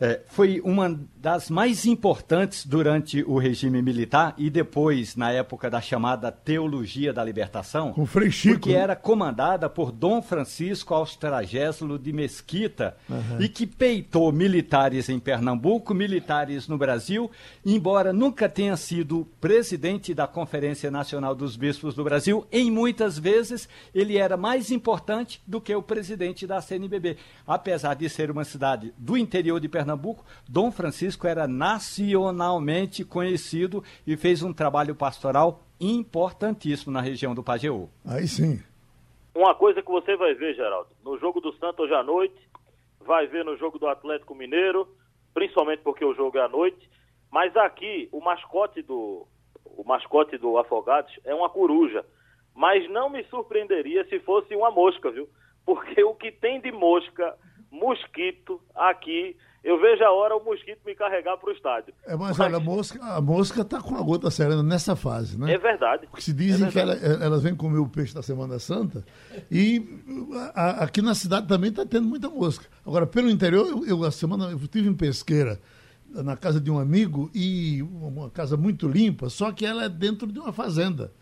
é, 0.00 0.20
foi 0.28 0.60
uma 0.64 0.98
das 1.16 1.50
mais 1.50 1.84
importantes 1.84 2.64
durante 2.64 3.22
o 3.24 3.38
regime 3.38 3.82
militar 3.82 4.34
e 4.38 4.48
depois, 4.48 5.16
na 5.16 5.32
época 5.32 5.68
da 5.68 5.80
chamada 5.80 6.30
Teologia 6.30 7.12
da 7.12 7.24
Libertação, 7.24 7.92
Com 7.92 8.06
Frei 8.06 8.30
Chico, 8.30 8.60
porque 8.60 8.72
era 8.72 8.94
comandada 8.94 9.68
por 9.68 9.90
Dom 9.90 10.22
Francisco 10.22 10.94
Austragésilo 10.94 11.98
de 11.98 12.12
Mesquita 12.12 12.96
uhum. 13.10 13.40
e 13.40 13.48
que 13.48 13.66
peitou 13.66 14.30
militares 14.30 15.08
em 15.08 15.18
Pernambuco, 15.18 15.92
militares 15.92 16.68
no 16.68 16.78
Brasil, 16.78 17.28
embora 17.66 18.12
nunca 18.12 18.48
tenha 18.48 18.76
sido 18.76 19.26
presidente 19.40 20.14
da 20.14 20.28
Conferência 20.28 20.90
Nacional 20.90 21.34
dos 21.34 21.56
Bispos 21.56 21.94
do 21.94 22.04
Brasil, 22.04 22.46
em 22.52 22.70
muitas 22.70 23.18
vezes 23.18 23.68
ele 23.92 24.16
era 24.16 24.36
mais 24.36 24.70
importante 24.70 25.42
do 25.44 25.60
que 25.60 25.74
o 25.74 25.82
presidente 25.82 26.46
da 26.46 26.60
CNBB. 26.60 27.16
Apesar 27.44 27.94
de 27.94 28.08
ser 28.08 28.30
uma 28.30 28.44
cidade 28.44 28.94
do 28.96 29.16
interior 29.16 29.58
de 29.58 29.68
Pernambuco, 29.68 29.87
Dom 30.48 30.70
Francisco 30.72 30.88
Francisco 30.98 31.26
era 31.26 31.46
nacionalmente 31.46 33.04
conhecido 33.04 33.82
e 34.06 34.16
fez 34.16 34.42
um 34.42 34.52
trabalho 34.52 34.94
pastoral 34.94 35.60
importantíssimo 35.80 36.92
na 36.92 37.00
região 37.00 37.34
do 37.34 37.42
Pajeú. 37.42 37.88
Aí 38.06 38.26
sim. 38.26 38.62
Uma 39.34 39.54
coisa 39.54 39.82
que 39.82 39.90
você 39.90 40.16
vai 40.16 40.34
ver, 40.34 40.54
Geraldo, 40.54 40.88
no 41.04 41.18
jogo 41.18 41.40
do 41.40 41.52
Santos 41.54 41.84
hoje 41.84 41.94
à 41.94 42.02
noite, 42.02 42.36
vai 43.00 43.26
ver 43.26 43.44
no 43.44 43.56
jogo 43.56 43.78
do 43.78 43.86
Atlético 43.86 44.34
Mineiro, 44.34 44.88
principalmente 45.32 45.82
porque 45.82 46.04
o 46.04 46.14
jogo 46.14 46.36
é 46.38 46.42
à 46.42 46.48
noite, 46.48 46.90
mas 47.30 47.56
aqui 47.56 48.08
o 48.10 48.20
mascote 48.20 48.82
do 48.82 49.26
o 49.64 49.84
mascote 49.84 50.36
do 50.36 50.58
Afogados 50.58 51.12
é 51.24 51.32
uma 51.32 51.48
coruja, 51.48 52.04
mas 52.54 52.90
não 52.90 53.08
me 53.08 53.22
surpreenderia 53.24 54.04
se 54.08 54.18
fosse 54.20 54.56
uma 54.56 54.70
mosca, 54.70 55.10
viu? 55.10 55.28
Porque 55.64 56.02
o 56.02 56.14
que 56.14 56.32
tem 56.32 56.60
de 56.60 56.72
mosca, 56.72 57.36
mosquito 57.70 58.60
aqui 58.74 59.36
eu 59.68 59.78
vejo 59.78 60.02
a 60.02 60.10
hora 60.10 60.34
o 60.34 60.42
mosquito 60.42 60.78
me 60.86 60.94
carregar 60.94 61.36
para 61.36 61.50
o 61.50 61.52
estádio. 61.52 61.92
É, 62.06 62.16
mas, 62.16 62.38
mas, 62.38 62.40
olha, 62.40 62.56
a 62.56 62.60
mosca, 62.60 63.04
a 63.04 63.20
mosca 63.20 63.62
tá 63.62 63.82
com 63.82 63.96
a 63.96 64.02
gota 64.02 64.30
serena 64.30 64.62
nessa 64.62 64.96
fase, 64.96 65.38
né? 65.38 65.52
É 65.52 65.58
verdade. 65.58 66.06
Porque 66.06 66.22
se 66.22 66.32
dizem 66.32 66.68
é 66.68 66.70
que 66.70 66.78
ela, 66.78 66.94
elas 66.94 67.42
vêm 67.42 67.54
comer 67.54 67.76
o 67.76 67.86
peixe 67.86 68.14
da 68.14 68.22
Semana 68.22 68.58
Santa 68.58 69.04
e 69.50 69.86
a, 70.54 70.84
aqui 70.84 71.02
na 71.02 71.14
cidade 71.14 71.46
também 71.46 71.68
está 71.68 71.84
tendo 71.84 72.06
muita 72.06 72.30
mosca. 72.30 72.64
Agora, 72.86 73.06
pelo 73.06 73.28
interior, 73.28 73.66
eu, 73.66 73.86
eu, 73.86 74.04
a 74.04 74.10
semana 74.10 74.46
eu 74.46 74.56
estive 74.56 74.88
em 74.88 74.94
pesqueira 74.94 75.60
na 76.08 76.34
casa 76.34 76.58
de 76.58 76.70
um 76.70 76.78
amigo 76.78 77.30
e 77.34 77.82
uma 77.82 78.30
casa 78.30 78.56
muito 78.56 78.88
limpa, 78.88 79.28
só 79.28 79.52
que 79.52 79.66
ela 79.66 79.84
é 79.84 79.88
dentro 79.90 80.32
de 80.32 80.38
uma 80.38 80.50
fazenda, 80.50 81.12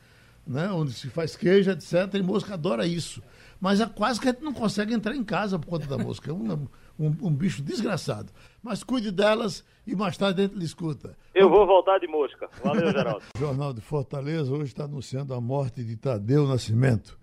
né? 0.47 0.70
Onde 0.70 0.92
se 0.92 1.09
faz 1.09 1.34
queijo, 1.34 1.72
etc. 1.72 2.14
E 2.14 2.22
mosca 2.22 2.55
adora 2.55 2.86
isso. 2.86 3.20
Mas 3.61 3.80
é 3.80 3.86
quase 3.86 4.20
que 4.20 4.28
a 4.28 4.32
gente 4.32 4.44
não 4.44 4.53
consegue 4.53 4.94
entrar 4.94 5.16
em 5.16 5.24
casa 5.24 5.59
por 5.59 5.66
conta 5.66 5.86
da 5.86 5.99
mosca. 5.99 6.30
É 6.30 6.32
uma, 6.32 6.61
um, 6.99 7.14
um, 7.22 7.34
bicho 7.34 7.62
desgraçado. 7.62 8.32
Mas 8.62 8.82
cuide 8.82 9.11
delas 9.11 9.64
e 9.86 9.94
mais 9.94 10.16
tarde 10.16 10.42
a 10.42 10.44
gente 10.44 10.57
lhe 10.57 10.64
escuta. 10.64 11.16
Eu 11.34 11.49
vou 11.49 11.66
voltar 11.66 11.99
de 11.99 12.07
mosca. 12.07 12.49
Valeu, 12.62 12.90
Geraldo. 12.90 13.24
o 13.34 13.38
Jornal 13.38 13.72
de 13.72 13.80
Fortaleza 13.80 14.53
hoje 14.53 14.72
está 14.72 14.84
anunciando 14.84 15.34
a 15.34 15.40
morte 15.40 15.84
de 15.84 15.97
Tadeu 15.97 16.47
Nascimento. 16.47 17.18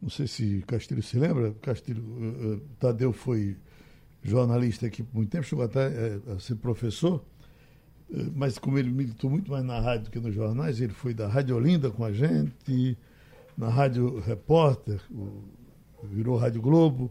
Não 0.00 0.08
sei 0.08 0.26
se 0.26 0.62
Castilho 0.66 1.02
se 1.02 1.18
lembra. 1.18 1.52
Castilho, 1.60 2.02
uh, 2.02 2.60
Tadeu 2.78 3.12
foi 3.12 3.56
jornalista 4.22 4.86
aqui 4.86 5.02
por 5.02 5.16
muito 5.16 5.30
tempo, 5.30 5.44
chegou 5.44 5.64
até 5.64 5.88
uh, 5.88 6.32
a 6.32 6.38
ser 6.38 6.56
professor. 6.56 7.24
Mas 8.34 8.58
como 8.58 8.78
ele 8.78 8.90
militou 8.90 9.28
muito 9.30 9.50
mais 9.50 9.64
na 9.64 9.80
rádio 9.80 10.04
do 10.04 10.10
que 10.10 10.20
nos 10.20 10.34
jornais, 10.34 10.80
ele 10.80 10.92
foi 10.92 11.14
da 11.14 11.26
Rádio 11.26 11.56
Olinda 11.56 11.90
com 11.90 12.04
a 12.04 12.12
gente, 12.12 12.96
na 13.56 13.68
Rádio 13.68 14.20
Repórter, 14.20 15.00
virou 16.02 16.36
Rádio 16.36 16.60
Globo, 16.60 17.10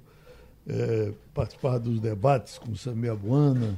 é, 0.67 1.11
participar 1.33 1.77
dos 1.77 1.99
debates 1.99 2.57
com 2.57 2.75
Samir 2.75 3.11
Abuana, 3.11 3.77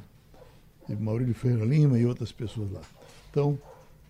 e 0.88 0.94
Maurílio 0.94 1.34
Ferreira 1.34 1.64
Lima 1.64 1.98
e 1.98 2.06
outras 2.06 2.30
pessoas 2.32 2.70
lá. 2.70 2.80
Então, 3.30 3.58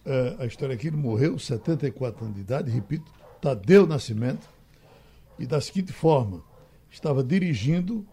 é, 0.05 0.37
a 0.39 0.47
história 0.47 0.75
aqui, 0.75 0.89
ele 0.89 0.97
morreu, 0.97 1.39
74 1.39 2.25
anos 2.25 2.37
de 2.37 2.43
idade, 2.43 2.71
repito, 2.71 3.11
Tadeu 3.41 3.87
Nascimento, 3.87 4.47
e 5.39 5.47
da 5.47 5.61
seguinte 5.61 5.93
forma, 5.93 6.43
estava 6.91 7.23
dirigindo 7.23 8.07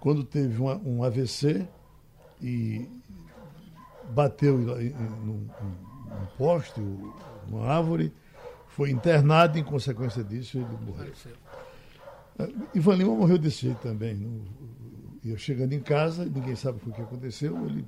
quando 0.00 0.24
teve 0.24 0.60
uma, 0.60 0.76
um 0.76 1.02
AVC 1.02 1.66
e 2.40 2.86
bateu 4.10 4.58
num, 4.58 5.46
poste, 6.36 6.80
uma 7.48 7.66
árvore, 7.66 8.12
foi 8.68 8.90
internado 8.90 9.58
e, 9.58 9.60
em 9.60 9.64
consequência 9.64 10.22
disso, 10.22 10.58
ele 10.58 10.66
morreu. 10.84 11.12
Ivan 12.74 12.94
Lima 12.94 13.14
morreu 13.14 13.38
desse 13.38 13.62
jeito 13.62 13.80
também. 13.80 14.14
No, 14.14 14.44
eu 15.24 15.36
chegando 15.36 15.72
em 15.72 15.80
casa, 15.80 16.24
ninguém 16.24 16.54
sabe 16.54 16.78
o 16.86 16.92
que 16.92 17.00
aconteceu, 17.00 17.56
ele 17.66 17.84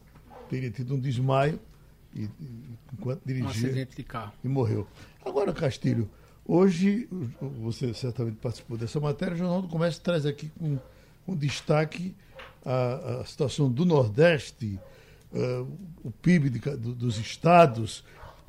teria 0.49 0.71
tido 0.71 0.95
um 0.95 1.01
desmaio 1.01 1.61
e, 2.15 2.29
enquanto 2.93 3.23
dirigia 3.25 3.71
um 3.71 3.97
de 3.97 4.03
carro. 4.03 4.33
e 4.43 4.49
morreu. 4.49 4.87
Agora, 5.25 5.53
Castilho, 5.53 6.11
hoje 6.45 7.09
você 7.41 7.95
certamente 7.95 8.37
participou 8.37 8.77
dessa 8.77 8.99
matéria, 8.99 9.35
o 9.35 9.39
Jornal 9.39 9.63
do 9.63 9.69
Comércio 9.69 10.03
traz 10.03 10.27
aqui 10.27 10.51
com, 10.59 10.79
com 11.25 11.37
destaque 11.37 12.15
a, 12.65 13.21
a, 13.21 13.25
situação 13.25 13.71
do 13.71 13.85
Nordeste, 13.85 14.79
uh, 15.33 15.69
o 16.03 16.11
PIB 16.11 16.51
de, 16.51 16.59
do, 16.59 16.95
dos 16.95 17.19
estados. 17.19 18.05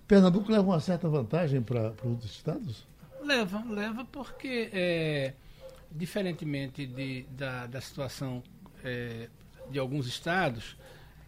Pernambuco 0.07 0.51
leva 0.51 0.63
uma 0.63 0.79
certa 0.79 1.07
vantagem 1.07 1.61
para 1.61 1.93
os 2.03 2.25
estados? 2.25 2.85
Leva, 3.23 3.63
leva 3.69 4.03
porque 4.05 4.69
é, 4.73 5.33
diferentemente 5.91 6.85
de, 6.85 7.23
da, 7.37 7.67
da 7.67 7.81
situação 7.81 8.41
é, 8.83 9.27
de 9.69 9.79
alguns 9.79 10.07
estados, 10.07 10.77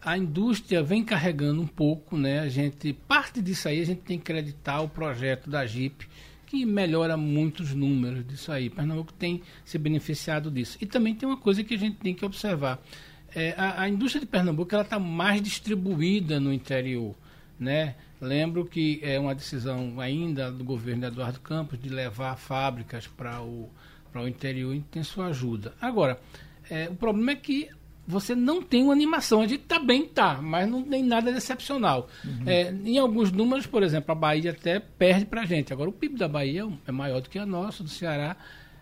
a 0.00 0.18
indústria 0.18 0.82
vem 0.82 1.02
carregando 1.04 1.62
um 1.62 1.66
pouco, 1.66 2.16
né? 2.16 2.40
A 2.40 2.48
gente 2.48 2.92
parte 2.92 3.40
disso 3.40 3.68
aí 3.68 3.80
a 3.80 3.86
gente 3.86 4.02
tem 4.02 4.18
que 4.18 4.30
acreditar 4.30 4.80
o 4.80 4.88
projeto 4.88 5.48
da 5.48 5.64
Jeep 5.64 6.06
que 6.46 6.64
melhora 6.64 7.16
muitos 7.16 7.74
números 7.74 8.24
disso 8.26 8.52
aí. 8.52 8.70
Pernambuco 8.70 9.12
tem 9.12 9.42
se 9.64 9.78
beneficiado 9.78 10.50
disso. 10.50 10.78
E 10.80 10.86
também 10.86 11.14
tem 11.14 11.28
uma 11.28 11.38
coisa 11.38 11.64
que 11.64 11.74
a 11.74 11.78
gente 11.78 11.96
tem 11.96 12.14
que 12.14 12.24
observar. 12.24 12.80
É, 13.34 13.54
a, 13.56 13.82
a, 13.82 13.88
indústria 13.88 14.20
de 14.20 14.26
Pernambuco 14.26 14.72
ela 14.72 14.84
está 14.84 14.98
mais 14.98 15.42
distribuída 15.42 16.38
no 16.38 16.52
interior, 16.52 17.16
né? 17.58 17.96
Lembro 18.20 18.64
que 18.64 19.00
é 19.02 19.18
uma 19.18 19.34
decisão 19.34 19.98
ainda 20.00 20.52
do 20.52 20.62
governo 20.62 21.06
Eduardo 21.06 21.40
Campos 21.40 21.78
de 21.80 21.88
levar 21.88 22.36
fábricas 22.36 23.08
para 23.08 23.42
o 23.42 23.68
para 24.14 24.22
o 24.22 24.28
interior 24.28 24.72
e 24.72 24.80
tem 24.80 25.02
sua 25.02 25.26
ajuda. 25.26 25.74
Agora, 25.80 26.20
é, 26.70 26.88
o 26.88 26.94
problema 26.94 27.32
é 27.32 27.34
que 27.34 27.68
você 28.06 28.32
não 28.32 28.62
tem 28.62 28.84
uma 28.84 28.92
animação. 28.92 29.40
A 29.40 29.46
gente 29.48 29.64
tá 29.64 29.80
bem, 29.80 30.06
tá, 30.06 30.40
mas 30.40 30.70
não 30.70 30.84
tem 30.84 31.02
nada 31.02 31.32
de 31.32 31.38
excepcional. 31.38 32.08
Uhum. 32.24 32.42
É, 32.46 32.70
em 32.70 32.96
alguns 32.96 33.32
números, 33.32 33.66
por 33.66 33.82
exemplo, 33.82 34.12
a 34.12 34.14
Bahia 34.14 34.52
até 34.52 34.78
perde 34.78 35.26
para 35.26 35.40
a 35.42 35.44
gente. 35.44 35.72
Agora, 35.72 35.90
o 35.90 35.92
PIB 35.92 36.16
da 36.16 36.28
Bahia 36.28 36.64
é 36.86 36.92
maior 36.92 37.20
do 37.20 37.28
que 37.28 37.40
a 37.40 37.44
nossa, 37.44 37.82
do 37.82 37.88
Ceará, 37.88 38.36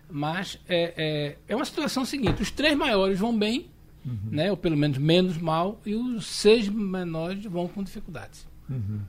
mas 0.07 0.59
é, 0.69 0.93
é, 0.95 1.35
é 1.47 1.55
uma 1.55 1.65
situação 1.65 2.05
seguinte: 2.05 2.43
os 2.43 2.51
três 2.51 2.77
maiores 2.77 3.17
vão 3.17 3.35
bem, 3.35 3.71
uhum. 4.05 4.29
né, 4.29 4.51
ou 4.51 4.57
pelo 4.57 4.77
menos 4.77 4.99
menos 4.99 5.39
mal, 5.39 5.81
e 5.83 5.95
os 5.95 6.27
seis 6.27 6.69
menores 6.69 7.43
vão 7.45 7.67
com 7.67 7.81
dificuldades. 7.81 8.47
Uhum. 8.69 8.99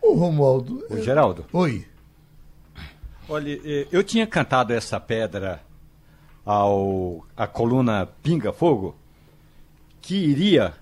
O 0.00 0.14
Romualdo. 0.14 0.86
O 0.88 0.96
Geraldo. 1.02 1.44
Oi. 1.52 1.84
Olha, 3.32 3.60
eh, 3.64 3.86
eu 3.92 4.02
tinha 4.02 4.26
cantado 4.26 4.72
essa 4.72 4.98
pedra 4.98 5.62
ao 6.44 7.24
a 7.36 7.46
coluna 7.46 8.04
Pinga 8.24 8.52
Fogo 8.52 8.96
que 10.02 10.16
iria 10.16 10.74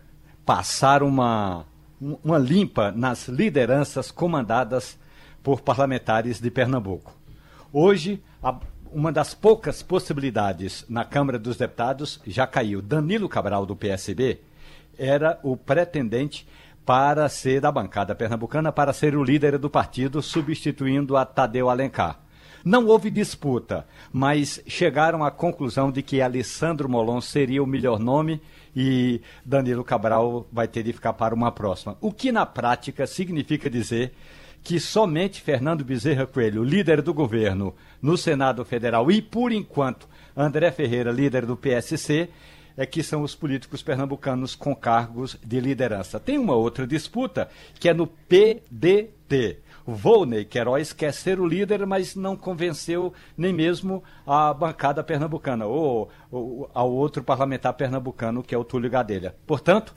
passar 0.47 1.03
uma, 1.03 1.67
uma 2.01 2.39
limpa 2.39 2.91
nas 2.91 3.29
lideranças 3.29 4.11
comandadas 4.11 4.99
por 5.43 5.61
parlamentares 5.61 6.41
de 6.41 6.51
Pernambuco. 6.51 7.15
Hoje, 7.71 8.25
a, 8.43 8.59
uma 8.91 9.13
das 9.13 9.35
poucas 9.35 9.83
possibilidades 9.83 10.87
na 10.89 11.05
Câmara 11.05 11.39
dos 11.39 11.59
Deputados 11.59 12.19
já 12.27 12.47
caiu. 12.47 12.81
Danilo 12.81 13.29
Cabral, 13.29 13.67
do 13.67 13.77
PSB, 13.77 14.41
era 14.99 15.39
o 15.43 15.55
pretendente 15.55 16.49
para 16.87 17.29
ser 17.29 17.61
da 17.61 17.71
bancada 17.71 18.15
pernambucana, 18.15 18.73
para 18.73 18.95
ser 18.95 19.15
o 19.15 19.23
líder 19.23 19.59
do 19.59 19.69
partido, 19.69 20.23
substituindo 20.23 21.15
a 21.15 21.27
Tadeu 21.27 21.69
Alencar. 21.69 22.27
Não 22.65 22.87
houve 22.87 23.11
disputa, 23.11 23.87
mas 24.13 24.61
chegaram 24.67 25.25
à 25.25 25.31
conclusão 25.31 25.91
de 25.91 26.03
que 26.03 26.21
Alessandro 26.21 26.89
Molon 26.89 27.21
seria 27.21 27.63
o 27.63 27.67
melhor 27.67 27.99
nome 27.99 28.41
e 28.75 29.21
Danilo 29.45 29.85
Cabral 29.85 30.47
vai 30.53 30.69
ter 30.69 30.83
de 30.83 30.93
ficar 30.93 31.13
para 31.13 31.35
uma 31.35 31.51
próxima. 31.53 31.97
O 32.01 32.13
que 32.13 32.31
na 32.31 32.47
prática 32.47 33.07
significa 33.07 33.71
dizer 33.71 34.13
que 34.63 34.79
somente 34.79 35.41
Fernando 35.41 35.85
Bezerra 35.85 36.27
Coelho, 36.27 36.65
líder 36.65 37.01
do 37.01 37.15
governo 37.15 37.75
no 38.03 38.17
Senado 38.17 38.65
Federal, 38.65 39.11
e 39.11 39.23
por 39.23 39.53
enquanto 39.53 40.09
André 40.37 40.71
Ferreira, 40.71 41.11
líder 41.11 41.47
do 41.47 41.57
PSC, 41.57 42.29
é 42.77 42.87
que 42.87 43.03
são 43.03 43.23
os 43.23 43.35
políticos 43.35 43.83
pernambucanos 43.83 44.55
com 44.55 44.75
cargos 44.75 45.37
de 45.45 45.59
liderança. 45.59 46.21
Tem 46.21 46.39
uma 46.39 46.55
outra 46.55 46.87
disputa 46.87 47.49
que 47.81 47.89
é 47.89 47.95
no 47.95 48.07
PDT. 48.07 49.59
Volney 49.91 50.45
Queiroz 50.45 50.93
quer 50.93 51.15
ser 51.15 51.41
o 51.41 51.47
líder, 51.47 51.87
mas 51.87 52.15
não 52.15 52.37
convenceu 52.37 53.13
nem 53.37 53.55
mesmo 53.55 54.05
a 54.27 54.53
bancada 54.53 55.03
pernambucana, 55.03 55.65
ou, 55.65 56.11
ou 56.31 56.71
ao 56.75 56.93
outro 56.93 57.23
parlamentar 57.25 57.73
pernambucano, 57.73 58.43
que 58.43 58.55
é 58.55 58.59
o 58.59 58.65
Túlio 58.65 58.91
Gadelha. 58.91 59.35
Portanto, 59.47 59.95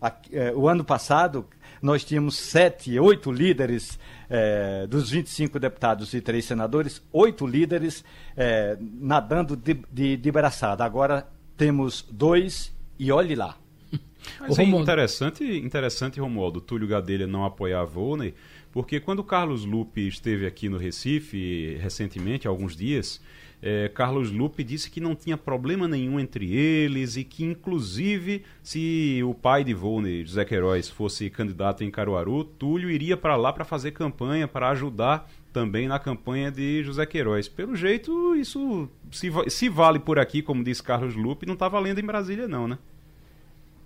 a, 0.00 0.12
eh, 0.32 0.52
o 0.54 0.68
ano 0.68 0.84
passado, 0.84 1.44
nós 1.80 2.04
tínhamos 2.04 2.36
sete, 2.36 2.96
oito 3.00 3.32
líderes, 3.32 3.98
eh, 4.30 4.86
dos 4.88 5.10
25 5.10 5.58
deputados 5.58 6.14
e 6.14 6.20
três 6.20 6.44
senadores, 6.44 7.02
oito 7.12 7.44
líderes 7.44 8.04
eh, 8.36 8.76
nadando 8.80 9.56
de, 9.56 9.74
de, 9.90 10.16
de 10.16 10.30
braçada. 10.30 10.84
Agora 10.84 11.26
temos 11.56 12.06
dois 12.08 12.72
e 12.96 13.10
olhe 13.10 13.34
lá. 13.34 13.56
Mas 14.40 14.56
é 14.56 14.62
interessante, 14.62 15.44
interessante, 15.44 16.20
Romualdo, 16.20 16.60
Túlio 16.60 16.86
Gadelha 16.86 17.26
não 17.26 17.44
apoiar 17.44 17.80
a 17.80 17.84
Volney, 17.84 18.34
porque 18.72 18.98
quando 18.98 19.18
o 19.18 19.24
Carlos 19.24 19.64
Lupe 19.64 20.08
esteve 20.08 20.46
aqui 20.46 20.68
no 20.68 20.78
Recife 20.78 21.76
recentemente, 21.80 22.48
há 22.48 22.50
alguns 22.50 22.74
dias, 22.74 23.20
é, 23.62 23.88
Carlos 23.88 24.32
Lupe 24.32 24.64
disse 24.64 24.90
que 24.90 25.00
não 25.00 25.14
tinha 25.14 25.36
problema 25.36 25.86
nenhum 25.86 26.18
entre 26.18 26.52
eles 26.52 27.16
e 27.16 27.22
que, 27.22 27.44
inclusive, 27.44 28.42
se 28.62 29.22
o 29.24 29.34
pai 29.34 29.62
de 29.62 29.72
Volney, 29.72 30.24
José 30.24 30.44
Queiroz, 30.44 30.88
fosse 30.88 31.30
candidato 31.30 31.84
em 31.84 31.90
Caruaru, 31.90 32.42
Túlio 32.42 32.90
iria 32.90 33.16
para 33.16 33.36
lá 33.36 33.52
para 33.52 33.64
fazer 33.64 33.92
campanha, 33.92 34.48
para 34.48 34.70
ajudar 34.70 35.30
também 35.52 35.86
na 35.86 35.98
campanha 35.98 36.50
de 36.50 36.82
José 36.82 37.06
Queiroz. 37.06 37.46
Pelo 37.48 37.76
jeito, 37.76 38.34
isso 38.34 38.88
se, 39.12 39.30
se 39.48 39.68
vale 39.68 40.00
por 40.00 40.18
aqui, 40.18 40.42
como 40.42 40.64
diz 40.64 40.80
Carlos 40.80 41.14
Lupe, 41.14 41.46
não 41.46 41.54
está 41.54 41.68
valendo 41.68 42.00
em 42.00 42.04
Brasília, 42.04 42.48
não, 42.48 42.66
né? 42.66 42.78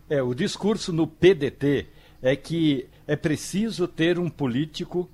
É, 0.09 0.23
o 0.23 0.33
discurso 0.33 0.93
no 0.93 1.07
PDT 1.07 1.87
é 2.23 2.35
que 2.35 2.87
é 3.07 3.17
preciso 3.17 3.87
ter 3.87 4.19
um 4.19 4.29
político 4.29 5.09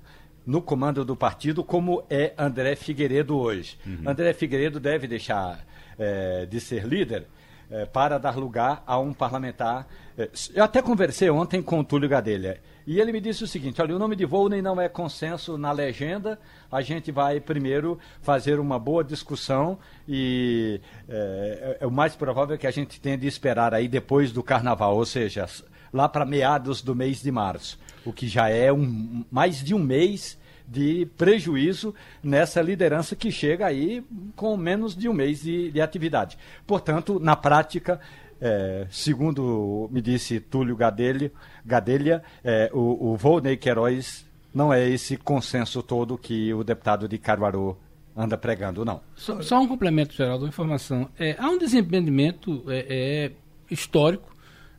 no 0.45 0.61
comando 0.61 1.05
do 1.05 1.15
partido 1.15 1.63
como 1.63 2.03
é 2.09 2.33
André 2.37 2.75
Figueiredo 2.75 3.37
hoje. 3.37 3.77
Uhum. 3.85 4.03
André 4.05 4.33
Figueiredo 4.33 4.79
deve 4.79 5.07
deixar 5.07 5.65
é, 5.97 6.45
de 6.45 6.59
ser 6.59 6.85
líder 6.85 7.27
é, 7.69 7.85
para 7.85 8.17
dar 8.17 8.35
lugar 8.35 8.83
a 8.85 8.99
um 8.99 9.13
parlamentar. 9.13 9.87
É, 10.17 10.29
eu 10.53 10.63
até 10.63 10.81
conversei 10.81 11.29
ontem 11.29 11.61
com 11.61 11.79
o 11.79 11.83
Túlio 11.83 12.09
Gadelha. 12.09 12.59
E 12.85 12.99
ele 12.99 13.11
me 13.11 13.21
disse 13.21 13.43
o 13.43 13.47
seguinte: 13.47 13.81
olha, 13.81 13.95
o 13.95 13.99
nome 13.99 14.15
de 14.15 14.25
Volney 14.25 14.61
não 14.61 14.79
é 14.79 14.89
consenso 14.89 15.57
na 15.57 15.71
legenda, 15.71 16.37
a 16.71 16.81
gente 16.81 17.11
vai 17.11 17.39
primeiro 17.39 17.97
fazer 18.21 18.59
uma 18.59 18.77
boa 18.77 19.03
discussão 19.03 19.79
e 20.07 20.81
é, 21.07 21.77
é, 21.79 21.87
o 21.87 21.91
mais 21.91 22.15
provável 22.15 22.55
é 22.55 22.57
que 22.57 22.67
a 22.67 22.71
gente 22.71 22.99
tenha 22.99 23.17
de 23.17 23.27
esperar 23.27 23.73
aí 23.73 23.87
depois 23.87 24.31
do 24.31 24.43
carnaval, 24.43 24.97
ou 24.97 25.05
seja, 25.05 25.47
lá 25.93 26.09
para 26.09 26.25
meados 26.25 26.81
do 26.81 26.95
mês 26.95 27.21
de 27.21 27.31
março, 27.31 27.79
o 28.03 28.11
que 28.11 28.27
já 28.27 28.49
é 28.49 28.73
um, 28.73 29.23
mais 29.31 29.63
de 29.63 29.75
um 29.75 29.79
mês 29.79 30.37
de 30.67 31.05
prejuízo 31.17 31.93
nessa 32.23 32.61
liderança 32.61 33.15
que 33.15 33.31
chega 33.31 33.67
aí 33.67 34.03
com 34.35 34.57
menos 34.57 34.95
de 34.95 35.07
um 35.07 35.13
mês 35.13 35.43
de, 35.43 35.71
de 35.71 35.79
atividade. 35.79 36.37
Portanto, 36.65 37.19
na 37.19 37.35
prática, 37.35 37.99
é, 38.41 38.87
segundo 38.89 39.87
me 39.91 40.01
disse 40.01 40.39
Túlio 40.39 40.75
Gadelha, 40.75 41.31
Gadelha 41.65 42.23
é, 42.43 42.71
o, 42.73 43.11
o 43.11 43.17
Volney 43.17 43.55
Queiroz 43.55 44.25
não 44.53 44.73
é 44.73 44.87
esse 44.87 45.17
consenso 45.17 45.83
todo 45.83 46.17
que 46.17 46.53
o 46.53 46.63
deputado 46.63 47.07
de 47.07 47.17
Caruaru 47.17 47.77
anda 48.15 48.37
pregando, 48.37 48.85
não. 48.85 49.01
Só, 49.15 49.41
só 49.41 49.59
um 49.59 49.67
complemento, 49.67 50.13
Geraldo, 50.13 50.45
uma 50.45 50.49
informação. 50.49 51.09
É, 51.17 51.35
há 51.39 51.49
um 51.49 51.57
desentendimento 51.57 52.63
é, 52.67 52.85
é, 52.89 53.31
histórico 53.71 54.32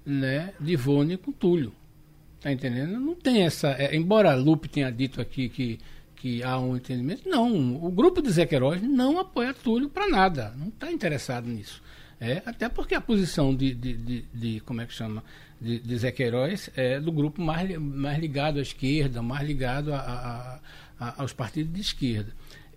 né, 0.04 0.52
de 0.60 0.76
Volney 0.76 1.16
com 1.16 1.32
Túlio. 1.32 1.72
Tá 2.40 2.52
entendendo? 2.52 3.00
Não 3.00 3.14
tem 3.14 3.42
essa. 3.42 3.70
É, 3.70 3.96
embora 3.96 4.34
Lupe 4.34 4.68
tenha 4.68 4.90
dito 4.90 5.20
aqui 5.20 5.48
que, 5.48 5.78
que 6.16 6.42
há 6.42 6.58
um 6.58 6.76
entendimento, 6.76 7.26
não. 7.26 7.82
O 7.82 7.90
grupo 7.90 8.20
de 8.20 8.46
Queiroz 8.46 8.82
não 8.82 9.18
apoia 9.18 9.54
Túlio 9.54 9.88
para 9.88 10.08
nada. 10.08 10.54
Não 10.56 10.68
está 10.68 10.92
interessado 10.92 11.48
nisso. 11.48 11.82
É, 12.20 12.42
até 12.44 12.68
porque 12.68 12.94
a 12.94 13.00
posição 13.00 13.54
de, 13.54 13.74
de, 13.74 13.94
de, 13.94 14.24
de 14.32 14.60
como 14.60 14.80
é 14.82 14.86
que 14.86 14.92
chama? 14.92 15.24
De, 15.60 15.78
de 15.78 16.12
Queiroz 16.12 16.68
é 16.76 17.00
do 17.00 17.10
grupo 17.10 17.40
mais, 17.40 17.78
mais 17.78 18.18
ligado 18.18 18.58
à 18.58 18.62
esquerda, 18.62 19.22
mais 19.22 19.46
ligado 19.46 19.94
a, 19.94 19.98
a, 19.98 20.60
a, 21.00 21.22
aos 21.22 21.32
partidos 21.32 21.72
de 21.72 21.80
esquerda. 21.80 22.32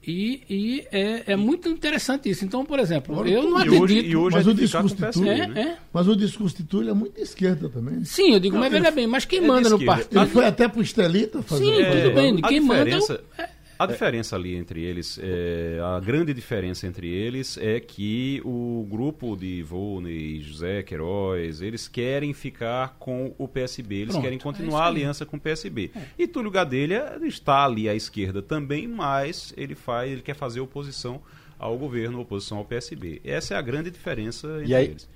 E, 0.08 0.42
e 0.50 0.88
é, 0.90 1.34
é, 1.34 1.36
muito 1.36 1.68
interessante 1.68 2.30
isso. 2.30 2.46
Então, 2.46 2.64
por 2.64 2.80
exemplo, 2.80 3.14
Agora, 3.14 3.30
eu 3.30 3.44
não 3.44 3.58
acredito. 3.58 3.84
Hoje, 3.84 4.00
e 4.00 4.16
hoje 4.16 4.38
mas, 4.38 4.48
é 4.48 4.50
o 4.50 4.54
discurso 4.54 4.96
de 4.96 5.12
Túlio, 5.12 5.32
é, 5.32 5.48
né? 5.48 5.62
é. 5.62 5.78
mas 5.92 6.08
o 6.08 6.16
discurso 6.16 6.56
de 6.56 6.64
Túlio 6.64 6.92
é 6.92 6.94
muito 6.94 7.16
de 7.16 7.22
esquerda 7.22 7.68
também. 7.68 8.06
Sim, 8.06 8.32
eu 8.32 8.40
digo, 8.40 8.56
não, 8.56 8.62
mas 8.62 8.72
veja 8.72 8.90
bem, 8.90 9.06
mas 9.06 9.26
quem 9.26 9.40
é 9.40 9.42
manda 9.42 9.70
no 9.70 9.84
partido. 9.84 10.18
Ele 10.18 10.30
foi 10.30 10.46
até 10.46 10.70
pro 10.70 10.82
Estelita 10.82 11.42
fazer 11.42 11.66
Sim, 11.66 12.02
tudo 12.04 12.16
bem. 12.16 12.36
Quem 12.38 12.62
manda. 12.62 12.98
É, 13.38 13.50
a 13.80 13.86
diferença 13.86 14.36
ali 14.36 14.56
entre 14.56 14.84
eles, 14.84 15.20
é, 15.22 15.80
a 15.82 16.00
grande 16.00 16.34
diferença 16.34 16.88
entre 16.88 17.08
eles 17.08 17.58
é 17.58 17.80
que 17.80 18.42
o 18.44 18.88
grupo 18.90 19.36
de 19.36 19.62
Volney, 19.64 20.42
José 20.42 20.84
Queiroz, 20.84 21.62
eles 21.62 21.88
querem 21.88 22.34
ficar 22.34 22.96
com 23.00 23.34
o 23.38 23.48
PSB, 23.48 23.96
eles 23.96 24.10
Pronto, 24.10 24.24
querem 24.24 24.40
continuar 24.40 24.82
é 24.82 24.84
a 24.84 24.88
aliança 24.88 25.26
com 25.26 25.38
o 25.38 25.40
PSB. 25.40 25.92
É. 25.96 26.02
E 26.18 26.28
Túlio 26.28 26.50
Gadelha 26.50 27.20
está 27.24 27.66
ali 27.66 27.88
à 27.88 27.96
esquerda 27.96 28.42
também, 28.42 28.88
mas 28.88 29.54
ele 29.56 29.76
faz, 29.76 30.12
ele 30.12 30.22
quer 30.22 30.36
fazer 30.36 30.60
oposição 30.60 31.22
ao 31.60 31.78
governo, 31.78 32.20
oposição 32.20 32.58
ao 32.58 32.66
PSB. 32.66 33.22
Essa 33.24 33.56
é 33.56 33.58
a 33.58 33.62
grande 33.62 33.92
diferença 33.92 34.48
entre 34.60 34.72
e 34.72 34.76
aí, 34.76 34.86
eles. 34.86 35.10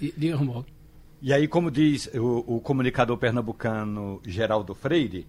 E, 0.00 0.14
e 1.22 1.32
aí, 1.34 1.46
como 1.46 1.70
diz 1.70 2.08
o, 2.14 2.56
o 2.56 2.60
comunicador 2.60 3.16
pernambucano 3.18 4.22
Geraldo 4.26 4.74
Freire, 4.74 5.26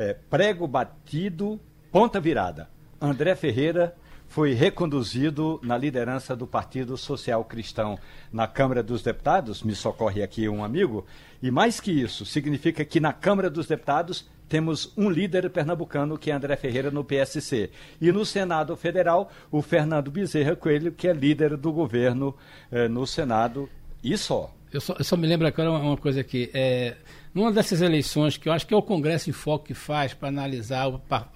é, 0.00 0.14
prego 0.14 0.66
batido, 0.66 1.60
ponta 1.92 2.18
virada. 2.18 2.70
André 2.98 3.34
Ferreira 3.34 3.94
foi 4.26 4.54
reconduzido 4.54 5.60
na 5.62 5.76
liderança 5.76 6.34
do 6.34 6.46
Partido 6.46 6.96
Social 6.96 7.44
Cristão 7.44 7.98
na 8.32 8.46
Câmara 8.46 8.82
dos 8.82 9.02
Deputados, 9.02 9.62
me 9.62 9.74
socorre 9.74 10.22
aqui 10.22 10.48
um 10.48 10.64
amigo, 10.64 11.04
e 11.42 11.50
mais 11.50 11.80
que 11.80 11.90
isso, 11.92 12.24
significa 12.24 12.82
que 12.82 12.98
na 12.98 13.12
Câmara 13.12 13.50
dos 13.50 13.66
Deputados 13.66 14.26
temos 14.48 14.90
um 14.96 15.10
líder 15.10 15.50
pernambucano, 15.50 16.16
que 16.16 16.30
é 16.30 16.34
André 16.34 16.56
Ferreira, 16.56 16.90
no 16.90 17.04
PSC. 17.04 17.70
E 18.00 18.10
no 18.10 18.24
Senado 18.24 18.74
Federal, 18.76 19.30
o 19.50 19.60
Fernando 19.60 20.10
Bezerra 20.10 20.56
Coelho, 20.56 20.92
que 20.92 21.08
é 21.08 21.12
líder 21.12 21.58
do 21.58 21.70
governo 21.72 22.34
eh, 22.72 22.88
no 22.88 23.06
Senado, 23.06 23.68
e 24.02 24.16
só. 24.16 24.52
Eu 24.72 24.80
só, 24.80 24.94
eu 24.98 25.04
só 25.04 25.16
me 25.16 25.26
lembro 25.26 25.46
agora 25.46 25.70
uma, 25.70 25.96
coisa 25.96 26.20
aqui. 26.20 26.50
É, 26.54 26.96
numa 27.34 27.52
dessas 27.52 27.80
eleições, 27.80 28.36
que 28.36 28.48
eu 28.48 28.52
acho 28.52 28.66
que 28.66 28.74
é 28.74 28.76
o 28.76 28.82
Congresso 28.82 29.30
em 29.30 29.32
Foco 29.32 29.66
que 29.66 29.74
faz 29.74 30.12
para 30.12 30.28
analisar 30.28 30.86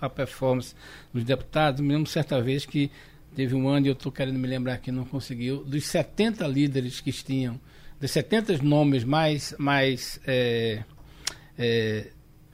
a, 0.01 0.11
performance 0.11 0.75
dos 1.13 1.25
deputados, 1.25 1.81
me 1.81 1.93
lembro 1.93 2.11
certa 2.11 2.41
vez 2.41 2.67
que 2.67 2.91
teve 3.35 3.55
um 3.55 3.69
ano, 3.69 3.87
e 3.87 3.89
eu 3.89 3.95
estou 3.95 4.13
querendo 4.13 4.39
me 4.39 4.47
lembrar 4.47 4.79
que 4.79 4.93
não 4.93 5.05
conseguiu, 5.05 5.65
dos 5.65 5.85
70 5.87 6.47
líderes 6.47 7.01
que 7.01 7.13
tinham, 7.13 7.61
dos 8.01 8.11
70 8.11 8.59
nomes 8.59 9.05
mais, 9.05 9.55
mais 9.59 10.21
é, 10.27 10.83
é, 11.59 12.09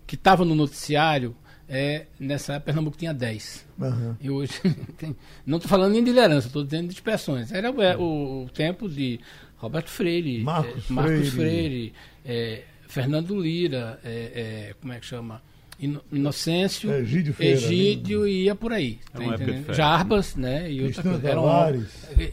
que 0.07 0.15
estavam 0.15 0.45
no 0.45 0.55
noticiário, 0.55 1.35
é, 1.69 2.07
nessa 2.19 2.55
época 2.55 2.67
Pernambuco 2.67 2.97
tinha 2.97 3.15
10. 3.15 3.67
Uhum. 3.79 4.17
E 4.21 4.29
hoje 4.29 4.53
tem, 4.99 5.17
não 5.47 5.59
estou 5.59 5.69
falando 5.69 5.93
nem 5.93 6.03
de 6.03 6.11
liderança, 6.11 6.49
estou 6.49 6.65
dizendo 6.65 6.89
de 6.89 6.95
expressões. 6.95 7.53
Era 7.53 7.71
o, 7.71 7.81
é, 7.81 7.97
o, 7.97 8.45
o 8.45 8.51
tempo 8.51 8.89
de 8.89 9.21
Roberto 9.57 9.89
Freire, 9.89 10.43
Marcos, 10.43 10.91
é, 10.91 10.93
Marcos 10.93 11.29
Freire, 11.29 11.31
Freire 11.31 11.93
é, 12.25 12.65
Fernando 12.91 13.41
Lira, 13.41 14.01
é, 14.05 14.69
é, 14.71 14.75
como 14.81 14.93
é 14.93 14.99
que 15.01 15.07
chama? 15.07 15.41
Inocêncio, 16.13 16.93
Egídio, 16.93 17.33
Feira, 17.33 17.55
Egídio 17.55 18.25
né? 18.25 18.29
e 18.29 18.45
ia 18.45 18.55
por 18.55 18.71
aí. 18.71 18.99
Tá 19.13 19.73
Jarbas, 19.73 20.35
né? 20.35 20.71
E 20.71 20.83
outra 20.83 21.03
coisa. 21.03 21.29
Eram, 21.29 21.49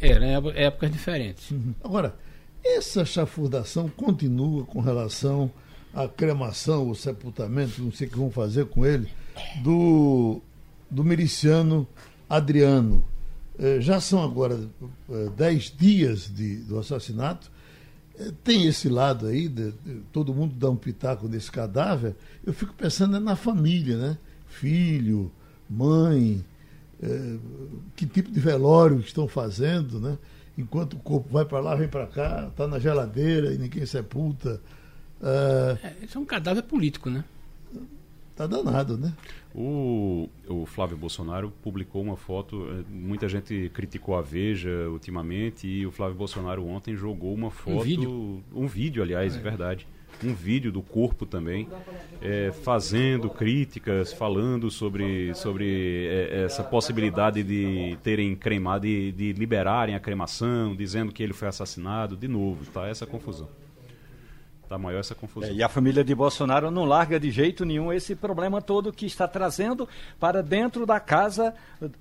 eram 0.02 0.50
épocas 0.50 0.92
diferentes. 0.92 1.52
Uhum. 1.52 1.74
Agora, 1.82 2.16
essa 2.66 3.06
chafurdação 3.06 3.88
continua 3.88 4.66
com 4.66 4.82
relação 4.82 5.50
à 5.94 6.10
cremação, 6.10 6.90
o 6.90 6.96
sepultamento, 6.96 7.82
não 7.82 7.92
sei 7.92 8.08
o 8.08 8.10
que 8.10 8.18
vão 8.18 8.30
fazer 8.30 8.66
com 8.66 8.86
ele, 8.86 9.08
do, 9.64 10.42
do 10.92 11.04
miliciano 11.04 11.88
Adriano. 12.30 13.06
Eh, 13.58 13.80
já 13.80 14.02
são 14.02 14.22
agora 14.22 14.60
eh, 15.10 15.30
dez 15.38 15.74
dias 15.76 16.30
de, 16.34 16.58
do 16.58 16.78
assassinato 16.78 17.50
tem 18.44 18.66
esse 18.66 18.90
lado 18.90 19.28
aí, 19.28 19.48
de, 19.48 19.72
de, 19.72 20.02
todo 20.12 20.34
mundo 20.34 20.56
dá 20.56 20.70
um 20.70 20.76
pitaco 20.76 21.28
nesse 21.28 21.52
cadáver, 21.52 22.16
eu 22.46 22.54
fico 22.54 22.74
pensando 22.74 23.20
na 23.20 23.36
família, 23.36 23.98
né? 23.98 24.18
Filho, 24.48 25.32
mãe, 25.70 26.44
é, 27.02 27.38
que 27.96 28.06
tipo 28.08 28.32
de 28.32 28.40
velório 28.40 29.00
estão 29.00 29.28
fazendo, 29.28 30.00
né? 30.00 30.18
Enquanto 30.58 30.94
o 30.94 31.00
corpo 31.00 31.30
vai 31.30 31.46
para 31.46 31.60
lá, 31.60 31.76
vem 31.76 31.88
para 31.88 32.08
cá, 32.08 32.48
está 32.50 32.68
na 32.68 32.80
geladeira 32.80 33.54
e 33.54 33.58
ninguém 33.58 33.86
sepulta. 33.86 34.60
É, 35.22 35.78
é, 35.84 35.96
isso 36.06 36.18
é 36.18 36.22
um 36.22 36.26
cadáver 36.26 36.64
político, 36.64 37.10
né? 37.10 37.24
Tá 38.36 38.48
danado, 38.48 38.98
né? 38.98 39.14
O, 39.60 40.30
o 40.48 40.68
Flávio 40.68 40.96
Bolsonaro 40.96 41.52
publicou 41.64 42.04
uma 42.04 42.16
foto, 42.16 42.68
eh, 42.70 42.84
muita 42.88 43.28
gente 43.28 43.72
criticou 43.74 44.16
a 44.16 44.22
Veja 44.22 44.88
ultimamente, 44.88 45.68
e 45.68 45.84
o 45.84 45.92
Flávio 45.92 46.16
Bolsonaro 46.16 46.64
ontem 46.68 46.96
jogou 46.96 47.34
uma 47.34 47.50
foto. 47.50 47.78
Um 47.78 47.82
vídeo, 47.82 48.44
um 48.54 48.68
vídeo 48.68 49.02
aliás, 49.02 49.36
é 49.36 49.40
verdade. 49.40 49.88
Um 50.24 50.32
vídeo 50.32 50.72
do 50.72 50.84
corpo 50.84 51.26
também, 51.26 51.68
é, 52.22 52.52
fazendo 52.52 53.32
críticas, 53.32 54.14
falando 54.14 54.70
sobre, 54.70 55.34
sobre 55.34 56.08
é, 56.08 56.44
essa 56.46 56.64
possibilidade 56.64 57.42
de 57.42 57.98
terem 58.04 58.36
cremado, 58.36 58.86
de, 58.86 59.12
de 59.12 59.34
liberarem 59.34 59.96
a 59.96 60.00
cremação, 60.00 60.76
dizendo 60.76 61.12
que 61.12 61.24
ele 61.24 61.34
foi 61.34 61.48
assassinado, 61.48 62.16
de 62.16 62.28
novo, 62.28 62.64
tá? 62.72 62.88
Essa 62.88 63.08
confusão. 63.08 63.50
Está 64.68 64.78
maior 64.78 65.00
essa 65.00 65.16
confusão. 65.16 65.50
É, 65.50 65.54
e 65.54 65.64
a 65.64 65.70
família 65.70 66.04
de 66.04 66.14
Bolsonaro 66.14 66.70
não 66.70 66.84
larga 66.84 67.18
de 67.18 67.32
jeito 67.32 67.64
nenhum 67.64 67.94
esse 67.94 68.14
problema 68.14 68.62
todo 68.62 68.92
que 68.92 69.06
está 69.06 69.26
trazendo 69.26 69.88
para 70.20 70.44
dentro 70.44 70.86
da 70.86 71.00
casa 71.00 71.54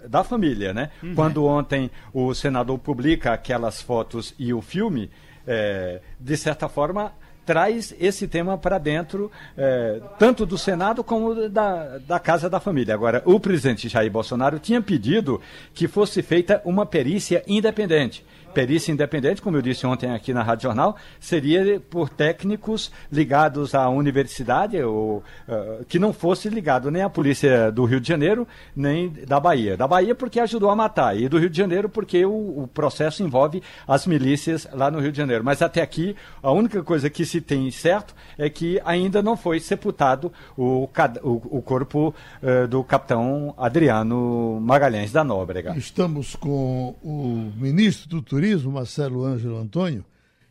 da 0.09 0.25
família, 0.25 0.75
né? 0.75 0.91
Uhum. 1.01 1.14
Quando 1.14 1.45
ontem 1.45 1.89
o 2.12 2.35
senador 2.35 2.77
publica 2.81 3.33
aquelas 3.33 3.81
fotos 3.81 4.35
e 4.37 4.53
o 4.53 4.61
filme, 4.61 5.09
é, 5.47 6.01
de 6.19 6.37
certa 6.37 6.69
forma 6.69 7.12
traz 7.45 7.95
esse 8.01 8.27
tema 8.27 8.59
para 8.59 8.79
dentro, 8.79 9.31
é, 9.57 10.01
tanto 10.19 10.45
do 10.45 10.59
Senado 10.59 11.05
como 11.05 11.49
da, 11.49 11.99
da 11.99 12.19
Casa 12.19 12.51
da 12.51 12.59
Família. 12.59 12.93
Agora, 12.93 13.23
o 13.25 13.39
presidente 13.39 13.89
Jair 13.89 14.11
Bolsonaro 14.11 14.59
tinha 14.59 14.83
pedido 14.83 15.41
que 15.73 15.87
fosse 15.87 16.21
feita 16.21 16.61
uma 16.64 16.85
perícia 16.85 17.45
independente 17.47 18.25
perícia 18.57 18.91
independente, 18.91 19.43
como 19.43 19.59
eu 19.59 19.61
disse 19.61 19.87
ontem 19.87 20.11
aqui 20.11 20.33
na 20.33 20.43
Rádio 20.43 20.63
Jornal, 20.63 20.97
seria 21.21 21.79
por 21.79 22.09
técnicos 22.09 22.91
ligados 23.13 23.75
à 23.75 23.87
universidade, 23.91 24.81
ou 24.83 25.23
uh, 25.47 25.85
que 25.85 25.99
não 25.99 26.11
fosse 26.11 26.49
ligado 26.49 26.91
nem 26.91 27.03
à 27.03 27.11
polícia 27.11 27.71
do 27.71 27.85
Rio 27.85 28.01
de 28.01 28.09
Janeiro, 28.09 28.49
nem 28.75 29.11
da 29.29 29.39
Bahia. 29.39 29.77
Da 29.77 29.87
Bahia 29.87 30.15
porque 30.15 30.41
ajudou 30.41 30.71
a 30.71 30.75
matar, 30.75 31.15
e 31.21 31.29
do 31.29 31.39
Rio 31.39 31.51
de 31.51 31.57
Janeiro 31.59 31.87
porque 31.91 32.25
o, 32.25 32.63
o 32.63 32.67
processo 32.73 33.23
envolve 33.23 33.63
as 33.87 34.07
milícias 34.07 34.67
lá 34.73 34.91
no 34.91 35.01
Rio 35.01 35.13
de 35.13 35.19
Janeiro. 35.19 35.45
Mas 35.45 35.61
até 35.61 35.83
aqui, 35.83 36.17
a 36.43 36.51
única 36.51 36.83
coisa 36.83 37.11
que 37.11 37.27
se 37.27 37.43
tem 37.43 37.71
certo 37.71 38.15
é 38.39 38.49
que 38.49 38.81
ainda 38.87 39.21
não 39.21 39.37
foi 39.37 39.61
sepultado 39.61 40.33
o, 40.57 40.89
o, 41.23 41.59
o 41.59 41.61
corpo 41.61 42.15
uh, 42.43 42.67
do 42.67 42.83
capitão 42.83 43.55
Adriano 43.59 44.59
Magalhães 44.63 45.13
da 45.13 45.23
Nóbrega. 45.23 45.75
Estamos 45.77 46.35
com 46.35 46.95
o 47.05 47.53
ministro 47.55 48.09
do 48.09 48.23
Turismo 48.23 48.45
Turismo, 48.47 48.70
Marcelo 48.70 49.24
Ângelo 49.24 49.57
Antônio. 49.57 50.05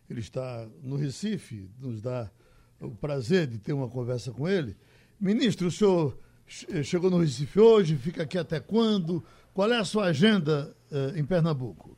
Ele 0.10 0.20
está 0.20 0.68
no 0.84 0.98
Recife, 0.98 1.70
nos 1.80 2.02
dá 2.02 2.30
o 2.82 2.92
prazer 2.92 3.48
de 3.48 3.58
ter 3.58 3.72
uma 3.72 3.90
conversa 3.90 4.34
com 4.34 4.50
ele. 4.50 4.76
Ministro, 5.18 5.68
o 5.68 5.72
senhor 5.72 6.14
chegou 6.84 7.10
no 7.10 7.20
Recife 7.20 7.58
hoje, 7.58 7.96
fica 7.96 8.24
aqui 8.24 8.38
até 8.38 8.60
quando? 8.60 9.24
Qual 9.54 9.72
é 9.72 9.78
a 9.78 9.86
sua 9.86 10.08
agenda 10.08 10.76
uh, 10.92 11.18
em 11.18 11.26
Pernambuco? 11.26 11.98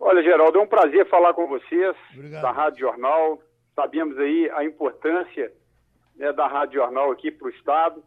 Olha, 0.00 0.22
Geraldo, 0.22 0.58
é 0.58 0.62
um 0.62 0.66
prazer 0.66 1.06
falar 1.10 1.34
com 1.34 1.46
vocês 1.46 1.94
Obrigado. 2.14 2.40
da 2.40 2.50
Rádio 2.50 2.80
Jornal. 2.80 3.38
Sabemos 3.74 4.18
aí 4.18 4.50
a 4.54 4.64
importância 4.64 5.52
né, 6.16 6.32
da 6.32 6.46
Rádio 6.46 6.80
Jornal 6.80 7.10
aqui 7.10 7.30
para 7.30 7.46
o 7.46 7.50
Estado. 7.50 8.02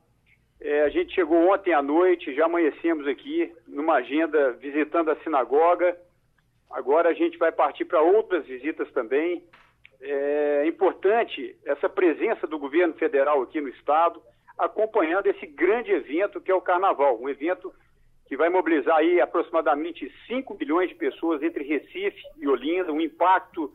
É, 0.59 0.81
a 0.81 0.89
gente 0.89 1.13
chegou 1.13 1.53
ontem 1.53 1.75
à 1.75 1.81
noite, 1.83 2.33
já 2.33 2.45
amanhecemos 2.45 3.07
aqui 3.07 3.53
numa 3.67 3.97
agenda 3.97 4.53
visitando 4.53 5.11
a 5.11 5.15
sinagoga. 5.17 5.95
Agora 6.69 7.09
a 7.09 7.13
gente 7.13 7.37
vai 7.37 7.51
partir 7.51 7.85
para 7.85 8.01
outras 8.01 8.45
visitas 8.45 8.91
também. 8.91 9.43
É 10.01 10.65
importante 10.67 11.57
essa 11.65 11.89
presença 11.89 12.47
do 12.47 12.59
governo 12.59 12.93
federal 12.93 13.41
aqui 13.41 13.59
no 13.59 13.69
Estado, 13.69 14.21
acompanhando 14.57 15.27
esse 15.27 15.45
grande 15.45 15.91
evento 15.91 16.39
que 16.39 16.51
é 16.51 16.55
o 16.55 16.61
Carnaval, 16.61 17.19
um 17.19 17.29
evento 17.29 17.73
que 18.27 18.37
vai 18.37 18.47
mobilizar 18.47 18.97
aí 18.97 19.19
aproximadamente 19.19 20.09
5 20.27 20.55
milhões 20.55 20.89
de 20.89 20.95
pessoas 20.95 21.41
entre 21.41 21.63
Recife 21.63 22.21
e 22.37 22.47
Olinda, 22.47 22.93
um 22.93 23.01
impacto 23.01 23.73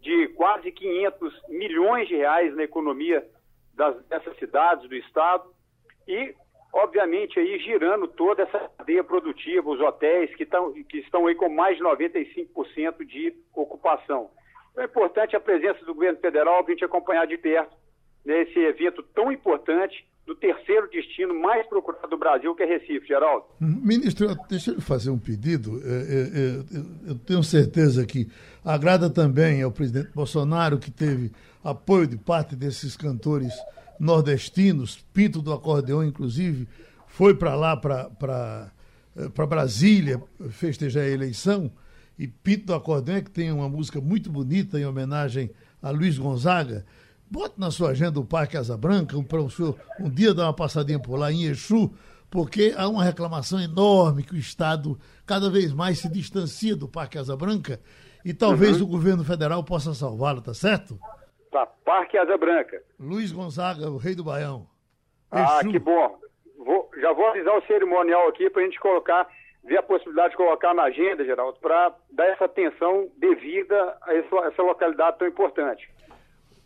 de 0.00 0.28
quase 0.28 0.70
500 0.70 1.48
milhões 1.48 2.06
de 2.06 2.14
reais 2.14 2.54
na 2.54 2.62
economia 2.62 3.26
das, 3.72 4.04
dessas 4.04 4.36
cidades, 4.36 4.86
do 4.86 4.94
estado, 4.94 5.44
e, 6.06 6.34
obviamente, 6.74 7.38
aí 7.38 7.58
girando 7.60 8.08
toda 8.08 8.42
essa 8.42 8.58
cadeia 8.76 9.04
produtiva, 9.04 9.70
os 9.70 9.80
hotéis 9.80 10.34
que, 10.34 10.44
tão, 10.44 10.72
que 10.72 10.98
estão 10.98 11.26
aí 11.26 11.34
com 11.36 11.48
mais 11.48 11.76
de 11.78 11.84
95% 11.84 13.06
de 13.06 13.32
ocupação. 13.54 14.28
Então, 14.72 14.82
é 14.82 14.86
importante 14.86 15.36
a 15.36 15.40
presença 15.40 15.84
do 15.84 15.94
governo 15.94 16.18
federal 16.18 16.64
para 16.64 16.72
a 16.72 16.74
gente 16.74 16.84
acompanhar 16.84 17.26
de 17.26 17.38
perto 17.38 17.72
nesse 18.24 18.58
evento 18.58 19.02
tão 19.14 19.30
importante 19.30 20.04
do 20.26 20.34
terceiro 20.34 20.88
destino 20.90 21.38
mais 21.38 21.66
procurado 21.66 22.08
do 22.08 22.16
Brasil, 22.16 22.54
que 22.54 22.62
é 22.62 22.66
Recife, 22.66 23.06
Geraldo. 23.06 23.44
Ministro, 23.60 24.34
deixa 24.48 24.72
eu 24.72 24.80
fazer 24.80 25.10
um 25.10 25.18
pedido. 25.18 25.80
É, 25.84 25.90
é, 25.90 27.08
é, 27.08 27.10
eu 27.10 27.18
tenho 27.18 27.42
certeza 27.42 28.06
que 28.06 28.26
agrada 28.64 29.10
também 29.10 29.62
ao 29.62 29.70
presidente 29.70 30.10
Bolsonaro, 30.14 30.78
que 30.78 30.90
teve 30.90 31.30
apoio 31.62 32.06
de 32.06 32.16
parte 32.16 32.56
desses 32.56 32.96
cantores 32.96 33.52
nordestinos, 33.98 35.04
Pinto 35.12 35.40
do 35.40 35.52
Acordeão, 35.52 36.04
inclusive, 36.04 36.68
foi 37.06 37.34
para 37.34 37.54
lá, 37.54 37.76
para 37.76 38.70
Brasília, 39.48 40.22
festejar 40.50 41.04
a 41.04 41.08
eleição. 41.08 41.70
E 42.18 42.26
Pinto 42.26 42.66
do 42.66 42.74
Acordeão 42.74 43.16
é 43.16 43.22
que 43.22 43.30
tem 43.30 43.50
uma 43.50 43.68
música 43.68 44.00
muito 44.00 44.30
bonita 44.30 44.78
em 44.78 44.86
homenagem 44.86 45.50
a 45.82 45.90
Luiz 45.90 46.18
Gonzaga. 46.18 46.84
Bote 47.30 47.54
na 47.58 47.70
sua 47.70 47.90
agenda 47.90 48.20
o 48.20 48.24
Parque 48.24 48.56
Asa 48.56 48.76
Branca, 48.76 49.20
para 49.22 49.42
o 49.42 49.50
senhor 49.50 49.76
um 50.00 50.08
dia 50.08 50.32
dar 50.32 50.44
uma 50.44 50.52
passadinha 50.52 50.98
por 50.98 51.18
lá 51.18 51.32
em 51.32 51.44
Exu, 51.44 51.92
porque 52.30 52.74
há 52.76 52.88
uma 52.88 53.04
reclamação 53.04 53.60
enorme 53.60 54.22
que 54.22 54.34
o 54.34 54.38
Estado 54.38 54.98
cada 55.26 55.50
vez 55.50 55.72
mais 55.72 55.98
se 55.98 56.08
distancia 56.08 56.76
do 56.76 56.88
Parque 56.88 57.18
Asa 57.18 57.36
Branca 57.36 57.80
e 58.24 58.32
talvez 58.32 58.78
uhum. 58.78 58.84
o 58.84 58.86
governo 58.86 59.24
federal 59.24 59.62
possa 59.62 59.94
salvá-lo, 59.94 60.40
tá 60.40 60.54
certo? 60.54 60.98
Tá, 61.54 61.66
Parque 61.84 62.18
Asa 62.18 62.36
Branca. 62.36 62.82
Luiz 62.98 63.30
Gonzaga, 63.30 63.88
o 63.88 63.96
rei 63.96 64.16
do 64.16 64.24
Baião. 64.24 64.66
Ah, 65.30 65.60
Exu. 65.60 65.70
que 65.70 65.78
bom. 65.78 66.18
Vou, 66.58 66.90
já 67.00 67.12
vou 67.12 67.28
avisar 67.28 67.56
o 67.56 67.64
cerimonial 67.66 68.26
aqui 68.26 68.50
para 68.50 68.62
a 68.62 68.64
gente 68.64 68.80
colocar, 68.80 69.28
ver 69.62 69.76
a 69.76 69.82
possibilidade 69.84 70.30
de 70.30 70.36
colocar 70.36 70.74
na 70.74 70.82
agenda, 70.82 71.24
Geraldo, 71.24 71.56
para 71.60 71.94
dar 72.10 72.26
essa 72.26 72.46
atenção 72.46 73.08
devida 73.18 73.96
a 74.02 74.16
essa, 74.16 74.36
essa 74.48 74.62
localidade 74.62 75.16
tão 75.16 75.28
importante. 75.28 75.88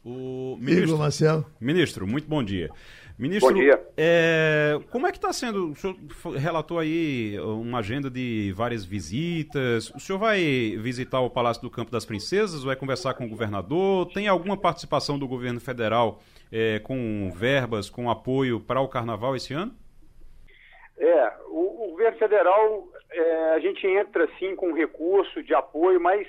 O 0.04 0.56
ministro, 0.58 0.84
Igor 0.84 0.98
Marcelo. 0.98 1.46
Ministro, 1.60 2.06
muito 2.06 2.28
bom 2.28 2.42
dia. 2.42 2.70
Ministro, 3.18 3.52
bom 3.52 3.60
dia. 3.60 3.82
É, 3.96 4.78
como 4.92 5.06
é 5.08 5.10
que 5.10 5.18
está 5.18 5.32
sendo? 5.32 5.72
O 5.72 5.74
senhor 5.74 5.96
relatou 6.36 6.78
aí 6.78 7.36
uma 7.40 7.80
agenda 7.80 8.08
de 8.08 8.52
várias 8.56 8.84
visitas. 8.84 9.90
O 9.90 9.98
senhor 9.98 10.20
vai 10.20 10.38
visitar 10.78 11.20
o 11.20 11.28
Palácio 11.28 11.60
do 11.60 11.68
Campo 11.68 11.90
das 11.90 12.06
Princesas? 12.06 12.62
Vai 12.62 12.76
conversar 12.76 13.14
com 13.14 13.24
o 13.24 13.28
governador? 13.28 14.06
Tem 14.12 14.28
alguma 14.28 14.56
participação 14.56 15.18
do 15.18 15.26
governo 15.26 15.60
federal 15.60 16.20
é, 16.52 16.78
com 16.78 17.32
verbas, 17.34 17.90
com 17.90 18.08
apoio 18.08 18.60
para 18.60 18.80
o 18.80 18.86
carnaval 18.86 19.34
esse 19.34 19.52
ano? 19.52 19.74
É, 20.96 21.32
o, 21.48 21.86
o 21.86 21.90
governo 21.90 22.18
federal, 22.18 22.88
é, 23.10 23.54
a 23.54 23.58
gente 23.58 23.84
entra 23.84 24.28
sim 24.38 24.54
com 24.54 24.72
recurso 24.72 25.42
de 25.42 25.54
apoio, 25.54 26.00
mas 26.00 26.26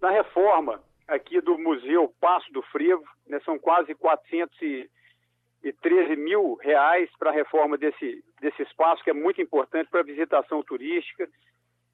na 0.00 0.10
reforma 0.10 0.80
aqui 1.08 1.40
do 1.40 1.58
Museu 1.58 2.12
Passo 2.20 2.52
do 2.52 2.62
Frevo, 2.62 3.04
né, 3.26 3.40
são 3.44 3.58
quase 3.58 3.94
413 3.94 6.16
mil 6.16 6.54
reais 6.56 7.10
para 7.18 7.30
a 7.30 7.34
reforma 7.34 7.76
desse, 7.76 8.22
desse 8.40 8.62
espaço, 8.62 9.02
que 9.02 9.10
é 9.10 9.14
muito 9.14 9.40
importante 9.40 9.90
para 9.90 10.00
a 10.00 10.04
visitação 10.04 10.62
turística. 10.62 11.28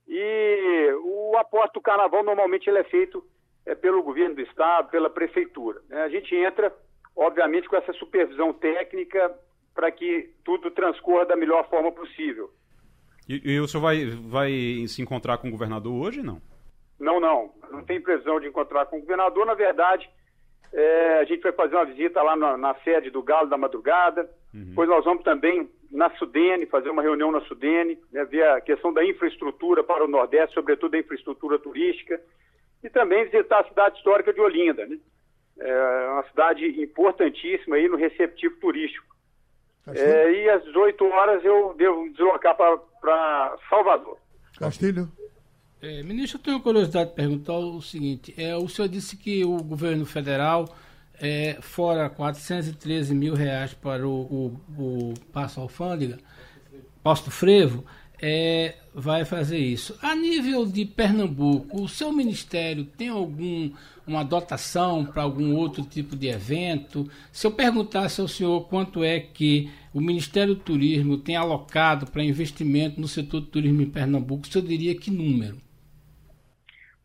E 0.06 0.92
o 1.04 1.36
aporte 1.36 1.74
do 1.74 1.80
carnaval 1.80 2.24
normalmente 2.24 2.68
ele 2.68 2.78
é 2.78 2.84
feito 2.84 3.24
é, 3.66 3.74
pelo 3.74 4.02
governo 4.02 4.36
do 4.36 4.42
estado, 4.42 4.90
pela 4.90 5.10
prefeitura. 5.10 5.80
Né? 5.88 6.02
A 6.02 6.08
gente 6.08 6.34
entra, 6.34 6.74
obviamente, 7.14 7.68
com 7.68 7.76
essa 7.76 7.92
supervisão 7.92 8.52
técnica 8.52 9.32
para 9.74 9.90
que 9.90 10.34
tudo 10.44 10.70
transcorra 10.70 11.26
da 11.26 11.36
melhor 11.36 11.68
forma 11.68 11.92
possível. 11.92 12.50
E, 13.28 13.52
e 13.52 13.60
o 13.60 13.68
senhor 13.68 13.82
vai, 13.82 14.06
vai 14.06 14.50
se 14.88 15.00
encontrar 15.00 15.38
com 15.38 15.48
o 15.48 15.52
governador 15.52 15.92
hoje, 15.92 16.22
não? 16.22 16.40
Não, 17.00 17.18
não. 17.18 17.52
Não 17.70 17.82
tem 17.82 18.00
previsão 18.00 18.38
de 18.38 18.46
encontrar 18.46 18.86
com 18.86 18.98
o 18.98 19.00
governador. 19.00 19.46
Na 19.46 19.54
verdade, 19.54 20.08
é, 20.72 21.18
a 21.20 21.24
gente 21.24 21.42
vai 21.42 21.52
fazer 21.52 21.74
uma 21.74 21.86
visita 21.86 22.22
lá 22.22 22.36
na, 22.36 22.56
na 22.56 22.74
sede 22.76 23.10
do 23.10 23.22
Galo 23.22 23.48
da 23.48 23.56
Madrugada. 23.56 24.30
Uhum. 24.54 24.64
Depois 24.66 24.88
nós 24.88 25.04
vamos 25.04 25.24
também 25.24 25.68
na 25.90 26.10
Sudene, 26.16 26.66
fazer 26.66 26.90
uma 26.90 27.02
reunião 27.02 27.32
na 27.32 27.40
Sudene, 27.42 27.98
né, 28.12 28.24
ver 28.24 28.46
a 28.46 28.60
questão 28.60 28.92
da 28.92 29.04
infraestrutura 29.04 29.82
para 29.82 30.04
o 30.04 30.08
Nordeste, 30.08 30.54
sobretudo 30.54 30.94
a 30.94 30.98
infraestrutura 30.98 31.58
turística. 31.58 32.20
E 32.84 32.88
também 32.88 33.24
visitar 33.24 33.60
a 33.60 33.68
cidade 33.68 33.96
histórica 33.96 34.32
de 34.32 34.40
Olinda, 34.40 34.86
né? 34.86 34.98
É 35.58 36.08
uma 36.08 36.22
cidade 36.28 36.64
importantíssima 36.82 37.76
aí 37.76 37.88
no 37.88 37.96
receptivo 37.96 38.56
turístico. 38.60 39.04
É, 39.88 40.32
e 40.32 40.48
às 40.48 40.64
18 40.64 41.04
horas 41.04 41.44
eu 41.44 41.74
devo 41.76 42.08
deslocar 42.10 42.56
para 42.56 43.56
Salvador. 43.68 44.16
Castilho. 44.58 45.08
É, 45.82 46.02
ministro, 46.02 46.38
eu 46.38 46.42
tenho 46.42 46.60
curiosidade 46.60 47.10
de 47.10 47.16
perguntar 47.16 47.56
o 47.56 47.80
seguinte: 47.80 48.34
é, 48.36 48.54
o 48.54 48.68
senhor 48.68 48.88
disse 48.88 49.16
que 49.16 49.44
o 49.44 49.62
governo 49.62 50.04
federal, 50.04 50.76
é, 51.18 51.56
fora 51.62 52.10
413 52.10 53.14
mil 53.14 53.34
reais 53.34 53.72
para 53.72 54.06
o, 54.06 54.20
o, 54.20 54.60
o 54.78 55.14
Passo 55.32 55.58
Alfândega, 55.58 56.18
Passo 57.02 57.30
Frevo, 57.30 57.82
é, 58.20 58.76
vai 58.94 59.24
fazer 59.24 59.58
isso. 59.58 59.96
A 60.02 60.14
nível 60.14 60.66
de 60.66 60.84
Pernambuco, 60.84 61.82
o 61.82 61.88
seu 61.88 62.12
ministério 62.12 62.84
tem 62.84 63.08
algum 63.08 63.70
uma 64.06 64.24
dotação 64.24 65.04
para 65.04 65.22
algum 65.22 65.54
outro 65.54 65.82
tipo 65.84 66.16
de 66.16 66.26
evento? 66.28 67.08
Se 67.32 67.46
eu 67.46 67.52
perguntasse 67.52 68.20
ao 68.20 68.28
senhor 68.28 68.66
quanto 68.68 69.04
é 69.04 69.20
que 69.20 69.70
o 69.94 70.00
Ministério 70.00 70.54
do 70.54 70.60
Turismo 70.60 71.16
tem 71.16 71.36
alocado 71.36 72.06
para 72.06 72.22
investimento 72.22 73.00
no 73.00 73.08
setor 73.08 73.40
do 73.40 73.46
turismo 73.46 73.80
em 73.80 73.88
Pernambuco, 73.88 74.46
o 74.46 74.50
senhor 74.50 74.66
diria 74.66 74.94
que 74.94 75.10
número? 75.10 75.69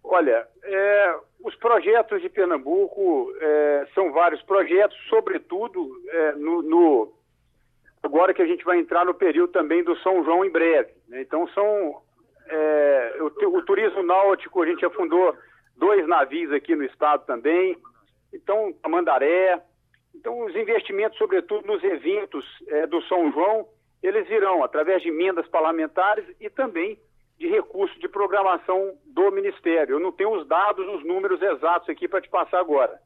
Olha, 0.08 0.48
é, 0.64 1.20
os 1.44 1.56
projetos 1.56 2.22
de 2.22 2.30
Pernambuco 2.30 3.34
é, 3.40 3.88
são 3.94 4.12
vários 4.12 4.42
projetos, 4.44 4.98
sobretudo 5.10 5.90
é, 6.08 6.32
no, 6.34 6.62
no, 6.62 7.14
agora 8.04 8.34
que 8.34 8.42
a 8.42 8.46
gente 8.46 8.64
vai 8.64 8.80
entrar 8.80 9.04
no 9.04 9.14
período 9.14 9.52
também 9.52 9.84
do 9.84 9.98
São 9.98 10.24
João 10.24 10.46
em 10.46 10.52
breve. 10.52 10.94
Né? 11.08 11.22
Então 11.22 11.48
são 11.50 12.02
é, 12.48 13.18
o, 13.20 13.58
o, 13.58 13.66
turismo 13.66 14.04
náutico, 14.04 14.62
a 14.62 14.68
gente 14.68 14.86
afundou 14.86 15.36
dois 15.76 16.08
navios 16.08 16.52
aqui 16.52 16.76
no 16.76 16.84
estado 16.84 17.26
também. 17.26 17.78
Então, 18.34 18.74
a 18.84 18.90
Mandaré. 18.90 19.62
Então, 20.14 20.46
os 20.46 20.56
investimentos, 20.56 21.18
sobretudo 21.18 21.68
nos 21.68 21.84
eventos 21.84 22.46
é, 22.70 22.88
do 22.88 23.02
São 23.04 23.32
João, 23.32 23.68
eles 24.02 24.28
virão 24.28 24.64
através 24.64 25.02
de 25.02 25.10
emendas 25.10 25.48
parlamentares 25.48 26.26
e 26.40 26.50
também 26.50 26.98
de 27.38 27.48
recurso 27.48 28.00
de 28.00 28.08
programação 28.08 28.96
do 29.06 29.32
Ministério. 29.32 29.96
Eu 29.96 30.00
não 30.00 30.12
tenho 30.12 30.40
os 30.40 30.48
dados, 30.48 30.88
os 30.88 31.06
números 31.06 31.42
exatos 31.42 31.90
aqui 31.90 32.08
para 32.08 32.22
te 32.22 32.30
passar 32.30 32.60
agora, 32.60 33.00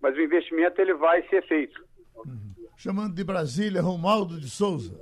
mas 0.00 0.16
o 0.16 0.20
investimento 0.20 0.80
ele 0.80 0.94
vai 0.94 1.22
ser 1.28 1.46
feito. 1.46 1.84
Uhum. 2.16 2.52
Chamando 2.76 3.14
de 3.14 3.24
Brasília, 3.24 3.82
Romaldo 3.82 4.40
de 4.40 4.48
Souza. 4.48 4.98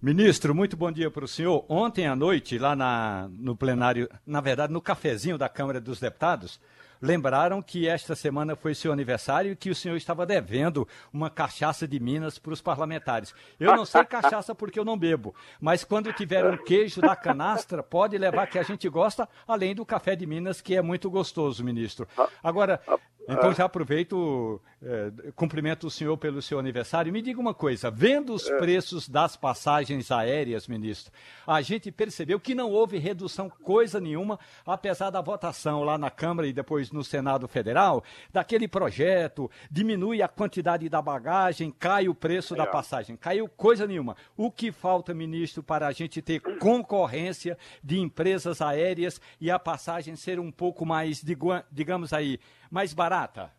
Ministro, 0.00 0.54
muito 0.54 0.76
bom 0.76 0.92
dia 0.92 1.10
para 1.10 1.24
o 1.24 1.28
senhor. 1.28 1.64
Ontem 1.68 2.06
à 2.06 2.14
noite, 2.14 2.58
lá 2.58 2.76
na, 2.76 3.28
no 3.32 3.56
plenário, 3.56 4.08
na 4.26 4.40
verdade, 4.40 4.72
no 4.72 4.80
cafezinho 4.80 5.38
da 5.38 5.48
Câmara 5.48 5.80
dos 5.80 5.98
Deputados, 5.98 6.60
lembraram 7.00 7.62
que 7.62 7.88
esta 7.88 8.14
semana 8.14 8.56
foi 8.56 8.74
seu 8.74 8.92
aniversário 8.92 9.52
e 9.52 9.56
que 9.56 9.70
o 9.70 9.74
senhor 9.74 9.96
estava 9.96 10.26
devendo 10.26 10.86
uma 11.12 11.30
cachaça 11.30 11.86
de 11.86 11.98
Minas 12.00 12.38
para 12.38 12.52
os 12.52 12.60
parlamentares. 12.60 13.34
Eu 13.58 13.76
não 13.76 13.84
sei 13.84 14.04
cachaça 14.04 14.54
porque 14.54 14.78
eu 14.78 14.84
não 14.84 14.96
bebo, 14.96 15.34
mas 15.60 15.84
quando 15.84 16.12
tiver 16.12 16.44
um 16.44 16.56
queijo 16.56 17.00
da 17.00 17.16
canastra, 17.16 17.82
pode 17.82 18.16
levar 18.16 18.46
que 18.46 18.58
a 18.58 18.62
gente 18.62 18.88
gosta, 18.88 19.28
além 19.46 19.74
do 19.74 19.84
café 19.84 20.16
de 20.16 20.26
Minas, 20.26 20.60
que 20.60 20.74
é 20.74 20.82
muito 20.82 21.10
gostoso, 21.10 21.64
ministro. 21.64 22.06
Agora, 22.42 22.80
então 23.28 23.52
já 23.52 23.64
aproveito, 23.64 24.60
é, 24.82 25.12
cumprimento 25.34 25.86
o 25.86 25.90
senhor 25.90 26.16
pelo 26.16 26.40
seu 26.40 26.58
aniversário. 26.58 27.12
Me 27.12 27.20
diga 27.20 27.40
uma 27.40 27.54
coisa, 27.54 27.90
vendo 27.90 28.32
os 28.32 28.48
é. 28.48 28.58
preços 28.58 29.08
das 29.08 29.36
passagens 29.36 30.10
aéreas, 30.10 30.68
ministro, 30.68 31.12
a 31.46 31.60
gente 31.60 31.90
percebeu 31.90 32.38
que 32.38 32.54
não 32.54 32.70
houve 32.70 32.98
redução 32.98 33.50
coisa 33.50 34.00
nenhuma, 34.00 34.38
apesar 34.64 35.10
da 35.10 35.20
votação 35.20 35.82
lá 35.82 35.98
na 35.98 36.10
Câmara 36.10 36.46
e 36.46 36.52
depois 36.52 36.92
no 36.92 37.02
Senado 37.02 37.48
Federal, 37.48 38.04
daquele 38.32 38.68
projeto, 38.68 39.50
diminui 39.70 40.22
a 40.22 40.28
quantidade 40.28 40.88
da 40.88 41.02
bagagem, 41.02 41.70
cai 41.70 42.08
o 42.08 42.14
preço 42.14 42.54
da 42.54 42.66
passagem, 42.66 43.16
caiu 43.16 43.48
coisa 43.48 43.86
nenhuma. 43.86 44.16
O 44.36 44.50
que 44.50 44.70
falta, 44.70 45.12
ministro, 45.12 45.62
para 45.62 45.86
a 45.86 45.92
gente 45.92 46.22
ter 46.22 46.40
concorrência 46.58 47.58
de 47.82 47.98
empresas 47.98 48.60
aéreas 48.60 49.20
e 49.40 49.50
a 49.50 49.58
passagem 49.58 50.14
ser 50.16 50.38
um 50.38 50.52
pouco 50.52 50.86
mais, 50.86 51.24
digamos 51.72 52.12
aí, 52.12 52.38
mais 52.70 52.94
barata? 52.94 53.52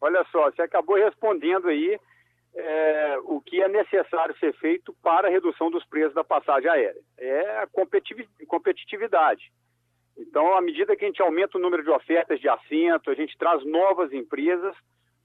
Olha 0.00 0.24
só, 0.30 0.50
você 0.50 0.62
acabou 0.62 0.96
respondendo 0.96 1.68
aí 1.68 1.98
é, 2.54 3.18
o 3.24 3.40
que 3.40 3.62
é 3.62 3.68
necessário 3.68 4.36
ser 4.38 4.54
feito 4.54 4.94
para 5.02 5.28
a 5.28 5.30
redução 5.30 5.70
dos 5.70 5.84
preços 5.86 6.14
da 6.14 6.24
passagem 6.24 6.70
aérea. 6.70 7.00
É 7.18 7.58
a 7.58 7.66
competitividade. 8.46 9.52
Então, 10.16 10.56
à 10.56 10.60
medida 10.62 10.96
que 10.96 11.04
a 11.04 11.08
gente 11.08 11.20
aumenta 11.20 11.58
o 11.58 11.60
número 11.60 11.82
de 11.82 11.90
ofertas 11.90 12.40
de 12.40 12.48
assento, 12.48 13.10
a 13.10 13.14
gente 13.14 13.36
traz 13.36 13.62
novas 13.64 14.12
empresas, 14.12 14.74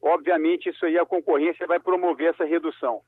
obviamente 0.01 0.69
isso 0.69 0.85
aí 0.85 0.97
a 0.97 1.05
concorrência 1.05 1.65
vai 1.65 1.79
promover 1.79 2.31
essa 2.31 2.43
redução. 2.43 3.01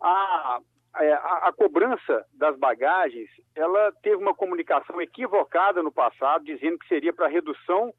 A, 0.00 0.60
é, 0.96 1.12
a, 1.12 1.48
a, 1.48 1.52
cobrança 1.52 2.24
das 2.32 2.56
bagagens, 2.56 3.28
ela 3.54 3.92
teve 4.02 4.16
uma 4.16 4.34
comunicação 4.34 5.02
equivocada 5.02 5.82
no 5.82 5.92
passado, 5.92 6.44
dizendo 6.44 6.78
que 6.78 6.88
seria 6.88 7.12
para 7.12 7.28
redução 7.28 7.92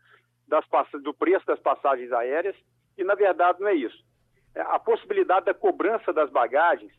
das, 0.50 0.66
do 1.02 1.14
preço 1.14 1.45
das 1.45 1.60
passagens 1.60 2.12
aéreas, 2.12 2.56
e 2.97 3.04
na 3.04 3.16
verdade 3.16 3.62
não 3.62 3.68
é 3.68 3.76
isso. 3.76 4.04
É, 4.56 4.62
a 4.62 4.80
possibilidade 4.80 5.45
da 5.45 5.54
cobrança 5.54 6.12
das 6.12 6.30
bagagens, 6.30 6.91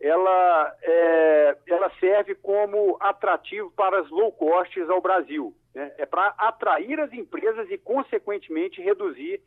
ela, 0.00 0.76
é, 0.82 1.56
ela 1.66 1.90
serve 1.98 2.34
como 2.34 2.96
atrativo 3.00 3.70
para 3.72 4.00
as 4.00 4.10
low 4.10 4.30
costs 4.32 4.88
ao 4.90 5.00
Brasil. 5.00 5.54
Né? 5.74 5.92
É 5.98 6.06
para 6.06 6.34
atrair 6.38 7.00
as 7.00 7.12
empresas 7.12 7.70
e, 7.70 7.78
consequentemente, 7.78 8.82
reduzir 8.82 9.40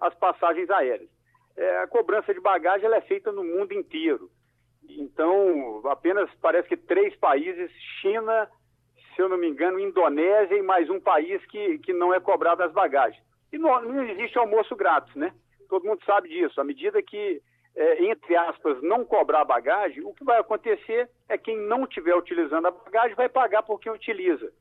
as 0.00 0.14
passagens 0.14 0.68
aéreas. 0.70 1.08
É, 1.56 1.78
a 1.78 1.86
cobrança 1.86 2.34
de 2.34 2.40
bagagem 2.40 2.86
ela 2.86 2.96
é 2.96 3.02
feita 3.02 3.30
no 3.30 3.44
mundo 3.44 3.72
inteiro. 3.72 4.30
Então, 4.88 5.82
apenas 5.86 6.28
parece 6.42 6.68
que 6.68 6.76
três 6.76 7.14
países, 7.16 7.70
China, 8.00 8.50
se 9.14 9.22
eu 9.22 9.28
não 9.28 9.36
me 9.36 9.48
engano, 9.48 9.78
Indonésia 9.78 10.56
e 10.56 10.62
mais 10.62 10.90
um 10.90 11.00
país 11.00 11.44
que, 11.46 11.78
que 11.78 11.92
não 11.92 12.12
é 12.12 12.20
cobrado 12.20 12.62
as 12.62 12.72
bagagens. 12.72 13.22
E 13.52 13.58
não, 13.58 13.80
não 13.82 14.02
existe 14.04 14.38
almoço 14.38 14.74
grátis, 14.74 15.14
né? 15.14 15.32
Todo 15.68 15.84
mundo 15.84 16.04
sabe 16.04 16.28
disso. 16.28 16.60
À 16.60 16.64
medida 16.64 17.02
que, 17.02 17.40
é, 17.76 18.04
entre 18.04 18.36
aspas, 18.36 18.82
não 18.82 19.04
cobrar 19.04 19.44
bagagem, 19.44 20.04
o 20.04 20.12
que 20.12 20.24
vai 20.24 20.38
acontecer 20.38 21.08
é 21.28 21.38
quem 21.38 21.56
não 21.56 21.84
estiver 21.84 22.14
utilizando 22.14 22.66
a 22.66 22.70
bagagem 22.70 23.14
vai 23.14 23.28
pagar 23.28 23.62
por 23.62 23.80
quem 23.80 23.92
utiliza. 23.92 24.52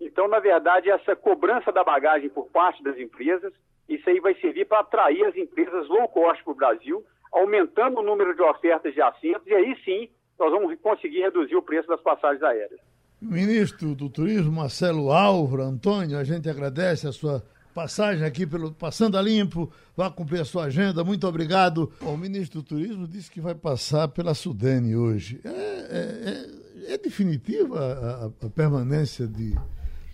Então, 0.00 0.28
na 0.28 0.38
verdade, 0.38 0.90
essa 0.90 1.16
cobrança 1.16 1.72
da 1.72 1.82
bagagem 1.82 2.28
por 2.28 2.50
parte 2.50 2.82
das 2.82 2.98
empresas, 2.98 3.52
isso 3.88 4.08
aí 4.08 4.20
vai 4.20 4.34
servir 4.34 4.66
para 4.66 4.80
atrair 4.80 5.24
as 5.24 5.36
empresas 5.36 5.88
low 5.88 6.08
cost 6.08 6.42
para 6.44 6.52
o 6.52 6.56
Brasil, 6.56 7.04
aumentando 7.32 8.00
o 8.00 8.02
número 8.02 8.34
de 8.34 8.42
ofertas 8.42 8.92
de 8.92 9.00
assentos, 9.00 9.46
e 9.46 9.54
aí 9.54 9.76
sim 9.84 10.10
nós 10.38 10.50
vamos 10.50 10.78
conseguir 10.80 11.20
reduzir 11.20 11.56
o 11.56 11.62
preço 11.62 11.88
das 11.88 12.00
passagens 12.00 12.42
aéreas. 12.42 12.80
Ministro 13.24 13.94
do 13.94 14.10
Turismo, 14.10 14.52
Marcelo 14.52 15.10
Álvaro 15.10 15.62
Antônio, 15.62 16.18
a 16.18 16.24
gente 16.24 16.48
agradece 16.48 17.08
a 17.08 17.12
sua 17.12 17.42
passagem 17.74 18.24
aqui 18.24 18.46
pelo 18.46 18.70
Passando 18.70 19.16
a 19.16 19.22
Limpo, 19.22 19.72
vá 19.96 20.10
cumprir 20.10 20.40
a 20.40 20.44
sua 20.44 20.64
agenda, 20.64 21.02
muito 21.02 21.26
obrigado. 21.26 21.90
O 22.02 22.16
ministro 22.16 22.60
do 22.60 22.68
Turismo 22.68 23.08
disse 23.08 23.30
que 23.30 23.40
vai 23.40 23.54
passar 23.54 24.08
pela 24.08 24.34
Sudene 24.34 24.94
hoje. 24.94 25.40
É, 25.42 25.48
é, 25.48 26.90
é, 26.90 26.94
é 26.94 26.98
definitiva 26.98 28.30
a, 28.40 28.46
a, 28.46 28.50
permanência 28.50 29.26
de 29.26 29.54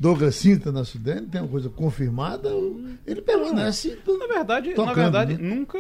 Douglas 0.01 0.35
Cinta 0.37 0.73
na 0.73 0.83
Sudene? 0.83 1.27
Tem 1.27 1.43
uma 1.43 1.51
coisa 1.51 1.69
confirmada? 1.69 2.49
Ele 3.07 3.21
permanece. 3.21 3.99
Na 4.19 4.27
verdade, 4.27 4.71
tocando, 4.71 4.87
na 4.87 4.95
verdade 4.95 5.37
né? 5.37 5.55
nunca 5.55 5.79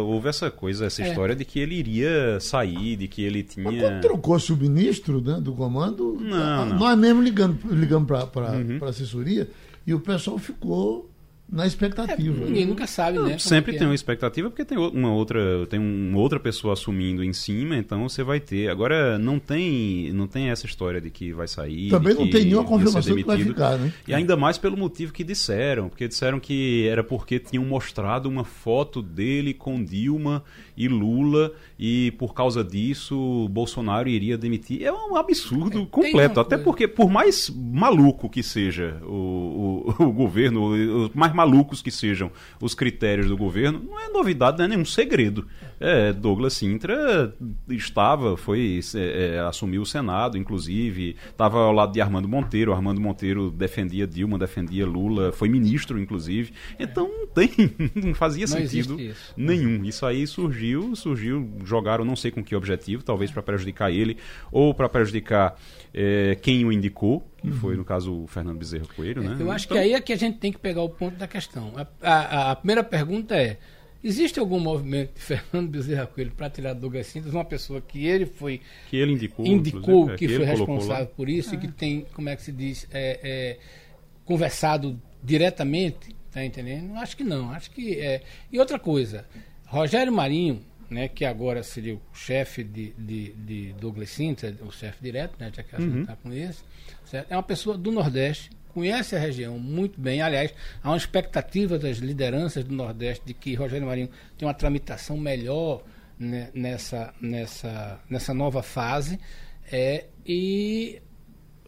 houve 0.00 0.28
essa 0.28 0.50
coisa, 0.50 0.84
essa 0.84 1.02
é. 1.02 1.08
história 1.08 1.34
de 1.34 1.42
que 1.42 1.58
ele 1.58 1.76
iria 1.76 2.38
sair, 2.38 2.96
de 2.96 3.08
que 3.08 3.22
ele 3.22 3.42
tinha. 3.42 3.64
Mas 3.64 3.80
quando 3.80 4.02
trocou-se 4.02 4.52
o 4.52 4.56
ministro 4.58 5.22
né, 5.22 5.40
do 5.40 5.54
comando, 5.54 6.18
não, 6.20 6.66
não. 6.66 6.78
nós 6.78 6.98
mesmo 6.98 7.22
ligando, 7.22 7.58
ligamos 7.74 8.06
para 8.06 8.52
uhum. 8.52 8.78
a 8.82 8.88
assessoria 8.90 9.48
e 9.86 9.94
o 9.94 10.00
pessoal 10.00 10.36
ficou 10.36 11.10
na 11.52 11.66
expectativa. 11.66 12.44
É, 12.44 12.46
ninguém 12.46 12.64
nunca 12.64 12.86
sabe, 12.86 13.18
não, 13.18 13.26
né? 13.26 13.36
Sempre 13.36 13.72
tem 13.72 13.82
é. 13.82 13.86
uma 13.86 13.94
expectativa 13.94 14.48
porque 14.48 14.64
tem 14.64 14.78
uma 14.78 15.12
outra, 15.12 15.66
tem 15.66 15.78
uma 15.78 16.18
outra 16.18 16.40
pessoa 16.40 16.72
assumindo 16.72 17.22
em 17.22 17.34
cima, 17.34 17.76
então 17.76 18.08
você 18.08 18.22
vai 18.22 18.40
ter. 18.40 18.70
Agora 18.70 19.18
não 19.18 19.38
tem, 19.38 20.10
não 20.14 20.26
tem 20.26 20.48
essa 20.48 20.64
história 20.64 20.98
de 20.98 21.10
que 21.10 21.30
vai 21.30 21.46
sair. 21.46 21.90
Também 21.90 22.14
não 22.14 22.30
tem 22.30 22.46
nenhuma 22.46 22.64
confirmação 22.64 23.14
que 23.14 23.22
vai 23.22 23.38
ficar, 23.38 23.76
né? 23.76 23.92
E 24.08 24.14
ainda 24.14 24.34
mais 24.34 24.56
pelo 24.56 24.78
motivo 24.78 25.12
que 25.12 25.22
disseram, 25.22 25.90
porque 25.90 26.08
disseram 26.08 26.40
que 26.40 26.88
era 26.88 27.04
porque 27.04 27.38
tinham 27.38 27.66
mostrado 27.66 28.30
uma 28.30 28.44
foto 28.44 29.02
dele 29.02 29.52
com 29.52 29.84
Dilma 29.84 30.42
e 30.74 30.88
Lula 30.88 31.52
e 31.78 32.12
por 32.12 32.32
causa 32.32 32.64
disso 32.64 33.46
Bolsonaro 33.50 34.08
iria 34.08 34.38
demitir. 34.38 34.82
É 34.82 34.90
um 34.90 35.16
absurdo 35.16 35.82
é, 35.82 35.86
completo, 35.86 36.40
até 36.40 36.56
porque 36.56 36.88
por 36.88 37.10
mais 37.10 37.50
maluco 37.54 38.30
que 38.30 38.42
seja 38.42 38.96
o, 39.02 39.84
o, 39.98 40.04
o 40.08 40.12
governo, 40.12 41.10
mais 41.14 41.34
malucos 41.42 41.82
que 41.82 41.90
sejam 41.90 42.30
os 42.60 42.74
critérios 42.74 43.26
do 43.26 43.36
governo, 43.36 43.82
não 43.84 43.98
é 43.98 44.08
novidade, 44.08 44.58
não 44.58 44.64
é 44.64 44.68
nenhum 44.68 44.84
segredo. 44.84 45.46
É, 45.80 46.12
Douglas 46.12 46.52
Sintra 46.52 47.34
estava, 47.68 48.36
foi 48.36 48.80
é, 48.94 49.34
é, 49.34 49.40
assumiu 49.40 49.82
o 49.82 49.86
Senado, 49.86 50.38
inclusive, 50.38 51.16
estava 51.28 51.58
ao 51.58 51.72
lado 51.72 51.92
de 51.92 52.00
Armando 52.00 52.28
Monteiro. 52.28 52.72
Armando 52.72 53.00
Monteiro 53.00 53.50
defendia 53.50 54.06
Dilma, 54.06 54.38
defendia 54.38 54.86
Lula, 54.86 55.32
foi 55.32 55.48
ministro, 55.48 55.98
inclusive. 55.98 56.52
Então 56.78 57.08
não 57.08 57.26
tem, 57.26 57.50
não 57.96 58.14
fazia 58.14 58.46
não 58.46 58.56
sentido 58.56 59.00
isso. 59.00 59.34
nenhum. 59.36 59.84
Isso 59.84 60.06
aí 60.06 60.24
surgiu, 60.26 60.94
surgiu, 60.94 61.50
jogaram 61.64 62.04
não 62.04 62.14
sei 62.14 62.30
com 62.30 62.44
que 62.44 62.54
objetivo, 62.54 63.02
talvez 63.02 63.32
para 63.32 63.42
prejudicar 63.42 63.90
ele 63.90 64.16
ou 64.52 64.72
para 64.72 64.88
prejudicar 64.88 65.56
é, 65.94 66.34
quem 66.36 66.64
o 66.64 66.72
indicou, 66.72 67.22
que 67.38 67.48
uhum. 67.48 67.56
foi, 67.56 67.76
no 67.76 67.84
caso, 67.84 68.22
o 68.22 68.26
Fernando 68.26 68.58
Bezerra 68.58 68.86
Coelho, 68.94 69.22
né? 69.22 69.36
Eu 69.38 69.50
acho 69.50 69.66
então... 69.66 69.76
que 69.76 69.82
aí 69.82 69.92
é 69.92 70.00
que 70.00 70.12
a 70.12 70.16
gente 70.16 70.38
tem 70.38 70.52
que 70.52 70.58
pegar 70.58 70.82
o 70.82 70.88
ponto 70.88 71.16
da 71.16 71.26
questão. 71.26 71.72
A, 71.76 71.86
a, 72.02 72.50
a 72.52 72.56
primeira 72.56 72.82
pergunta 72.82 73.34
é 73.34 73.58
Existe 74.04 74.40
algum 74.40 74.58
movimento 74.58 75.14
de 75.14 75.20
Fernando 75.22 75.68
Bezerra 75.68 76.06
Coelho 76.06 76.32
para 76.32 76.50
tirar 76.50 76.72
Douglas 76.74 77.06
Cintas, 77.06 77.32
uma 77.32 77.44
pessoa 77.44 77.80
que 77.80 78.04
ele 78.04 78.26
foi. 78.26 78.60
Que 78.90 78.96
ele 78.96 79.12
indicou. 79.12 79.46
Indicou 79.46 80.10
é, 80.10 80.16
que, 80.16 80.26
que 80.26 80.36
foi 80.36 80.44
responsável 80.44 81.06
por 81.06 81.28
isso 81.28 81.54
é. 81.54 81.54
e 81.54 81.60
que 81.60 81.68
tem, 81.68 82.06
como 82.12 82.28
é 82.28 82.34
que 82.34 82.42
se 82.42 82.50
diz, 82.50 82.86
é, 82.90 83.20
é, 83.22 83.58
conversado 84.24 85.00
diretamente, 85.22 86.16
tá 86.32 86.44
entendendo? 86.44 86.96
Acho 86.96 87.16
que 87.16 87.22
não. 87.22 87.50
Acho 87.50 87.70
que. 87.70 88.00
É... 88.00 88.22
E 88.50 88.58
outra 88.58 88.78
coisa, 88.78 89.24
Rogério 89.66 90.12
Marinho, 90.12 90.60
né, 90.92 91.08
que 91.08 91.24
agora 91.24 91.62
seria 91.62 91.94
o 91.94 92.00
chefe 92.12 92.62
de, 92.62 92.92
de, 92.96 93.32
de 93.32 93.72
Douglas 93.74 94.10
Cintas, 94.10 94.54
o 94.60 94.70
chefe 94.70 95.02
direto, 95.02 95.34
né, 95.38 95.50
já 95.54 95.62
que 95.62 95.74
uhum. 95.76 96.02
está 96.02 96.16
com 96.16 96.32
esse, 96.32 96.62
certo? 97.04 97.32
é 97.32 97.36
uma 97.36 97.42
pessoa 97.42 97.76
do 97.76 97.90
Nordeste 97.90 98.50
conhece 98.72 99.14
a 99.14 99.18
região 99.18 99.58
muito 99.58 100.00
bem. 100.00 100.22
Aliás, 100.22 100.52
há 100.82 100.90
uma 100.90 100.96
expectativa 100.96 101.78
das 101.78 101.98
lideranças 101.98 102.64
do 102.64 102.74
Nordeste 102.74 103.24
de 103.24 103.34
que 103.34 103.54
Rogério 103.54 103.86
Marinho 103.86 104.08
tem 104.36 104.46
uma 104.48 104.54
tramitação 104.54 105.16
melhor 105.16 105.82
né, 106.18 106.50
nessa, 106.54 107.14
nessa, 107.20 108.00
nessa 108.08 108.34
nova 108.34 108.62
fase. 108.62 109.18
É, 109.70 110.06
e 110.26 111.00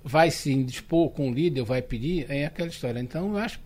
vai 0.03 0.31
se 0.31 0.53
indispor 0.53 1.11
com 1.11 1.31
o 1.31 1.33
líder, 1.33 1.63
vai 1.63 1.81
pedir, 1.81 2.27
é 2.31 2.47
aquela 2.47 2.69
história. 2.69 3.01
Então, 3.01 3.31
eu 3.31 3.39
acho 3.39 3.61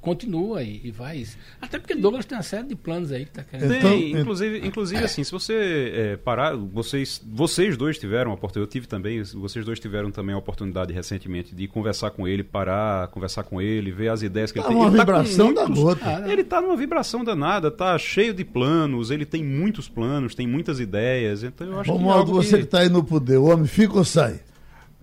continua 0.00 0.62
e, 0.62 0.80
e 0.84 0.90
vai. 0.90 1.24
Até 1.60 1.78
porque 1.78 1.94
Douglas 1.94 2.24
tem 2.24 2.36
uma 2.36 2.42
série 2.42 2.66
de 2.68 2.74
planos 2.74 3.12
aí 3.12 3.24
que 3.24 3.30
está 3.30 3.42
querendo. 3.42 3.68
Tem, 3.68 3.78
então, 3.78 4.20
inclusive, 4.20 4.66
inclusive 4.66 5.04
assim, 5.04 5.24
se 5.24 5.32
você 5.32 5.92
é, 5.94 6.16
parar, 6.16 6.56
vocês, 6.56 7.20
vocês 7.26 7.76
dois 7.76 7.98
tiveram 7.98 8.30
a 8.30 8.34
oportunidade, 8.34 8.66
eu 8.66 8.70
tive 8.70 8.86
também, 8.86 9.22
vocês 9.22 9.64
dois 9.64 9.78
tiveram 9.78 10.10
também 10.10 10.34
a 10.34 10.38
oportunidade 10.38 10.92
recentemente 10.92 11.54
de 11.54 11.66
conversar 11.68 12.10
com 12.10 12.26
ele, 12.26 12.42
parar, 12.42 13.08
conversar 13.08 13.44
com 13.44 13.60
ele, 13.60 13.90
ver 13.90 14.08
as 14.08 14.22
ideias 14.22 14.50
que 14.50 14.60
tá 14.60 14.66
ele 14.66 14.74
tem. 14.74 14.76
Uma 14.76 14.88
ele 14.88 14.98
vibração 14.98 15.54
tá 15.54 15.64
da 15.64 15.74
gota. 15.74 16.24
Ele 16.26 16.42
está 16.42 16.60
numa 16.60 16.76
vibração 16.76 17.24
danada, 17.24 17.70
tá 17.70 17.98
cheio 17.98 18.32
de 18.32 18.44
planos, 18.44 19.10
ele 19.10 19.26
tem 19.26 19.44
muitos 19.44 19.88
planos, 19.88 20.34
tem 20.34 20.46
muitas 20.46 20.80
ideias, 20.80 21.42
então 21.42 21.66
eu 21.66 21.80
acho 21.80 21.90
Romualdo, 21.90 22.32
que. 22.32 22.38
É 22.38 22.42
você 22.42 22.58
que 22.58 22.64
está 22.64 22.80
aí 22.80 22.88
no 22.88 23.04
poder, 23.04 23.38
o 23.38 23.44
homem 23.44 23.66
fica 23.66 23.96
ou 23.96 24.04
sai? 24.04 24.40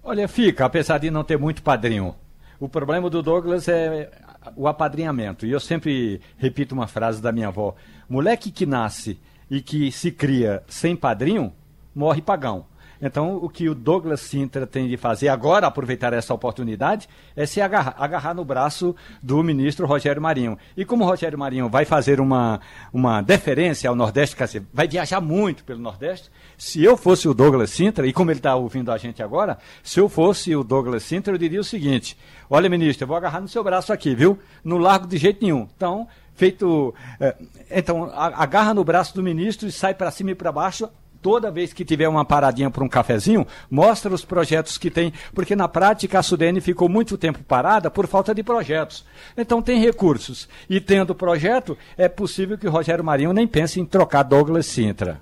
Olha, 0.03 0.27
fica, 0.27 0.65
apesar 0.65 0.97
de 0.97 1.09
não 1.09 1.23
ter 1.23 1.37
muito 1.37 1.63
padrinho. 1.63 2.15
O 2.59 2.69
problema 2.69 3.09
do 3.09 3.21
Douglas 3.21 3.67
é 3.67 4.09
o 4.55 4.67
apadrinhamento. 4.67 5.45
E 5.45 5.51
eu 5.51 5.59
sempre 5.59 6.21
repito 6.37 6.73
uma 6.73 6.87
frase 6.87 7.21
da 7.21 7.31
minha 7.31 7.47
avó: 7.47 7.75
moleque 8.09 8.51
que 8.51 8.65
nasce 8.65 9.19
e 9.49 9.61
que 9.61 9.91
se 9.91 10.11
cria 10.11 10.63
sem 10.67 10.95
padrinho, 10.95 11.53
morre 11.93 12.21
pagão. 12.21 12.65
Então, 13.05 13.35
o 13.35 13.49
que 13.49 13.67
o 13.67 13.75
Douglas 13.75 14.21
Sintra 14.21 14.65
tem 14.65 14.87
de 14.87 14.95
fazer 14.95 15.27
agora, 15.27 15.67
aproveitar 15.67 16.13
essa 16.13 16.33
oportunidade, 16.33 17.09
é 17.35 17.45
se 17.45 17.59
agarrar, 17.59 17.95
agarrar 17.97 18.33
no 18.33 18.45
braço 18.45 18.95
do 19.21 19.43
ministro 19.43 19.85
Rogério 19.85 20.21
Marinho. 20.21 20.57
E 20.77 20.85
como 20.85 21.03
o 21.03 21.07
Rogério 21.07 21.37
Marinho 21.37 21.67
vai 21.67 21.83
fazer 21.83 22.21
uma, 22.21 22.61
uma 22.93 23.21
deferência 23.21 23.89
ao 23.89 23.95
Nordeste, 23.95 24.37
quer 24.37 24.45
dizer, 24.45 24.63
vai 24.73 24.87
viajar 24.87 25.19
muito 25.19 25.65
pelo 25.65 25.81
Nordeste, 25.81 26.31
se 26.57 26.81
eu 26.81 26.95
fosse 26.95 27.27
o 27.27 27.33
Douglas 27.33 27.71
Sintra, 27.71 28.07
e 28.07 28.13
como 28.13 28.31
ele 28.31 28.39
está 28.39 28.55
ouvindo 28.55 28.89
a 28.89 28.97
gente 28.97 29.21
agora, 29.21 29.57
se 29.83 29.99
eu 29.99 30.07
fosse 30.07 30.55
o 30.55 30.63
Douglas 30.63 31.03
Sintra, 31.03 31.33
eu 31.33 31.37
diria 31.37 31.59
o 31.59 31.63
seguinte: 31.63 32.17
olha, 32.49 32.69
ministro, 32.69 33.03
eu 33.03 33.07
vou 33.09 33.17
agarrar 33.17 33.41
no 33.41 33.49
seu 33.49 33.65
braço 33.65 33.91
aqui, 33.91 34.15
viu? 34.15 34.39
No 34.63 34.77
largo 34.77 35.07
de 35.07 35.17
jeito 35.17 35.43
nenhum. 35.43 35.67
Então, 35.75 36.07
feito. 36.35 36.95
É, 37.19 37.35
então, 37.69 38.09
agarra 38.13 38.73
no 38.73 38.83
braço 38.83 39.13
do 39.13 39.21
ministro 39.21 39.67
e 39.67 39.71
sai 39.73 39.93
para 39.93 40.09
cima 40.09 40.31
e 40.31 40.35
para 40.35 40.53
baixo, 40.53 40.87
toda 41.23 41.49
vez 41.49 41.71
que 41.71 41.85
tiver 41.85 42.07
uma 42.09 42.25
paradinha 42.25 42.69
para 42.69 42.83
um 42.83 42.89
cafezinho, 42.89 43.47
mostra 43.71 44.13
os 44.13 44.25
projetos 44.25 44.77
que 44.77 44.91
tem, 44.91 45.13
porque 45.33 45.55
na 45.55 45.69
prática 45.69 46.19
a 46.19 46.23
Sudene 46.23 46.59
ficou 46.59 46.89
muito 46.89 47.17
tempo 47.17 47.39
parada 47.47 47.89
por 47.89 48.05
falta 48.05 48.35
de 48.35 48.43
projetos. 48.43 49.05
Então 49.35 49.61
tem 49.61 49.79
recursos. 49.79 50.49
E 50.69 50.81
tendo 50.81 51.15
projeto, 51.15 51.77
é 51.97 52.09
possível 52.09 52.57
que 52.57 52.67
o 52.67 52.71
Rogério 52.71 53.03
Marinho 53.03 53.31
nem 53.31 53.47
pense 53.47 53.79
em 53.79 53.85
trocar 53.85 54.23
Douglas 54.23 54.65
Sintra. 54.65 55.21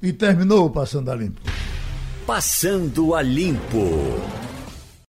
E 0.00 0.12
terminou 0.12 0.66
o 0.66 0.70
Passando 0.70 1.10
a 1.10 1.14
Limpo. 1.16 1.40
Passando 2.24 3.14
a 3.14 3.20
Limpo. 3.20 4.40